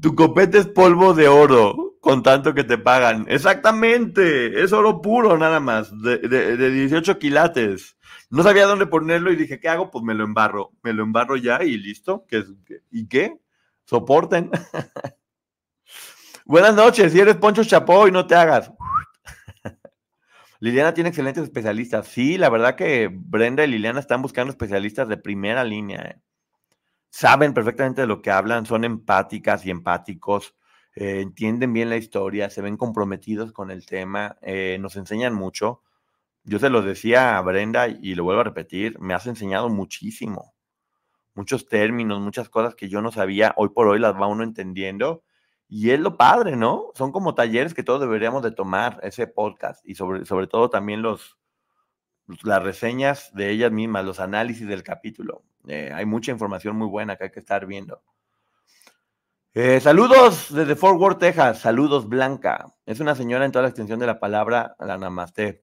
Tu 0.00 0.14
copete 0.14 0.58
es 0.58 0.66
polvo 0.66 1.14
de 1.14 1.28
oro 1.28 1.96
con 2.00 2.22
tanto 2.22 2.54
que 2.54 2.64
te 2.64 2.78
pagan. 2.78 3.26
Exactamente, 3.28 4.62
es 4.62 4.72
oro 4.72 5.00
puro 5.00 5.36
nada 5.38 5.58
más, 5.58 5.90
de, 6.02 6.18
de- 6.18 6.56
de 6.56 6.70
18 6.70 7.18
quilates. 7.18 7.95
No 8.30 8.42
sabía 8.42 8.66
dónde 8.66 8.86
ponerlo 8.86 9.32
y 9.32 9.36
dije, 9.36 9.60
¿qué 9.60 9.68
hago? 9.68 9.90
Pues 9.90 10.04
me 10.04 10.14
lo 10.14 10.24
embarro. 10.24 10.72
Me 10.82 10.92
lo 10.92 11.02
embarro 11.02 11.36
ya 11.36 11.62
y 11.64 11.76
listo. 11.78 12.24
¿Qué 12.28 12.38
es- 12.38 12.52
qué- 12.66 12.80
¿Y 12.90 13.06
qué? 13.08 13.40
Soporten. 13.84 14.50
Buenas 16.46 16.74
noches, 16.74 17.12
si 17.12 17.20
eres 17.20 17.36
Poncho 17.36 17.62
Chapoy, 17.64 18.10
no 18.10 18.26
te 18.26 18.34
hagas. 18.34 18.70
Liliana 20.60 20.94
tiene 20.94 21.08
excelentes 21.10 21.44
especialistas. 21.44 22.06
Sí, 22.08 22.38
la 22.38 22.48
verdad 22.48 22.76
que 22.76 23.10
Brenda 23.12 23.64
y 23.64 23.68
Liliana 23.68 24.00
están 24.00 24.22
buscando 24.22 24.50
especialistas 24.50 25.08
de 25.08 25.16
primera 25.18 25.64
línea. 25.64 26.00
¿eh? 26.02 26.20
Saben 27.10 27.54
perfectamente 27.54 28.02
de 28.02 28.06
lo 28.08 28.22
que 28.22 28.30
hablan, 28.30 28.66
son 28.66 28.84
empáticas 28.84 29.66
y 29.66 29.70
empáticos, 29.70 30.56
eh, 30.96 31.20
entienden 31.22 31.72
bien 31.72 31.90
la 31.90 31.96
historia, 31.98 32.50
se 32.50 32.62
ven 32.62 32.76
comprometidos 32.76 33.52
con 33.52 33.70
el 33.70 33.86
tema, 33.86 34.38
eh, 34.42 34.78
nos 34.80 34.96
enseñan 34.96 35.34
mucho. 35.34 35.82
Yo 36.46 36.60
se 36.60 36.70
lo 36.70 36.80
decía 36.80 37.36
a 37.36 37.42
Brenda 37.42 37.88
y 37.88 38.14
lo 38.14 38.22
vuelvo 38.22 38.42
a 38.42 38.44
repetir, 38.44 39.00
me 39.00 39.14
has 39.14 39.26
enseñado 39.26 39.68
muchísimo, 39.68 40.54
muchos 41.34 41.66
términos, 41.66 42.20
muchas 42.20 42.48
cosas 42.48 42.76
que 42.76 42.88
yo 42.88 43.02
no 43.02 43.10
sabía, 43.10 43.52
hoy 43.56 43.70
por 43.70 43.88
hoy 43.88 43.98
las 43.98 44.14
va 44.14 44.28
uno 44.28 44.44
entendiendo 44.44 45.24
y 45.68 45.90
es 45.90 45.98
lo 45.98 46.16
padre, 46.16 46.54
¿no? 46.54 46.92
Son 46.94 47.10
como 47.10 47.34
talleres 47.34 47.74
que 47.74 47.82
todos 47.82 48.00
deberíamos 48.00 48.44
de 48.44 48.52
tomar, 48.52 49.00
ese 49.02 49.26
podcast 49.26 49.84
y 49.84 49.96
sobre, 49.96 50.24
sobre 50.24 50.46
todo 50.46 50.70
también 50.70 51.02
los, 51.02 51.36
las 52.44 52.62
reseñas 52.62 53.34
de 53.34 53.50
ellas 53.50 53.72
mismas, 53.72 54.04
los 54.04 54.20
análisis 54.20 54.68
del 54.68 54.84
capítulo. 54.84 55.42
Eh, 55.66 55.90
hay 55.92 56.06
mucha 56.06 56.30
información 56.30 56.76
muy 56.76 56.86
buena 56.86 57.16
que 57.16 57.24
hay 57.24 57.30
que 57.32 57.40
estar 57.40 57.66
viendo. 57.66 58.04
Eh, 59.52 59.80
saludos 59.80 60.54
desde 60.54 60.76
Fort 60.76 61.00
Worth, 61.00 61.18
Texas. 61.18 61.58
Saludos, 61.58 62.08
Blanca. 62.08 62.72
Es 62.84 63.00
una 63.00 63.16
señora 63.16 63.44
en 63.44 63.50
toda 63.50 63.64
la 63.64 63.70
extensión 63.70 63.98
de 63.98 64.06
la 64.06 64.20
palabra, 64.20 64.76
la 64.78 64.96
namaste. 64.96 65.65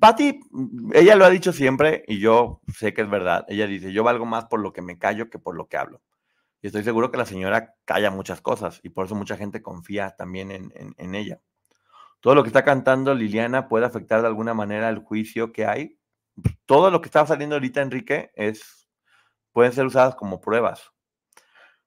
Patty, 0.00 0.40
ella 0.94 1.14
lo 1.14 1.24
ha 1.24 1.30
dicho 1.30 1.52
siempre 1.52 2.04
y 2.08 2.18
yo 2.18 2.60
sé 2.76 2.92
que 2.92 3.02
es 3.02 3.10
verdad. 3.10 3.44
Ella 3.48 3.66
dice, 3.66 3.92
yo 3.92 4.02
valgo 4.02 4.26
más 4.26 4.46
por 4.46 4.60
lo 4.60 4.72
que 4.72 4.82
me 4.82 4.98
callo 4.98 5.30
que 5.30 5.38
por 5.38 5.54
lo 5.54 5.68
que 5.68 5.76
hablo. 5.76 6.02
Y 6.60 6.66
estoy 6.66 6.82
seguro 6.82 7.10
que 7.10 7.18
la 7.18 7.24
señora 7.24 7.74
calla 7.84 8.10
muchas 8.10 8.40
cosas 8.40 8.80
y 8.82 8.90
por 8.90 9.06
eso 9.06 9.14
mucha 9.14 9.36
gente 9.36 9.62
confía 9.62 10.10
también 10.16 10.50
en, 10.50 11.14
ella. 11.14 11.40
Todo 12.20 12.34
lo 12.34 12.42
que 12.42 12.48
está 12.48 12.64
cantando 12.64 13.14
Liliana 13.14 13.68
puede 13.68 13.86
afectar 13.86 14.20
de 14.20 14.26
alguna 14.26 14.54
manera 14.54 14.88
el 14.88 14.98
juicio 14.98 15.52
que 15.52 15.66
hay. 15.66 15.98
Todo 16.66 16.90
lo 16.90 17.00
que 17.00 17.06
está 17.06 17.24
saliendo 17.24 17.54
ahorita, 17.56 17.80
Enrique, 17.80 18.30
es, 18.34 18.88
pueden 19.52 19.72
ser 19.72 19.86
usadas 19.86 20.16
como 20.16 20.40
pruebas. 20.40 20.90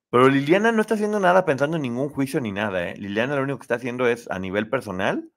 Pero 0.09 0.29
Liliana 0.29 0.71
no 0.71 0.81
está 0.81 0.93
haciendo 0.95 1.19
nada 1.19 1.45
pensando 1.45 1.75
en 1.77 1.83
ningún 1.83 2.09
juicio 2.09 2.39
ni 2.39 2.51
nada. 2.51 2.87
¿eh? 2.87 2.95
Liliana 2.97 3.35
lo 3.35 3.43
único 3.43 3.59
que 3.59 3.63
está 3.63 3.75
haciendo 3.75 4.07
es, 4.07 4.29
a 4.31 4.39
nivel 4.39 4.69
personal, 4.69 5.29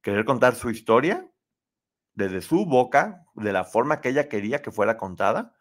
querer 0.00 0.24
contar 0.24 0.54
su 0.54 0.70
historia 0.70 1.31
desde 2.14 2.42
su 2.42 2.66
boca, 2.66 3.24
de 3.34 3.52
la 3.52 3.64
forma 3.64 4.00
que 4.00 4.10
ella 4.10 4.28
quería 4.28 4.62
que 4.62 4.70
fuera 4.72 4.96
contada, 4.98 5.54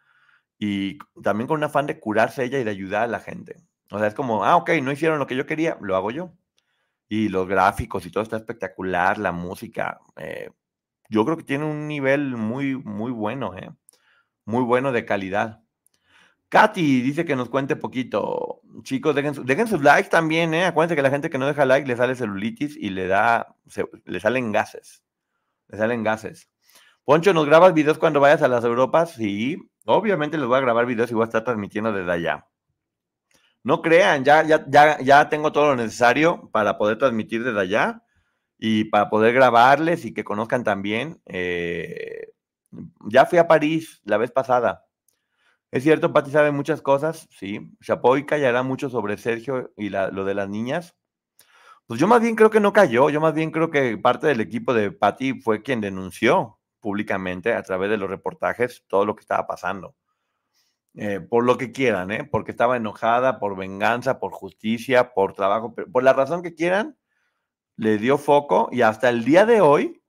y 0.59 0.99
también 1.23 1.47
con 1.47 1.57
un 1.57 1.63
afán 1.65 1.87
de 1.87 1.99
curarse 1.99 2.43
ella 2.45 2.59
y 2.59 2.63
de 2.63 2.71
ayudar 2.71 3.03
a 3.03 3.07
la 3.07 3.19
gente. 3.19 3.57
O 3.91 3.99
sea, 3.99 4.07
es 4.07 4.13
como, 4.15 4.45
ah, 4.45 4.55
ok, 4.57 4.71
no 4.83 4.91
hicieron 4.91 5.19
lo 5.19 5.27
que 5.27 5.35
yo 5.35 5.45
quería, 5.45 5.77
lo 5.81 5.95
hago 5.95 6.11
yo. 6.11 6.33
Y 7.09 7.29
los 7.29 7.47
gráficos 7.47 8.05
y 8.05 8.11
todo 8.11 8.23
está 8.23 8.37
espectacular, 8.37 9.17
la 9.17 9.31
música. 9.33 9.99
eh, 10.17 10.49
yo 11.09 11.25
creo 11.25 11.37
que 11.37 11.43
tiene 11.43 11.65
un 11.65 11.87
nivel 11.87 12.37
muy, 12.37 12.75
muy 12.77 13.11
bueno, 13.11 13.55
¿eh? 13.57 13.71
Muy 14.45 14.63
bueno 14.63 14.91
de 14.93 15.05
calidad. 15.05 15.63
Katy 16.49 17.01
dice 17.01 17.25
que 17.25 17.35
nos 17.35 17.49
cuente 17.49 17.75
poquito. 17.77 18.61
Chicos, 18.83 19.15
dejen, 19.15 19.35
su- 19.35 19.43
dejen 19.45 19.67
sus 19.67 19.81
likes 19.83 20.09
también, 20.09 20.53
¿eh? 20.53 20.65
Acuérdense 20.65 20.95
que 20.95 21.01
la 21.01 21.09
gente 21.11 21.29
que 21.29 21.37
no 21.37 21.47
deja 21.47 21.65
like 21.65 21.87
le 21.87 21.95
sale 21.95 22.15
celulitis 22.15 22.75
y 22.77 22.89
le 22.89 23.07
da, 23.07 23.55
se- 23.67 23.85
le 24.05 24.19
salen 24.19 24.51
gases. 24.51 25.03
Le 25.71 25.77
salen 25.77 26.03
gases. 26.03 26.49
Poncho, 27.03 27.33
¿nos 27.33 27.45
grabas 27.45 27.73
videos 27.73 27.97
cuando 27.97 28.19
vayas 28.19 28.41
a 28.41 28.47
las 28.47 28.63
Europas? 28.63 29.13
Sí, 29.13 29.57
obviamente 29.85 30.37
les 30.37 30.47
voy 30.47 30.57
a 30.57 30.61
grabar 30.61 30.85
videos 30.85 31.09
y 31.11 31.13
voy 31.13 31.23
a 31.23 31.25
estar 31.25 31.43
transmitiendo 31.43 31.91
desde 31.91 32.11
allá. 32.11 32.47
No 33.63 33.81
crean, 33.81 34.23
ya, 34.23 34.43
ya, 34.43 34.65
ya, 34.67 34.99
ya 35.01 35.29
tengo 35.29 35.51
todo 35.51 35.67
lo 35.69 35.75
necesario 35.75 36.49
para 36.51 36.77
poder 36.77 36.97
transmitir 36.97 37.43
desde 37.43 37.59
allá 37.59 38.03
y 38.57 38.85
para 38.85 39.09
poder 39.09 39.33
grabarles 39.33 40.05
y 40.05 40.13
que 40.13 40.23
conozcan 40.23 40.63
también. 40.63 41.21
eh, 41.25 42.27
ya 43.09 43.25
fui 43.25 43.37
a 43.39 43.47
París 43.47 44.01
la 44.05 44.17
vez 44.17 44.31
pasada. 44.31 44.85
Es 45.71 45.83
cierto, 45.83 46.13
Pati 46.13 46.31
sabe 46.31 46.51
muchas 46.51 46.81
cosas, 46.81 47.27
sí. 47.31 47.71
Chapoy 47.81 48.25
callará 48.25 48.63
mucho 48.63 48.89
sobre 48.89 49.17
Sergio 49.17 49.71
y 49.77 49.89
lo 49.89 50.25
de 50.25 50.33
las 50.33 50.49
niñas. 50.49 50.95
Pues 51.91 51.99
yo 51.99 52.07
más 52.07 52.21
bien 52.21 52.37
creo 52.37 52.49
que 52.49 52.61
no 52.61 52.71
cayó, 52.71 53.09
yo 53.09 53.19
más 53.19 53.33
bien 53.33 53.51
creo 53.51 53.69
que 53.69 53.97
parte 53.97 54.25
del 54.25 54.39
equipo 54.39 54.73
de 54.73 54.93
Patti 54.93 55.41
fue 55.41 55.61
quien 55.61 55.81
denunció 55.81 56.57
públicamente 56.79 57.53
a 57.53 57.61
través 57.63 57.89
de 57.89 57.97
los 57.97 58.09
reportajes 58.09 58.85
todo 58.87 59.03
lo 59.03 59.13
que 59.13 59.19
estaba 59.19 59.45
pasando. 59.45 59.93
Eh, 60.93 61.19
por 61.19 61.43
lo 61.43 61.57
que 61.57 61.73
quieran, 61.73 62.11
¿eh? 62.11 62.23
porque 62.23 62.51
estaba 62.51 62.77
enojada, 62.77 63.39
por 63.39 63.57
venganza, 63.57 64.21
por 64.21 64.31
justicia, 64.31 65.13
por 65.13 65.33
trabajo, 65.33 65.75
por 65.75 66.01
la 66.01 66.13
razón 66.13 66.41
que 66.41 66.55
quieran, 66.55 66.97
le 67.75 67.97
dio 67.97 68.17
foco 68.17 68.69
y 68.71 68.83
hasta 68.83 69.09
el 69.09 69.25
día 69.25 69.45
de 69.45 69.59
hoy, 69.59 70.01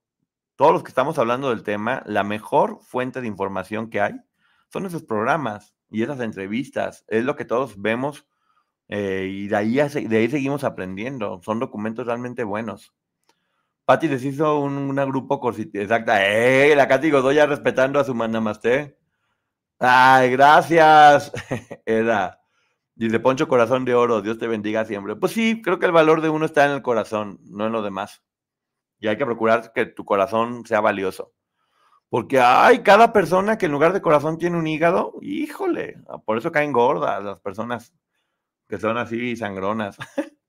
todos 0.54 0.72
los 0.72 0.84
que 0.84 0.90
estamos 0.90 1.18
hablando 1.18 1.50
del 1.50 1.64
tema, 1.64 2.04
la 2.06 2.22
mejor 2.22 2.78
fuente 2.82 3.20
de 3.20 3.26
información 3.26 3.90
que 3.90 4.00
hay 4.00 4.14
son 4.68 4.86
esos 4.86 5.02
programas 5.02 5.74
y 5.90 6.04
esas 6.04 6.20
entrevistas, 6.20 7.04
es 7.08 7.24
lo 7.24 7.34
que 7.34 7.44
todos 7.44 7.82
vemos 7.82 8.24
eh, 8.94 9.26
y 9.26 9.48
de 9.48 9.56
ahí, 9.56 9.74
de 9.76 10.18
ahí 10.18 10.28
seguimos 10.28 10.64
aprendiendo. 10.64 11.40
Son 11.42 11.58
documentos 11.58 12.04
realmente 12.06 12.44
buenos. 12.44 12.92
Patti 13.86 14.06
les 14.06 14.22
hizo 14.22 14.60
un 14.60 14.94
grupo 14.94 15.40
corsi- 15.40 15.70
exacta. 15.72 16.28
¡Eh! 16.28 16.76
La 16.76 16.86
Katy 16.88 17.10
Godoya 17.10 17.46
respetando 17.46 17.98
a 17.98 18.04
su 18.04 18.14
namaste. 18.14 18.98
¡Ay, 19.78 20.32
gracias! 20.32 21.32
Era. 21.86 22.38
Dice 22.94 23.18
Poncho 23.18 23.48
Corazón 23.48 23.86
de 23.86 23.94
Oro, 23.94 24.20
Dios 24.20 24.36
te 24.38 24.46
bendiga 24.46 24.84
siempre. 24.84 25.16
Pues 25.16 25.32
sí, 25.32 25.62
creo 25.62 25.78
que 25.78 25.86
el 25.86 25.92
valor 25.92 26.20
de 26.20 26.28
uno 26.28 26.44
está 26.44 26.66
en 26.66 26.72
el 26.72 26.82
corazón, 26.82 27.40
no 27.44 27.64
en 27.66 27.72
lo 27.72 27.80
demás. 27.80 28.22
Y 29.00 29.08
hay 29.08 29.16
que 29.16 29.24
procurar 29.24 29.72
que 29.72 29.86
tu 29.86 30.04
corazón 30.04 30.66
sea 30.66 30.82
valioso. 30.82 31.32
Porque 32.10 32.40
hay 32.40 32.80
cada 32.82 33.10
persona 33.14 33.56
que 33.56 33.66
en 33.66 33.72
lugar 33.72 33.94
de 33.94 34.02
corazón 34.02 34.36
tiene 34.36 34.58
un 34.58 34.66
hígado, 34.66 35.14
híjole, 35.22 35.96
por 36.26 36.36
eso 36.36 36.52
caen 36.52 36.72
gordas 36.72 37.24
las 37.24 37.40
personas 37.40 37.94
que 38.68 38.78
son 38.78 38.98
así 38.98 39.36
sangronas. 39.36 39.96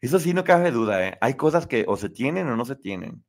Eso 0.00 0.18
sí, 0.18 0.34
no 0.34 0.44
cabe 0.44 0.70
duda, 0.70 1.06
¿eh? 1.06 1.18
Hay 1.20 1.34
cosas 1.34 1.66
que 1.66 1.84
o 1.88 1.96
se 1.96 2.08
tienen 2.08 2.48
o 2.48 2.56
no 2.56 2.64
se 2.64 2.76
tienen. 2.76 3.24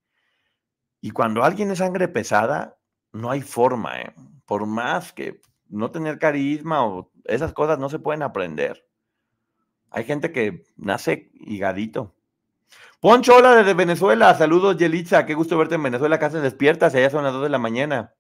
Y 1.02 1.12
cuando 1.12 1.44
alguien 1.44 1.72
es 1.72 1.80
sangre 1.80 2.08
pesada, 2.08 2.78
no 3.12 3.32
hay 3.32 3.42
forma, 3.42 4.02
¿eh? 4.02 4.14
Por 4.46 4.66
más 4.66 5.14
que 5.14 5.42
no 5.68 5.92
tener 5.92 6.20
carisma 6.20 6.86
o 6.86 7.12
esas 7.26 7.54
cosas 7.54 7.80
no 7.80 7.90
se 7.90 8.00
pueden 8.00 8.24
aprender. 8.24 8.86
Hay 9.92 10.04
gente 10.04 10.32
que 10.32 10.64
nace 10.78 11.32
higadito. 11.34 12.16
Poncho, 13.00 13.38
hola 13.38 13.56
desde 13.56 13.74
Venezuela. 13.74 14.36
Saludos, 14.36 14.78
Yelitza. 14.78 15.26
Qué 15.26 15.34
gusto 15.34 15.58
verte 15.58 15.76
en 15.76 15.84
Venezuela. 15.84 16.20
Casi 16.20 16.38
despiertas. 16.38 16.94
Allá 16.94 17.10
son 17.10 17.24
las 17.24 17.34
2 17.34 17.44
de 17.44 17.50
la 17.50 17.58
mañana. 17.58 18.14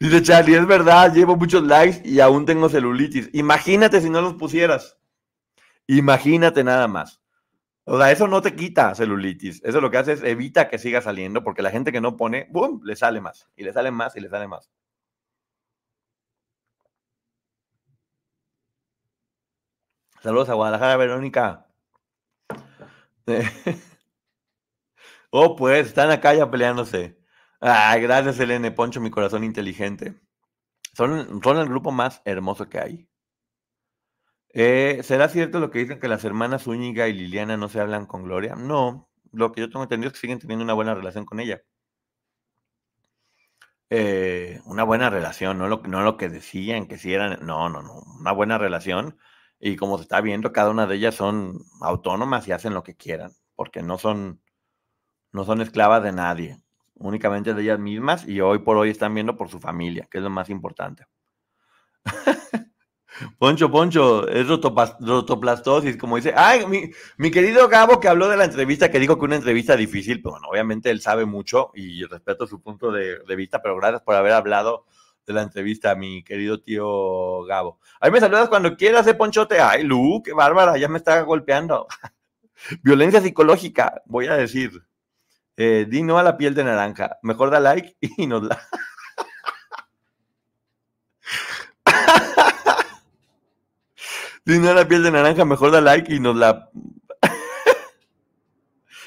Dice 0.00 0.22
Charlie, 0.22 0.54
es 0.54 0.66
verdad, 0.66 1.12
llevo 1.12 1.36
muchos 1.36 1.62
likes 1.64 2.08
y 2.08 2.20
aún 2.20 2.46
tengo 2.46 2.68
celulitis. 2.68 3.30
Imagínate 3.32 4.00
si 4.00 4.08
no 4.10 4.20
los 4.20 4.34
pusieras. 4.34 4.96
Imagínate 5.88 6.62
nada 6.64 6.88
más. 6.88 7.20
O 7.84 7.98
sea, 7.98 8.12
eso 8.12 8.28
no 8.28 8.42
te 8.42 8.54
quita 8.54 8.94
celulitis. 8.94 9.62
Eso 9.64 9.80
lo 9.80 9.90
que 9.90 9.98
hace 9.98 10.12
es 10.12 10.22
evita 10.22 10.68
que 10.68 10.78
siga 10.78 11.02
saliendo 11.02 11.42
porque 11.42 11.62
la 11.62 11.70
gente 11.70 11.92
que 11.92 12.00
no 12.00 12.16
pone, 12.16 12.46
¡boom!, 12.50 12.80
le 12.84 12.96
sale 12.96 13.20
más. 13.20 13.48
Y 13.56 13.64
le 13.64 13.72
sale 13.72 13.90
más 13.90 14.14
y 14.16 14.20
le 14.20 14.28
sale 14.28 14.46
más. 14.48 14.70
Saludos 20.22 20.48
a 20.48 20.54
Guadalajara, 20.54 20.96
Verónica. 20.96 21.66
oh, 25.30 25.56
pues, 25.56 25.86
están 25.88 26.10
acá 26.10 26.34
ya 26.34 26.50
peleándose. 26.50 27.18
Ay, 27.60 28.02
gracias, 28.02 28.40
Elene 28.40 28.72
Poncho, 28.72 29.00
mi 29.00 29.10
corazón 29.10 29.44
inteligente. 29.44 30.14
Son, 30.94 31.42
son 31.42 31.58
el 31.58 31.68
grupo 31.68 31.92
más 31.92 32.22
hermoso 32.24 32.68
que 32.68 32.80
hay. 32.80 33.08
Eh, 34.52 35.00
¿Será 35.04 35.28
cierto 35.30 35.58
lo 35.60 35.70
que 35.70 35.78
dicen 35.78 36.00
que 36.00 36.08
las 36.08 36.24
hermanas 36.24 36.64
Zúñiga 36.64 37.08
y 37.08 37.14
Liliana 37.14 37.56
no 37.56 37.68
se 37.70 37.80
hablan 37.80 38.04
con 38.06 38.24
Gloria? 38.24 38.54
No, 38.56 39.08
lo 39.32 39.52
que 39.52 39.60
yo 39.62 39.70
tengo 39.70 39.82
entendido 39.84 40.08
es 40.08 40.14
que 40.14 40.20
siguen 40.20 40.38
teniendo 40.38 40.64
una 40.64 40.74
buena 40.74 40.94
relación 40.94 41.24
con 41.24 41.40
ella. 41.40 41.62
Eh, 43.90 44.60
una 44.66 44.84
buena 44.84 45.08
relación, 45.10 45.56
no 45.58 45.66
lo, 45.68 45.78
no 45.84 46.02
lo 46.02 46.16
que 46.18 46.28
decían, 46.28 46.86
que 46.88 46.98
si 46.98 47.14
eran, 47.14 47.38
no, 47.46 47.68
no, 47.70 47.82
no, 47.82 48.02
una 48.20 48.32
buena 48.32 48.58
relación. 48.58 49.18
Y 49.60 49.76
como 49.76 49.96
se 49.98 50.02
está 50.02 50.20
viendo, 50.20 50.52
cada 50.52 50.70
una 50.70 50.86
de 50.86 50.96
ellas 50.96 51.14
son 51.14 51.58
autónomas 51.80 52.46
y 52.48 52.52
hacen 52.52 52.74
lo 52.74 52.82
que 52.82 52.96
quieran, 52.96 53.32
porque 53.56 53.82
no 53.82 53.98
son, 53.98 54.42
no 55.32 55.44
son 55.44 55.62
esclavas 55.62 56.02
de 56.02 56.12
nadie, 56.12 56.58
únicamente 56.98 57.54
de 57.54 57.62
ellas 57.62 57.78
mismas 57.78 58.26
y 58.26 58.40
hoy 58.40 58.60
por 58.60 58.76
hoy 58.76 58.90
están 58.90 59.14
viendo 59.14 59.36
por 59.36 59.48
su 59.48 59.60
familia, 59.60 60.06
que 60.10 60.18
es 60.18 60.24
lo 60.24 60.30
más 60.30 60.50
importante. 60.50 61.06
Poncho, 63.38 63.70
Poncho, 63.70 64.28
es 64.28 64.46
rotoplastosis, 64.46 65.96
como 65.96 66.16
dice. 66.16 66.32
Ay, 66.36 66.64
mi, 67.16 67.30
querido 67.30 67.68
Gabo 67.68 67.98
que 67.98 68.08
habló 68.08 68.28
de 68.28 68.36
la 68.36 68.44
entrevista, 68.44 68.90
que 68.90 69.00
dijo 69.00 69.18
que 69.18 69.24
una 69.24 69.36
entrevista 69.36 69.76
difícil, 69.76 70.22
pero 70.22 70.32
bueno, 70.32 70.48
obviamente 70.48 70.90
él 70.90 71.00
sabe 71.00 71.24
mucho 71.24 71.70
y 71.74 72.04
respeto 72.04 72.46
su 72.46 72.60
punto 72.62 72.92
de, 72.92 73.18
de 73.26 73.36
vista, 73.36 73.60
pero 73.60 73.76
gracias 73.76 74.02
por 74.02 74.14
haber 74.14 74.32
hablado 74.32 74.86
de 75.28 75.34
la 75.34 75.42
entrevista, 75.42 75.94
mi 75.94 76.24
querido 76.24 76.60
tío 76.60 77.44
Gabo. 77.44 77.78
Ahí 78.00 78.10
me 78.10 78.20
saludas 78.20 78.48
cuando 78.48 78.76
quieras, 78.76 79.06
eh, 79.06 79.14
Ponchote. 79.14 79.60
Ay, 79.60 79.84
Lu, 79.84 80.22
qué 80.24 80.32
bárbara, 80.32 80.76
ya 80.78 80.88
me 80.88 80.98
está 80.98 81.20
golpeando. 81.22 81.86
Violencia 82.82 83.20
psicológica, 83.20 84.02
voy 84.06 84.26
a 84.26 84.34
decir. 84.34 84.87
Eh, 85.58 85.86
di 85.90 86.02
no 86.02 86.18
a 86.18 86.22
la 86.22 86.36
piel 86.36 86.54
de 86.54 86.64
naranja. 86.64 87.18
Mejor 87.22 87.50
da 87.50 87.60
like 87.60 87.96
y 88.00 88.26
nos 88.26 88.44
la. 88.44 88.58
di 94.44 94.58
no 94.58 94.70
a 94.70 94.74
la 94.74 94.88
piel 94.88 95.02
de 95.02 95.10
naranja, 95.10 95.44
mejor 95.44 95.72
da 95.72 95.80
like 95.80 96.14
y 96.14 96.20
nos 96.20 96.36
la. 96.42 96.70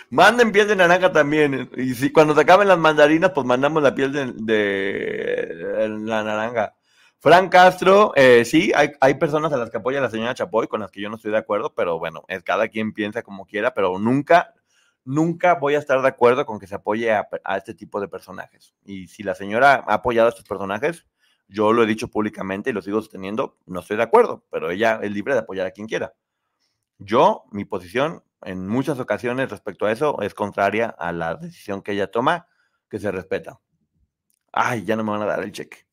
Manden 0.09 0.51
piel 0.51 0.67
de 0.67 0.75
naranja 0.75 1.13
también. 1.13 1.69
Y 1.77 1.93
si 1.95 2.11
cuando 2.11 2.35
se 2.35 2.41
acaben 2.41 2.67
las 2.67 2.77
mandarinas, 2.77 3.31
pues 3.31 3.47
mandamos 3.47 3.81
la 3.81 3.95
piel 3.95 4.11
de, 4.45 5.87
la 6.05 6.23
naranja. 6.23 6.75
Fran 7.19 7.47
Castro, 7.49 8.11
eh, 8.15 8.43
sí, 8.43 8.73
hay, 8.75 8.91
hay 8.99 9.13
personas 9.13 9.53
a 9.53 9.57
las 9.57 9.69
que 9.69 9.77
apoya 9.77 10.01
la 10.01 10.09
señora 10.09 10.33
Chapoy, 10.33 10.67
con 10.67 10.81
las 10.81 10.91
que 10.91 10.99
yo 10.99 11.07
no 11.07 11.15
estoy 11.15 11.31
de 11.31 11.37
acuerdo, 11.37 11.71
pero 11.73 11.99
bueno, 11.99 12.23
es 12.27 12.43
cada 12.43 12.67
quien 12.67 12.93
piensa 12.93 13.21
como 13.21 13.45
quiera, 13.45 13.75
pero 13.75 13.99
nunca, 13.99 14.55
nunca 15.03 15.55
voy 15.55 15.75
a 15.75 15.79
estar 15.79 16.01
de 16.01 16.07
acuerdo 16.07 16.45
con 16.45 16.59
que 16.59 16.67
se 16.67 16.75
apoye 16.75 17.11
a, 17.11 17.27
este 17.57 17.73
tipo 17.73 17.99
de 17.99 18.07
personajes. 18.07 18.75
Y 18.83 19.07
si 19.07 19.23
la 19.23 19.35
señora 19.35 19.83
ha 19.87 19.95
apoyado 19.95 20.27
a 20.27 20.29
estos 20.29 20.45
personajes, 20.45 21.05
Yo 21.47 21.73
lo 21.73 21.83
he 21.83 21.85
dicho 21.85 22.07
públicamente 22.07 22.69
y 22.69 22.73
lo 22.73 22.81
sigo 22.81 23.01
sosteniendo, 23.01 23.57
no 23.65 23.81
estoy 23.81 23.97
de 23.97 24.03
acuerdo, 24.03 24.45
pero 24.49 24.71
ella 24.71 25.01
es 25.03 25.11
libre 25.11 25.33
de 25.33 25.41
apoyar 25.41 25.67
a 25.67 25.71
quien 25.71 25.85
quiera. 25.85 26.13
Yo, 26.97 27.43
mi 27.51 27.65
posición 27.65 28.23
en 28.43 28.67
muchas 28.67 28.99
ocasiones 28.99 29.49
respecto 29.49 29.85
a 29.85 29.91
eso 29.91 30.21
es 30.21 30.33
contraria 30.33 30.87
a 30.87 31.11
la 31.11 31.35
decisión 31.35 31.81
que 31.81 31.91
ella 31.91 32.09
toma, 32.09 32.47
que 32.89 32.99
se 32.99 33.11
respeta. 33.11 33.59
Ay, 34.53 34.85
ya 34.85 34.95
no 34.95 35.03
me 35.03 35.11
van 35.11 35.23
a 35.23 35.25
dar 35.25 35.43
el 35.43 35.51
cheque. 35.51 35.85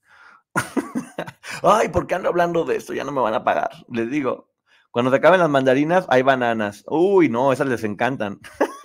Ay, 1.62 1.88
¿por 1.88 2.06
qué 2.06 2.14
ando 2.14 2.28
hablando 2.28 2.64
de 2.64 2.76
esto? 2.76 2.92
Ya 2.94 3.04
no 3.04 3.12
me 3.12 3.20
van 3.20 3.34
a 3.34 3.42
pagar. 3.42 3.70
Les 3.88 4.11
digo, 4.11 4.50
cuando 4.90 5.11
se 5.11 5.16
acaben 5.16 5.40
las 5.40 5.50
mandarinas, 5.50 6.06
hay 6.09 6.22
bananas. 6.22 6.84
Uy, 6.86 7.28
no, 7.28 7.52
esas 7.52 7.68
les 7.68 7.84
encantan. 7.84 8.40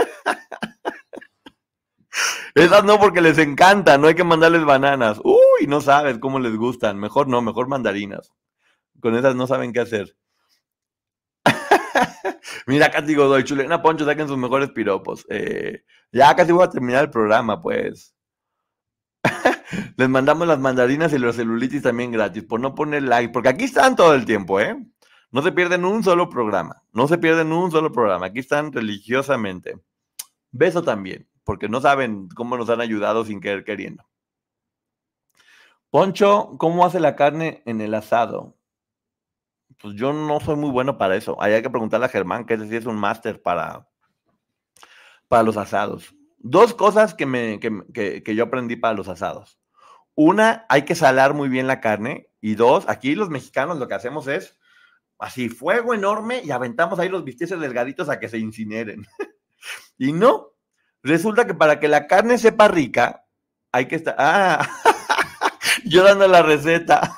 esas 2.56 2.84
no, 2.84 3.00
porque 3.00 3.22
les 3.22 3.38
encantan, 3.38 4.02
no 4.02 4.08
hay 4.08 4.16
que 4.16 4.24
mandarles 4.24 4.66
bananas. 4.66 5.20
Uy, 5.24 5.68
no 5.68 5.82
sabes 5.82 6.20
cómo 6.20 6.40
les 6.40 6.56
gustan. 6.56 7.00
Mejor 7.00 7.28
no, 7.28 7.42
mejor 7.42 7.68
mandarinas. 7.68 8.32
Con 9.00 9.16
esas 9.16 9.36
no 9.36 9.48
saben 9.48 9.74
qué 9.74 9.82
hacer. 9.82 10.16
Mira, 12.68 12.92
Katy 12.92 13.16
Godoy, 13.16 13.44
Chulena 13.44 13.82
Poncho, 13.82 14.06
saquen 14.06 14.28
sus 14.28 14.38
mejores 14.38 14.70
piropos. 14.72 15.26
Eh, 15.30 15.84
ya 16.12 16.36
casi 16.36 16.52
voy 16.52 16.64
a 16.64 16.70
terminar 16.70 17.04
el 17.06 17.10
programa, 17.10 17.60
pues. 17.62 18.16
Les 19.98 20.10
mandamos 20.10 20.48
las 20.48 20.60
mandarinas 20.60 21.14
y 21.14 21.18
los 21.18 21.36
celulitis 21.36 21.82
también 21.82 22.12
gratis, 22.12 22.44
por 22.44 22.60
no 22.60 22.76
poner 22.76 23.04
like, 23.04 23.34
porque 23.34 23.50
aquí 23.50 23.66
están 23.66 23.96
todo 23.96 24.14
el 24.14 24.26
tiempo, 24.26 24.60
¿eh? 24.60 24.76
No 25.32 25.42
se 25.42 25.52
pierden 25.52 25.86
un 25.86 26.04
solo 26.04 26.30
programa, 26.30 26.84
no 26.92 27.08
se 27.08 27.18
pierden 27.18 27.52
un 27.52 27.72
solo 27.72 27.92
programa, 27.92 28.28
aquí 28.28 28.40
están 28.40 28.72
religiosamente. 28.72 29.80
Beso 30.54 30.84
también, 30.84 31.28
porque 31.44 31.68
no 31.68 31.82
saben 31.82 32.30
cómo 32.36 32.56
nos 32.58 32.70
han 32.70 32.80
ayudado 32.80 33.26
sin 33.26 33.42
querer 33.42 33.64
queriendo. 33.64 34.06
Poncho, 35.90 36.56
¿cómo 36.58 36.86
hace 36.86 37.00
la 37.00 37.16
carne 37.16 37.64
en 37.66 37.82
el 37.82 37.94
asado? 37.96 38.56
Pues 39.80 39.96
yo 39.96 40.14
no 40.14 40.40
soy 40.40 40.56
muy 40.56 40.70
bueno 40.70 40.98
para 40.98 41.16
eso. 41.16 41.36
Hay 41.42 41.62
que 41.62 41.70
preguntarle 41.70 42.06
a 42.06 42.10
Germán, 42.10 42.46
que 42.46 42.54
ese 42.54 42.70
sí 42.70 42.76
es 42.76 42.86
un 42.86 42.96
máster 42.96 43.42
para, 43.42 43.90
para 45.28 45.44
los 45.44 45.58
asados. 45.58 46.16
Dos 46.38 46.74
cosas 46.74 47.16
que, 47.16 47.60
que, 47.94 48.24
que 48.24 48.36
yo 48.36 48.44
aprendí 48.44 48.76
para 48.76 48.94
los 48.94 49.08
asados. 49.08 49.60
Una, 50.16 50.66
hay 50.70 50.84
que 50.84 50.96
salar 50.96 51.34
muy 51.34 51.50
bien 51.50 51.68
la 51.68 51.82
carne. 51.82 52.30
Y 52.42 52.56
dos, 52.56 52.88
aquí 52.88 53.16
los 53.16 53.30
mexicanos 53.30 53.80
lo 53.80 53.88
que 53.88 53.96
hacemos 53.96 54.28
es 54.28 54.60
así, 55.18 55.50
fuego 55.50 55.94
enorme 55.94 56.42
y 56.44 56.52
aventamos 56.52 57.00
ahí 57.00 57.10
los 57.10 57.24
bisteces 57.24 57.60
delgaditos 57.60 58.10
a 58.10 58.20
que 58.20 58.30
se 58.30 58.38
incineren. 58.38 59.08
y 59.98 60.14
no, 60.14 60.54
resulta 61.02 61.46
que 61.46 61.54
para 61.54 61.80
que 61.80 61.88
la 61.88 62.08
carne 62.08 62.38
sepa 62.38 62.68
rica, 62.68 63.26
hay 63.72 63.88
que 63.88 63.96
estar... 63.96 64.16
Ah, 64.18 64.68
yo 65.86 66.04
dando 66.04 66.28
la 66.28 66.42
receta. 66.42 67.16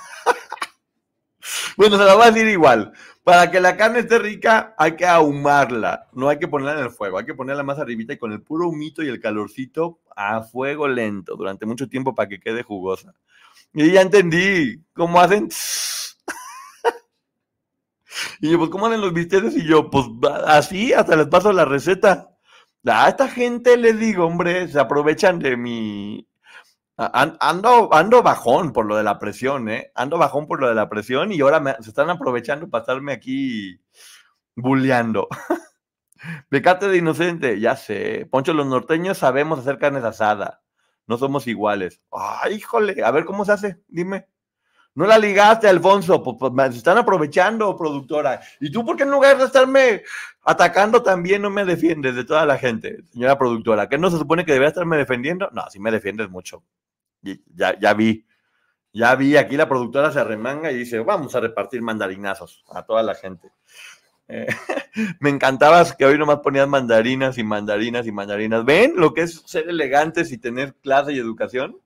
bueno, 1.77 1.97
se 1.97 2.03
la 2.03 2.15
voy 2.15 2.23
a 2.23 2.31
decir 2.31 2.47
igual. 2.47 2.93
Para 3.23 3.49
que 3.49 3.59
la 3.59 3.75
carne 3.75 3.99
esté 3.99 4.19
rica, 4.19 4.75
hay 4.77 4.95
que 4.95 5.07
ahumarla. 5.07 6.07
No 6.13 6.29
hay 6.29 6.37
que 6.37 6.47
ponerla 6.47 6.79
en 6.79 6.85
el 6.85 6.91
fuego, 6.91 7.17
hay 7.17 7.25
que 7.25 7.33
ponerla 7.33 7.63
más 7.63 7.79
arribita 7.79 8.13
y 8.13 8.19
con 8.19 8.31
el 8.31 8.43
puro 8.43 8.69
humito 8.69 9.01
y 9.01 9.07
el 9.07 9.19
calorcito 9.19 9.99
a 10.15 10.43
fuego 10.43 10.87
lento 10.87 11.35
durante 11.35 11.65
mucho 11.65 11.89
tiempo 11.89 12.13
para 12.13 12.29
que 12.29 12.39
quede 12.39 12.61
jugosa. 12.61 13.15
Y 13.73 13.91
ya 13.91 14.01
entendí 14.01 14.85
cómo 14.93 15.19
hacen. 15.19 15.49
y 18.41 18.51
yo, 18.51 18.59
pues, 18.59 18.69
¿cómo 18.69 18.85
hacen 18.85 19.01
los 19.01 19.11
bisteces? 19.11 19.57
Y 19.57 19.65
yo, 19.65 19.89
pues, 19.89 20.05
así, 20.45 20.93
hasta 20.93 21.15
les 21.15 21.27
paso 21.27 21.51
la 21.51 21.65
receta. 21.65 22.34
A 22.85 23.09
esta 23.09 23.27
gente 23.27 23.77
les 23.77 23.99
digo, 23.99 24.25
hombre, 24.25 24.67
se 24.67 24.79
aprovechan 24.79 25.39
de 25.39 25.57
mi, 25.57 26.27
Ando, 26.97 27.93
ando 27.93 28.23
bajón 28.23 28.71
por 28.71 28.85
lo 28.85 28.95
de 28.95 29.03
la 29.03 29.19
presión, 29.19 29.67
¿eh? 29.67 29.91
Ando 29.95 30.17
bajón 30.17 30.47
por 30.47 30.61
lo 30.61 30.69
de 30.69 30.75
la 30.75 30.87
presión 30.87 31.33
y 31.33 31.41
ahora 31.41 31.77
se 31.81 31.89
están 31.89 32.09
aprovechando 32.09 32.69
para 32.69 32.83
estarme 32.83 33.11
aquí 33.11 33.81
bulleando. 34.55 35.27
Pecate 36.49 36.87
de 36.87 36.97
inocente, 36.97 37.59
ya 37.59 37.75
sé. 37.75 38.27
Poncho, 38.31 38.53
los 38.53 38.65
norteños 38.65 39.17
sabemos 39.17 39.59
hacer 39.59 39.77
carnes 39.77 40.05
asadas. 40.05 40.59
No 41.05 41.17
somos 41.17 41.47
iguales. 41.47 42.01
Ay, 42.11 42.55
híjole, 42.55 43.03
a 43.03 43.11
ver 43.11 43.25
cómo 43.25 43.43
se 43.43 43.51
hace, 43.51 43.81
dime. 43.89 44.27
No 44.95 45.05
la 45.05 45.17
ligaste, 45.17 45.67
Alfonso. 45.67 46.23
Pues, 46.23 46.71
se 46.71 46.77
están 46.77 46.97
aprovechando, 46.97 47.77
productora. 47.77 48.41
¿Y 48.59 48.71
tú 48.71 48.85
por 48.85 48.95
qué 48.95 49.03
en 49.03 49.11
lugar 49.11 49.37
de 49.37 49.45
estarme 49.45 50.03
atacando 50.43 51.03
también 51.03 51.41
no 51.41 51.49
me 51.49 51.65
defiendes 51.65 52.15
de 52.15 52.23
toda 52.23 52.45
la 52.45 52.57
gente, 52.57 53.03
señora 53.11 53.37
productora? 53.37 53.87
¿Qué 53.87 53.97
no 53.97 54.09
se 54.09 54.17
supone 54.17 54.45
que 54.45 54.53
debería 54.53 54.69
estarme 54.69 54.97
defendiendo? 54.97 55.49
No, 55.51 55.69
sí 55.69 55.79
me 55.79 55.91
defiendes 55.91 56.29
mucho 56.29 56.63
ya, 57.55 57.77
ya 57.79 57.93
vi, 57.93 58.25
ya 58.93 59.15
vi, 59.15 59.37
aquí 59.37 59.57
la 59.57 59.67
productora 59.67 60.11
se 60.11 60.19
arremanga 60.19 60.71
y 60.71 60.77
dice, 60.77 60.99
vamos 60.99 61.35
a 61.35 61.39
repartir 61.39 61.81
mandarinazos 61.81 62.63
a 62.69 62.83
toda 62.83 63.03
la 63.03 63.15
gente. 63.15 63.51
Eh, 64.27 64.47
me 65.19 65.29
encantaba 65.29 65.83
que 65.95 66.05
hoy 66.05 66.17
nomás 66.17 66.39
ponían 66.39 66.69
mandarinas 66.69 67.37
y 67.37 67.43
mandarinas 67.43 68.07
y 68.07 68.11
mandarinas. 68.11 68.65
¿Ven 68.65 68.93
lo 68.95 69.13
que 69.13 69.21
es 69.21 69.43
ser 69.45 69.67
elegantes 69.69 70.31
y 70.31 70.37
tener 70.37 70.75
clase 70.75 71.13
y 71.13 71.19
educación? 71.19 71.77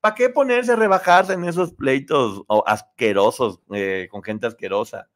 ¿Para 0.00 0.14
qué 0.14 0.28
ponerse 0.28 0.72
a 0.72 0.76
rebajarse 0.76 1.32
en 1.32 1.44
esos 1.44 1.72
pleitos 1.72 2.42
asquerosos 2.66 3.60
eh, 3.72 4.08
con 4.10 4.22
gente 4.22 4.46
asquerosa? 4.46 5.08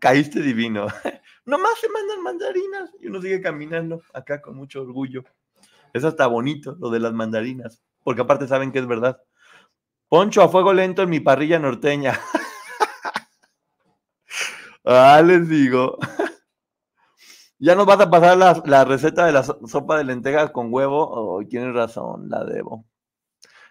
caíste 0.00 0.40
divino. 0.40 0.86
Nomás 1.44 1.78
se 1.78 1.88
mandan 1.90 2.22
mandarinas 2.22 2.90
y 3.00 3.08
uno 3.08 3.20
sigue 3.20 3.42
caminando 3.42 4.02
acá 4.14 4.40
con 4.40 4.56
mucho 4.56 4.82
orgullo. 4.82 5.24
Es 5.92 6.04
hasta 6.04 6.26
bonito 6.26 6.76
lo 6.80 6.90
de 6.90 7.00
las 7.00 7.12
mandarinas 7.12 7.82
porque 8.04 8.20
aparte 8.20 8.46
saben 8.46 8.70
que 8.70 8.78
es 8.78 8.86
verdad. 8.86 9.20
Poncho 10.08 10.42
a 10.42 10.48
fuego 10.48 10.72
lento 10.72 11.02
en 11.02 11.10
mi 11.10 11.18
parrilla 11.18 11.58
norteña. 11.58 12.12
ah, 14.84 15.20
les 15.24 15.48
digo. 15.48 15.98
ya 17.58 17.74
nos 17.74 17.86
vas 17.86 18.00
a 18.00 18.10
pasar 18.10 18.36
la, 18.36 18.84
receta 18.84 19.26
de 19.26 19.32
la 19.32 19.42
sopa 19.42 19.96
de 19.96 20.04
lentejas 20.04 20.50
con 20.50 20.72
huevo. 20.72 21.08
Oh, 21.10 21.42
tienes 21.48 21.74
razón, 21.74 22.28
la 22.28 22.44
debo. 22.44 22.84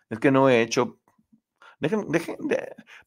Es 0.09 0.19
que 0.19 0.31
no 0.31 0.49
he 0.49 0.61
hecho. 0.61 0.99
Dejen, 1.79 2.05
dejen, 2.09 2.37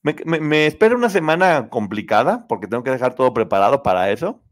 me, 0.03 0.41
me, 0.41 0.67
espera 0.67 0.97
una 0.97 1.09
semana 1.09 1.69
complicada 1.71 2.47
porque 2.47 2.67
tengo 2.67 2.83
que 2.83 2.91
dejar 2.91 3.15
todo 3.15 3.33
preparado 3.33 3.83
para 3.83 4.11
eso. 4.11 4.43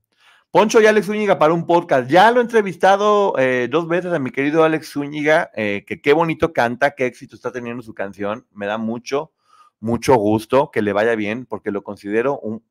Poncho 0.55 0.81
y 0.81 0.87
Alex 0.87 1.07
Zúñiga 1.07 1.37
para 1.37 1.53
un 1.53 1.67
podcast. 1.67 2.09
Ya 2.09 2.31
lo 2.31 2.39
he 2.39 2.43
entrevistado 2.45 3.35
eh, 3.39 3.67
dos 3.69 3.89
veces 3.89 4.13
a 4.13 4.21
mi 4.21 4.31
querido 4.31 4.63
Alex 4.63 4.93
Zúñiga, 4.93 5.51
eh, 5.55 5.85
que 5.85 6.01
qué 6.01 6.13
bonito 6.13 6.53
canta, 6.53 6.95
qué 6.95 7.07
éxito 7.07 7.35
está 7.35 7.51
teniendo 7.51 7.83
su 7.83 7.93
canción. 7.93 8.47
Me 8.53 8.67
da 8.67 8.79
mucho, 8.79 9.33
mucho 9.81 10.15
gusto 10.15 10.71
que 10.71 10.81
le 10.81 10.93
vaya 10.93 11.17
bien, 11.17 11.45
porque 11.45 11.73
lo 11.73 11.83
considero 11.83 12.39
un... 12.39 12.65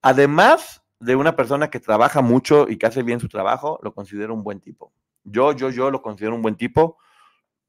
Además 0.00 0.84
de 1.00 1.16
una 1.16 1.34
persona 1.34 1.70
que 1.70 1.80
trabaja 1.80 2.22
mucho 2.22 2.68
y 2.68 2.76
que 2.76 2.86
hace 2.86 3.02
bien 3.02 3.18
su 3.18 3.28
trabajo, 3.28 3.80
lo 3.82 3.92
considero 3.94 4.32
un 4.32 4.44
buen 4.44 4.60
tipo. 4.60 4.92
Yo, 5.24 5.50
yo, 5.50 5.70
yo 5.70 5.90
lo 5.90 6.02
considero 6.02 6.36
un 6.36 6.42
buen 6.42 6.54
tipo 6.54 6.98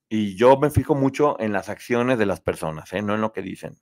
y 0.10 0.36
yo 0.36 0.58
me 0.58 0.72
fijo 0.72 0.96
mucho 0.96 1.40
en 1.40 1.54
las 1.54 1.70
acciones 1.70 2.18
de 2.18 2.26
las 2.26 2.42
personas, 2.42 2.92
¿eh? 2.94 3.02
no 3.04 3.14
en 3.14 3.22
lo 3.22 3.32
que 3.32 3.44
dicen. 3.44 3.80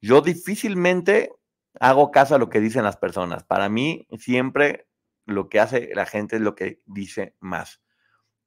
Yo 0.00 0.22
difícilmente 0.22 1.30
hago 1.78 2.10
caso 2.10 2.34
a 2.34 2.38
lo 2.38 2.48
que 2.48 2.60
dicen 2.60 2.82
las 2.82 2.96
personas. 2.96 3.44
Para 3.44 3.68
mí, 3.68 4.08
siempre 4.18 4.88
lo 5.26 5.50
que 5.50 5.60
hace 5.60 5.90
la 5.94 6.06
gente 6.06 6.36
es 6.36 6.42
lo 6.42 6.54
que 6.54 6.80
dice 6.86 7.36
más. 7.40 7.82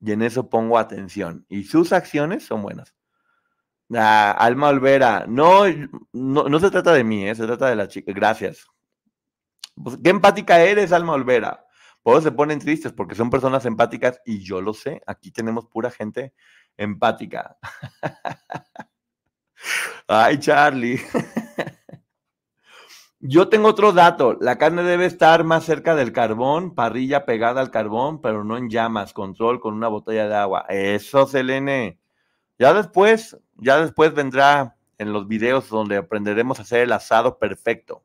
Y 0.01 0.11
en 0.11 0.23
eso 0.23 0.49
pongo 0.49 0.79
atención. 0.79 1.45
Y 1.47 1.65
sus 1.65 1.93
acciones 1.93 2.43
son 2.43 2.63
buenas. 2.63 2.95
Alma 3.89 4.69
Olvera, 4.69 5.25
no, 5.27 5.65
no, 6.13 6.59
se 6.59 6.71
trata 6.71 6.93
de 6.93 7.03
mí, 7.03 7.29
¿eh? 7.29 7.35
se 7.35 7.45
trata 7.45 7.69
de 7.69 7.75
la 7.75 7.87
chica. 7.87 8.11
Gracias. 8.11 8.65
Pues, 9.75 9.97
qué 10.03 10.09
empática 10.09 10.61
eres, 10.61 10.91
Alma 10.91 11.13
Olvera. 11.13 11.63
Por 12.01 12.21
se 12.21 12.31
ponen 12.31 12.59
tristes 12.59 12.91
porque 12.91 13.15
son 13.15 13.29
personas 13.29 13.65
empáticas 13.65 14.19
y 14.25 14.39
yo 14.39 14.61
lo 14.61 14.73
sé. 14.73 15.01
Aquí 15.07 15.31
tenemos 15.31 15.67
pura 15.67 15.89
gente 15.89 16.33
empática. 16.77 17.57
Ay, 20.07 20.39
Charlie. 20.39 21.01
Yo 23.25 23.47
tengo 23.47 23.69
otro 23.69 23.93
dato. 23.93 24.37
La 24.41 24.57
carne 24.57 24.83
debe 24.83 25.05
estar 25.05 25.45
más 25.45 25.63
cerca 25.63 25.95
del 25.95 26.11
carbón, 26.11 26.75
parrilla 26.75 27.25
pegada 27.25 27.61
al 27.61 27.71
carbón, 27.71 28.21
pero 28.21 28.43
no 28.43 28.57
en 28.57 28.69
llamas. 28.69 29.13
Control 29.13 29.61
con 29.61 29.73
una 29.73 29.87
botella 29.87 30.27
de 30.27 30.35
agua. 30.35 30.65
Eso, 30.67 31.25
Selene. 31.25 31.99
Ya 32.59 32.73
después, 32.73 33.37
ya 33.55 33.79
después 33.79 34.13
vendrá 34.13 34.75
en 34.97 35.13
los 35.13 35.27
videos 35.27 35.69
donde 35.69 35.97
aprenderemos 35.97 36.59
a 36.59 36.63
hacer 36.63 36.81
el 36.81 36.91
asado 36.91 37.39
perfecto. 37.39 38.03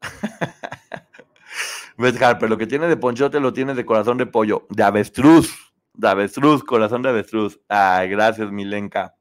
Ves, 1.96 2.14
pero 2.18 2.48
lo 2.48 2.58
que 2.58 2.66
tiene 2.66 2.88
de 2.88 2.96
ponchote 2.96 3.38
lo 3.38 3.52
tiene 3.52 3.74
de 3.74 3.86
corazón 3.86 4.18
de 4.18 4.26
pollo, 4.26 4.66
de 4.70 4.82
avestruz, 4.82 5.71
de 5.94 6.08
avestruz, 6.08 6.64
corazón 6.64 7.02
de 7.02 7.10
avestruz. 7.10 7.60
Ay, 7.68 8.08
gracias, 8.08 8.50
Milenka. 8.50 9.14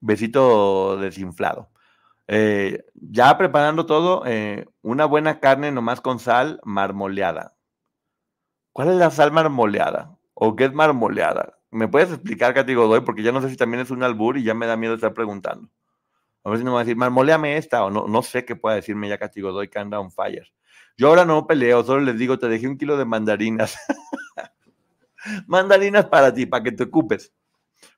Besito 0.00 0.96
desinflado. 0.98 1.70
Eh, 2.28 2.84
ya 2.94 3.36
preparando 3.38 3.86
todo, 3.86 4.22
eh, 4.26 4.66
una 4.82 5.06
buena 5.06 5.40
carne 5.40 5.72
nomás 5.72 6.00
con 6.00 6.18
sal 6.18 6.60
marmoleada. 6.62 7.56
¿Cuál 8.72 8.90
es 8.90 8.96
la 8.96 9.10
sal 9.10 9.32
marmoleada? 9.32 10.16
¿O 10.34 10.54
qué 10.54 10.66
es 10.66 10.72
marmoleada? 10.72 11.58
¿Me 11.70 11.88
puedes 11.88 12.10
explicar, 12.10 12.54
Katy 12.54 12.74
Godoy? 12.74 13.00
Porque 13.00 13.22
ya 13.22 13.32
no 13.32 13.42
sé 13.42 13.50
si 13.50 13.56
también 13.56 13.82
es 13.82 13.90
un 13.90 14.02
albur 14.02 14.38
y 14.38 14.44
ya 14.44 14.54
me 14.54 14.66
da 14.66 14.76
miedo 14.76 14.94
estar 14.94 15.14
preguntando. 15.14 15.68
A 16.44 16.50
ver 16.50 16.58
si 16.58 16.64
no 16.64 16.70
me 16.70 16.74
va 16.76 16.80
a 16.80 16.84
decir, 16.84 16.96
marmoleame 16.96 17.56
esta 17.56 17.84
o 17.84 17.90
no, 17.90 18.06
no 18.06 18.22
sé 18.22 18.44
qué 18.44 18.56
pueda 18.56 18.76
decirme 18.76 19.08
ya 19.08 19.18
Katy 19.18 19.40
Godoy 19.40 19.68
que 19.68 19.78
anda 19.78 19.98
on 19.98 20.12
fire. 20.12 20.52
Yo 20.96 21.08
ahora 21.08 21.24
no 21.24 21.46
peleo, 21.46 21.82
solo 21.84 22.02
les 22.02 22.18
digo, 22.18 22.38
te 22.38 22.48
dejé 22.48 22.68
un 22.68 22.78
kilo 22.78 22.96
de 22.96 23.04
mandarinas. 23.04 23.76
mandarinas 25.46 26.06
para 26.06 26.32
ti, 26.32 26.46
para 26.46 26.62
que 26.62 26.72
te 26.72 26.84
ocupes. 26.84 27.32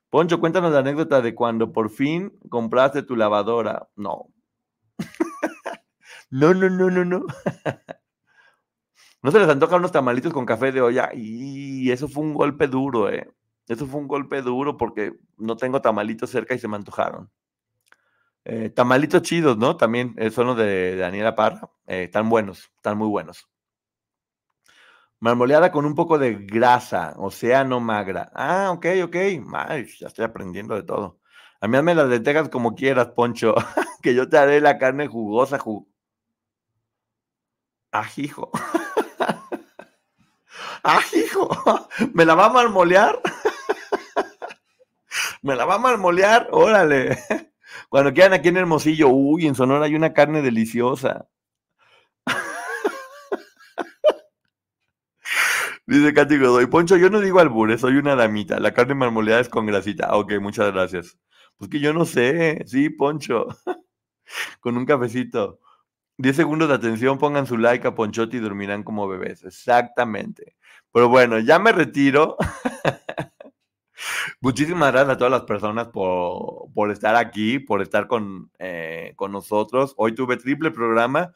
Poncho, 0.09 0.39
cuéntanos 0.39 0.73
la 0.73 0.79
anécdota 0.79 1.21
de 1.21 1.33
cuando 1.33 1.71
por 1.71 1.89
fin 1.89 2.37
compraste 2.49 3.03
tu 3.03 3.15
lavadora. 3.15 3.87
No. 3.95 4.27
no, 6.29 6.53
no, 6.53 6.69
no, 6.69 6.89
no, 6.89 7.05
no. 7.05 7.25
no 9.23 9.31
se 9.31 9.39
les 9.39 9.49
antojan 9.49 9.79
unos 9.79 9.91
tamalitos 9.91 10.33
con 10.33 10.45
café 10.45 10.71
de 10.71 10.81
olla. 10.81 11.11
Y 11.13 11.91
eso 11.91 12.07
fue 12.07 12.23
un 12.23 12.33
golpe 12.33 12.67
duro, 12.67 13.09
¿eh? 13.09 13.31
Eso 13.67 13.85
fue 13.87 14.01
un 14.01 14.07
golpe 14.07 14.41
duro 14.41 14.75
porque 14.75 15.13
no 15.37 15.55
tengo 15.55 15.81
tamalitos 15.81 16.29
cerca 16.29 16.53
y 16.53 16.59
se 16.59 16.67
me 16.67 16.75
antojaron. 16.75 17.31
Eh, 18.43 18.69
tamalitos 18.69 19.21
chidos, 19.21 19.57
¿no? 19.57 19.77
También 19.77 20.15
eh, 20.17 20.31
son 20.31 20.47
los 20.47 20.57
de, 20.57 20.95
Daniela 20.95 21.35
Parra. 21.35 21.69
Eh, 21.87 22.03
están 22.03 22.29
buenos, 22.29 22.71
están 22.75 22.97
muy 22.97 23.07
buenos. 23.07 23.47
Marmoleada 25.21 25.71
con 25.71 25.85
un 25.85 25.95
poco 25.95 26.17
de 26.17 26.33
grasa, 26.35 27.13
o 27.17 27.29
magra. 27.79 28.31
Ah, 28.35 28.71
ok, 28.71 28.85
ok. 29.05 29.15
Ay, 29.53 29.85
ya 29.99 30.07
estoy 30.07 30.25
aprendiendo 30.25 30.75
de 30.75 30.83
todo. 30.83 31.19
A 31.61 31.67
mí 31.67 31.77
hazme 31.77 31.95
las 31.95 32.09
lentejas 32.09 32.49
como 32.49 32.75
quieras, 32.75 33.09
Poncho, 33.15 33.55
que 34.01 34.15
yo 34.15 34.27
te 34.27 34.37
haré 34.37 34.59
la 34.61 34.77
carne 34.79 35.07
jugosa. 35.07 35.59
Ju 35.59 35.87
Ajijo. 37.91 38.51
Ajijo. 40.83 41.49
¿Me 42.13 42.25
la 42.25 42.35
va 42.35 42.47
a 42.47 42.49
marmolear? 42.49 43.19
¿Me 45.41 45.55
la 45.55 45.65
va 45.65 45.75
a 45.75 45.79
marmolear? 45.79 46.47
Órale. 46.51 47.17
Cuando 47.89 48.13
quieran 48.13 48.33
aquí 48.33 48.49
en 48.49 48.57
Hermosillo, 48.57 49.09
uy, 49.09 49.47
en 49.47 49.55
Sonora 49.55 49.85
hay 49.85 49.95
una 49.95 50.13
carne 50.13 50.41
deliciosa. 50.41 51.27
Dice 55.91 56.13
Katy 56.13 56.37
Godoy, 56.37 56.67
Poncho, 56.67 56.95
yo 56.95 57.09
no 57.09 57.19
digo 57.19 57.41
albures, 57.41 57.81
soy 57.81 57.97
una 57.97 58.15
damita. 58.15 58.61
La 58.61 58.73
carne 58.73 58.95
marmoleada 58.95 59.41
es 59.41 59.49
con 59.49 59.65
grasita. 59.65 60.15
Ok, 60.15 60.35
muchas 60.39 60.71
gracias. 60.71 61.17
Pues 61.57 61.69
que 61.69 61.81
yo 61.81 61.91
no 61.91 62.05
sé. 62.05 62.63
Sí, 62.65 62.89
Poncho. 62.89 63.47
con 64.61 64.77
un 64.77 64.85
cafecito. 64.85 65.59
10 66.17 66.33
segundos 66.33 66.69
de 66.69 66.75
atención, 66.75 67.17
pongan 67.17 67.45
su 67.45 67.57
like 67.57 67.85
a 67.85 67.93
Ponchote 67.93 68.37
y 68.37 68.39
dormirán 68.39 68.83
como 68.83 69.05
bebés. 69.05 69.43
Exactamente. 69.43 70.55
Pero 70.93 71.09
bueno, 71.09 71.39
ya 71.39 71.59
me 71.59 71.73
retiro. 71.73 72.37
Muchísimas 74.39 74.93
gracias 74.93 75.15
a 75.15 75.17
todas 75.17 75.31
las 75.31 75.43
personas 75.43 75.89
por, 75.89 76.89
estar 76.89 77.17
aquí, 77.17 77.59
por 77.59 77.81
estar 77.81 78.07
con, 78.07 78.49
eh, 78.59 79.11
con 79.17 79.33
nosotros. 79.33 79.93
Hoy 79.97 80.15
tuve 80.15 80.37
triple 80.37 80.71
programa. 80.71 81.33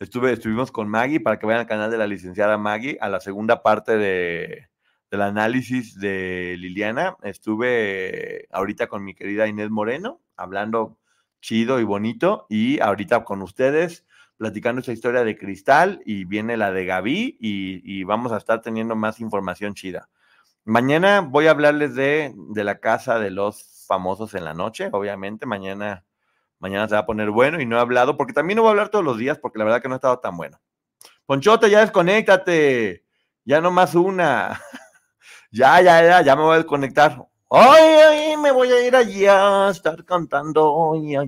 Estuve, 0.00 0.32
estuvimos 0.32 0.70
con 0.70 0.88
Maggie 0.88 1.18
para 1.18 1.40
que 1.40 1.46
vayan 1.46 1.62
al 1.62 1.66
canal 1.66 1.90
de 1.90 1.98
la 1.98 2.06
licenciada 2.06 2.56
Maggie 2.56 2.98
a 3.00 3.08
la 3.08 3.18
segunda 3.18 3.64
parte 3.64 3.96
de, 3.96 4.68
del 5.10 5.22
análisis 5.22 5.98
de 5.98 6.54
Liliana. 6.56 7.16
Estuve 7.24 8.46
ahorita 8.52 8.86
con 8.86 9.02
mi 9.02 9.14
querida 9.14 9.48
Inés 9.48 9.70
Moreno, 9.70 10.20
hablando 10.36 10.98
chido 11.40 11.80
y 11.80 11.84
bonito, 11.84 12.46
y 12.48 12.78
ahorita 12.78 13.24
con 13.24 13.42
ustedes 13.42 14.06
platicando 14.36 14.82
esa 14.82 14.92
historia 14.92 15.24
de 15.24 15.36
Cristal 15.36 16.00
y 16.04 16.24
viene 16.24 16.56
la 16.56 16.70
de 16.70 16.84
Gaby 16.84 17.36
y, 17.40 18.04
vamos 18.04 18.30
a 18.30 18.36
estar 18.36 18.62
teniendo 18.62 18.94
más 18.94 19.18
información 19.18 19.74
chida. 19.74 20.08
Mañana 20.64 21.22
voy 21.22 21.48
a 21.48 21.50
hablarles 21.50 21.96
de, 21.96 22.32
de, 22.36 22.62
la 22.62 22.78
casa 22.78 23.18
de 23.18 23.32
los 23.32 23.84
famosos 23.88 24.34
en 24.34 24.44
la 24.44 24.54
noche, 24.54 24.90
obviamente. 24.92 25.44
Mañana, 25.44 26.04
mañana 26.58 26.88
se 26.88 26.94
va 26.94 27.00
a 27.00 27.06
poner 27.06 27.30
bueno 27.30 27.60
y 27.60 27.66
no 27.66 27.76
he 27.76 27.80
hablado, 27.80 28.16
porque 28.16 28.32
también 28.32 28.56
no 28.56 28.62
voy 28.62 28.70
a 28.70 28.72
hablar 28.72 28.88
todos 28.88 29.04
los 29.04 29.18
días, 29.18 29.38
porque 29.38 29.58
la 29.58 29.64
verdad 29.64 29.82
que 29.82 29.88
no 29.88 29.94
ha 29.94 29.96
estado 29.96 30.18
tan 30.18 30.36
bueno. 30.36 30.60
Ponchote, 31.26 31.68
ya 31.68 31.80
desconéctate. 31.80 33.04
Ya 33.44 33.60
no 33.60 33.70
más 33.70 33.94
una. 33.94 34.60
ya, 35.50 35.80
ya, 35.80 36.02
ya, 36.02 36.22
ya 36.22 36.36
me 36.36 36.42
voy 36.42 36.54
a 36.54 36.58
desconectar. 36.58 37.26
Ay, 37.50 37.82
ay, 37.82 38.36
me 38.36 38.50
voy 38.50 38.70
a 38.70 38.86
ir 38.86 38.94
allí 38.94 39.26
a 39.26 39.68
estar 39.70 40.04
cantando. 40.04 40.92
Ay, 40.94 41.16
a 41.16 41.26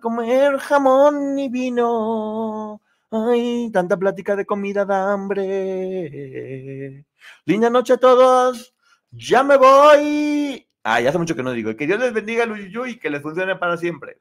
comer 0.00 0.58
jamón 0.58 1.38
y 1.38 1.48
vino. 1.48 2.80
Ay, 3.10 3.70
tanta 3.72 3.96
plática 3.96 4.36
de 4.36 4.46
comida 4.46 4.84
da 4.84 5.12
hambre. 5.12 7.04
Linda 7.44 7.70
noche 7.70 7.94
a 7.94 7.96
todos. 7.96 8.74
Ya 9.10 9.42
me 9.42 9.56
voy. 9.56 10.65
Ah, 10.88 11.00
ya 11.00 11.08
hace 11.08 11.18
mucho 11.18 11.34
que 11.34 11.42
no 11.42 11.50
digo. 11.50 11.74
Que 11.74 11.84
Dios 11.84 11.98
les 11.98 12.12
bendiga, 12.12 12.46
Luyu, 12.46 12.86
y 12.86 12.96
que 12.96 13.10
les 13.10 13.20
funcione 13.20 13.56
para 13.56 13.76
siempre. 13.76 14.20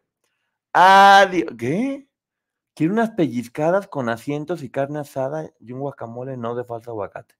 Adiós. 0.73 1.53
¿Qué? 1.59 2.07
Quiero 2.73 2.93
unas 2.93 3.11
pellizcadas 3.11 3.87
con 3.87 4.09
asientos 4.09 4.63
y 4.63 4.71
carne 4.71 4.97
asada 4.97 5.51
y 5.59 5.73
un 5.73 5.81
guacamole 5.81 6.37
no 6.37 6.55
de 6.55 6.63
falsa 6.63 6.89
aguacate. 6.89 7.35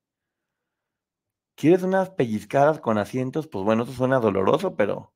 ¿Quieres 1.56 1.82
unas 1.82 2.12
pellizcadas 2.12 2.80
con 2.80 3.00
asientos? 3.00 3.48
Pues 3.48 3.66
bueno, 3.66 3.82
eso 3.84 3.94
suena 3.94 4.20
doloroso, 4.20 4.76
pero. 4.76 5.12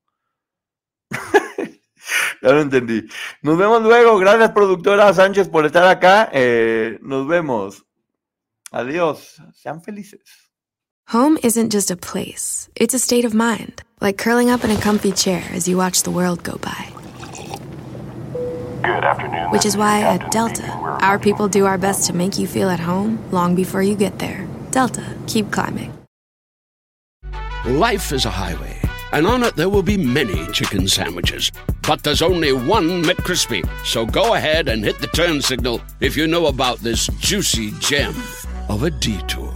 ya 2.41 2.49
lo 2.49 2.61
entendí. 2.61 3.07
Nos 3.43 3.59
vemos 3.59 3.83
luego. 3.83 4.17
Gracias, 4.17 4.51
productora 4.53 5.13
Sánchez, 5.13 5.49
por 5.49 5.67
estar 5.67 5.85
acá. 5.85 6.31
Eh, 6.33 6.97
nos 7.03 7.27
vemos. 7.27 7.85
Adiós. 8.71 9.39
Sean 9.53 9.83
felices. 9.83 10.48
Home 11.09 11.39
isn't 11.41 11.71
just 11.71 11.89
a 11.89 11.97
place, 11.97 12.69
it's 12.75 12.93
a 12.93 12.99
state 12.99 13.25
of 13.25 13.33
mind, 13.33 13.81
like 13.99 14.19
curling 14.19 14.51
up 14.51 14.63
in 14.63 14.69
a 14.69 14.79
comfy 14.79 15.11
chair 15.11 15.43
as 15.53 15.67
you 15.67 15.75
watch 15.75 16.03
the 16.03 16.11
world 16.11 16.43
go 16.43 16.59
by. 16.59 16.93
Good 18.83 19.03
afternoon. 19.03 19.49
Which 19.49 19.65
is 19.65 19.75
why 19.75 20.01
at 20.01 20.29
Delta, 20.29 20.67
our 21.01 21.17
people 21.17 21.47
do 21.47 21.65
our 21.65 21.79
best 21.79 22.05
to 22.05 22.13
make 22.13 22.37
you 22.37 22.45
feel 22.45 22.69
at 22.69 22.79
home 22.79 23.17
long 23.31 23.55
before 23.55 23.81
you 23.81 23.95
get 23.95 24.19
there. 24.19 24.47
Delta, 24.69 25.03
keep 25.25 25.49
climbing. 25.49 25.91
Life 27.65 28.11
is 28.11 28.25
a 28.25 28.29
highway, 28.29 28.79
and 29.11 29.25
on 29.25 29.41
it 29.41 29.55
there 29.55 29.69
will 29.69 29.81
be 29.81 29.97
many 29.97 30.45
chicken 30.51 30.87
sandwiches. 30.87 31.51
But 31.87 32.03
there's 32.03 32.21
only 32.21 32.51
one 32.53 33.01
McCrispy. 33.01 33.67
So 33.83 34.05
go 34.05 34.35
ahead 34.35 34.67
and 34.67 34.83
hit 34.83 34.99
the 34.99 35.07
turn 35.07 35.41
signal 35.41 35.81
if 36.01 36.15
you 36.15 36.27
know 36.27 36.45
about 36.45 36.77
this 36.81 37.07
juicy 37.17 37.71
gem 37.79 38.13
of 38.69 38.83
a 38.83 38.91
detour. 38.91 39.48